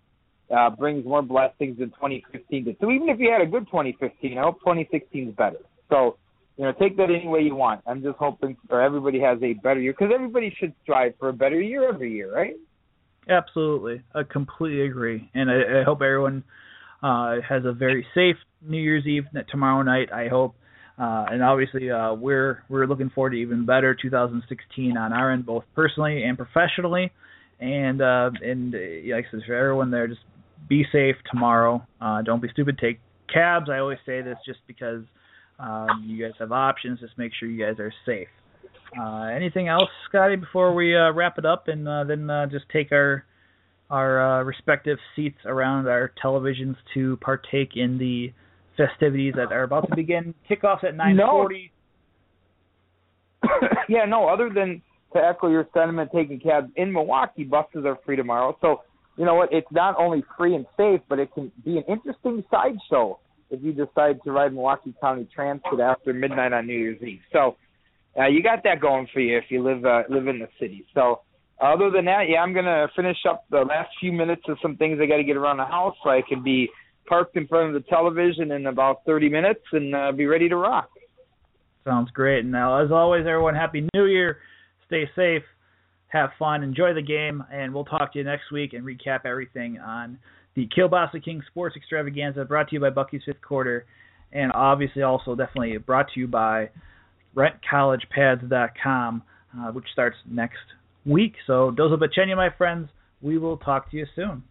uh, 0.51 0.71
brings 0.71 1.05
more 1.05 1.23
blessings 1.23 1.79
than 1.79 1.91
2015 1.91 2.65
did. 2.65 2.77
So 2.81 2.91
even 2.91 3.09
if 3.09 3.19
you 3.19 3.31
had 3.31 3.41
a 3.41 3.51
good 3.51 3.67
2015, 3.67 4.39
I 4.39 4.43
hope 4.43 4.61
2016 4.61 5.29
is 5.29 5.35
better. 5.35 5.59
So 5.91 6.17
you 6.57 6.65
know, 6.65 6.73
take 6.73 6.97
that 6.99 7.11
any 7.11 7.27
way 7.27 7.41
you 7.41 7.57
want. 7.57 7.83
I'm 7.87 8.03
just 8.03 8.17
hoping 8.17 8.57
for 8.69 8.81
everybody 8.81 9.21
has 9.21 9.39
a 9.43 9.55
better 9.55 9.81
year 9.81 9.93
because 9.93 10.13
everybody 10.15 10.55
should 10.59 10.73
strive 10.83 11.15
for 11.19 11.29
a 11.29 11.33
better 11.33 11.61
year 11.61 11.89
every 11.89 12.13
year, 12.13 12.33
right? 12.33 12.55
Absolutely, 13.29 14.03
I 14.15 14.23
completely 14.23 14.87
agree, 14.87 15.31
and 15.35 15.51
I, 15.51 15.81
I 15.81 15.83
hope 15.83 16.03
everyone 16.03 16.45
uh, 17.03 17.37
has 17.49 17.65
a 17.65 17.73
very 17.73 18.07
safe 18.15 18.37
New 18.63 18.79
Year's 18.79 19.07
Eve 19.07 19.25
tomorrow 19.51 19.83
night. 19.83 20.13
I 20.13 20.29
hope, 20.29 20.55
uh, 20.99 21.27
and 21.31 21.43
obviously 21.43 21.91
uh, 21.91 22.15
we're 22.15 22.63
we're 22.69 22.87
looking 22.87 23.11
forward 23.11 23.31
to 23.31 23.37
even 23.37 23.67
better 23.67 23.97
2016 24.01 24.97
on 24.97 25.13
our 25.13 25.33
end, 25.33 25.47
both 25.47 25.65
personally 25.75 26.23
and 26.23 26.37
professionally. 26.37 27.11
And 27.61 28.03
uh, 28.03 28.31
and 28.43 28.75
uh, 28.75 28.79
like 29.17 29.27
I 29.29 29.31
said, 29.31 29.41
for 29.47 29.55
everyone 29.55 29.91
there, 29.91 30.07
just 30.07 30.21
be 30.69 30.85
safe 30.93 31.17
tomorrow. 31.31 31.87
Uh, 32.01 32.23
don't 32.23 32.41
be 32.41 32.49
stupid. 32.53 32.79
Take 32.79 33.01
cabs. 33.33 33.69
I 33.71 33.79
always 33.79 33.99
say 34.07 34.23
this 34.23 34.37
just 34.47 34.61
because 34.67 35.03
um, 35.59 36.05
you 36.07 36.23
guys 36.23 36.35
have 36.39 36.53
options. 36.53 37.01
Just 37.01 37.17
make 37.19 37.33
sure 37.39 37.49
you 37.49 37.65
guys 37.65 37.79
are 37.79 37.93
safe. 38.07 38.29
Uh, 38.99 39.25
anything 39.25 39.69
else, 39.69 39.89
Scotty, 40.09 40.37
before 40.37 40.75
we 40.75 40.97
uh, 40.97 41.13
wrap 41.13 41.39
it 41.39 41.45
up 41.45 41.69
and 41.69 41.89
uh, 41.89 42.05
then 42.05 42.31
uh, 42.31 42.47
just 42.47 42.65
take 42.73 42.93
our 42.93 43.25
our 43.91 44.41
uh, 44.41 44.43
respective 44.43 44.99
seats 45.15 45.39
around 45.45 45.87
our 45.87 46.11
televisions 46.23 46.75
to 46.95 47.17
partake 47.19 47.73
in 47.77 47.99
the 47.99 48.33
festivities 48.77 49.35
that 49.37 49.53
are 49.53 49.63
about 49.63 49.89
to 49.89 49.95
begin. 49.95 50.35
Kickoffs 50.49 50.85
at 50.85 50.95
9:40. 50.95 51.17
No. 51.17 51.49
yeah, 53.89 54.05
no. 54.07 54.27
Other 54.29 54.49
than 54.49 54.81
to 55.13 55.19
echo 55.23 55.49
your 55.49 55.67
sentiment, 55.75 56.11
taking 56.15 56.41
cabs 56.41 56.71
in 56.77 56.93
Milwaukee, 56.93 57.45
buses 57.45 57.85
are 57.85 57.99
free 58.07 58.17
tomorrow. 58.17 58.57
So 58.61 58.83
you 59.17 59.25
know 59.25 59.35
what? 59.35 59.53
It's 59.53 59.71
not 59.71 59.97
only 59.99 60.25
free 60.37 60.55
and 60.55 60.67
safe, 60.77 61.01
but 61.09 61.19
it 61.19 61.33
can 61.35 61.53
be 61.65 61.79
an 61.79 61.85
interesting 61.89 62.45
sideshow 62.51 63.19
if 63.51 63.63
you 63.63 63.73
decide 63.73 64.23
to 64.25 64.33
ride 64.33 64.53
Milwaukee 64.53 64.95
County 65.01 65.29
Transit 65.35 65.81
after 65.81 66.13
midnight 66.13 66.53
on 66.53 66.67
New 66.67 66.79
Year's 66.79 67.03
Eve. 67.03 67.21
So 67.33 67.57
uh, 68.19 68.27
you 68.27 68.43
got 68.43 68.65
that 68.65 68.81
going 68.81 69.07
for 69.13 69.21
you 69.21 69.37
if 69.39 69.45
you 69.49 69.63
live 69.63 69.85
uh, 69.85 70.03
live 70.09 70.27
in 70.27 70.39
the 70.39 70.49
city. 70.59 70.85
So 70.95 71.21
other 71.61 71.91
than 71.91 72.07
that, 72.07 72.25
yeah, 72.29 72.41
I'm 72.41 72.53
gonna 72.53 72.89
finish 72.97 73.19
up 73.29 73.45
the 73.51 73.61
last 73.61 73.91
few 74.01 74.13
minutes 74.13 74.43
of 74.49 74.59
some 74.61 74.77
things 74.77 74.99
I 75.01 75.07
got 75.07 75.19
to 75.19 75.25
get 75.25 75.37
around 75.37 75.59
the 75.59 75.67
house 75.67 75.95
so 76.03 76.11
I 76.11 76.23
can 76.29 76.43
be 76.43 76.69
parked 77.07 77.37
in 77.37 77.47
front 77.47 77.75
of 77.75 77.83
the 77.83 77.89
television 77.89 78.51
in 78.51 78.67
about 78.67 79.05
30 79.07 79.29
minutes 79.29 79.61
and 79.73 79.95
uh, 79.95 80.13
be 80.13 80.27
ready 80.27 80.49
to 80.49 80.57
rock. 80.57 80.89
Sounds 81.85 82.11
great. 82.11 82.41
And 82.41 82.51
now, 82.51 82.83
as 82.83 82.91
always, 82.91 83.27
everyone, 83.27 83.55
happy 83.55 83.87
New 83.95 84.07
Year. 84.07 84.39
Stay 84.87 85.09
safe, 85.15 85.43
have 86.15 86.31
fun, 86.39 86.63
enjoy 86.63 86.95
the 86.95 87.03
game, 87.03 87.45
and 87.53 87.75
we'll 87.75 87.85
talk 87.85 88.13
to 88.13 88.19
you 88.19 88.25
next 88.25 88.53
week 88.53 88.73
and 88.73 88.85
recap 88.85 89.27
everything 89.27 89.79
on 89.79 90.17
the 90.55 90.69
Kielbasa 90.69 91.23
King 91.23 91.43
Sports 91.49 91.75
Extravaganza 91.77 92.45
brought 92.45 92.69
to 92.69 92.77
you 92.77 92.81
by 92.81 92.91
Bucky's 92.91 93.23
Fifth 93.27 93.43
Quarter, 93.43 93.85
and 94.33 94.53
obviously 94.53 95.03
also 95.03 95.35
definitely 95.35 95.77
brought 95.79 96.07
to 96.15 96.21
you 96.21 96.29
by 96.29 96.71
RentCollegePads.com, 97.35 99.23
uh, 99.59 99.73
which 99.73 99.87
starts 99.93 100.17
next 100.31 100.63
week. 101.05 101.35
So, 101.49 101.73
Dozo 101.77 101.99
Bachenya, 101.99 102.37
my 102.37 102.51
friends, 102.57 102.89
we 103.21 103.37
will 103.37 103.57
talk 103.57 103.91
to 103.91 103.97
you 103.97 104.07
soon. 104.15 104.45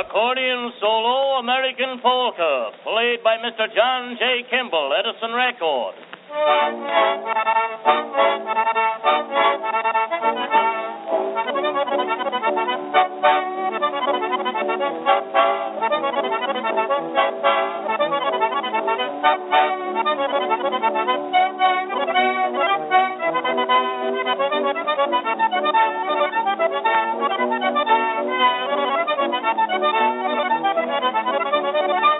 accordion 0.00 0.72
solo 0.80 1.38
American 1.38 2.00
Polka, 2.00 2.70
played 2.84 3.22
by 3.22 3.36
Mr. 3.36 3.68
John 3.74 4.16
J. 4.18 4.44
Kimmel, 4.48 4.92
Edison 4.96 5.32
Records. 5.36 5.98
Thank 22.12 22.90
you. 22.94 22.99
Thank 23.70 23.94
you. 32.14 32.19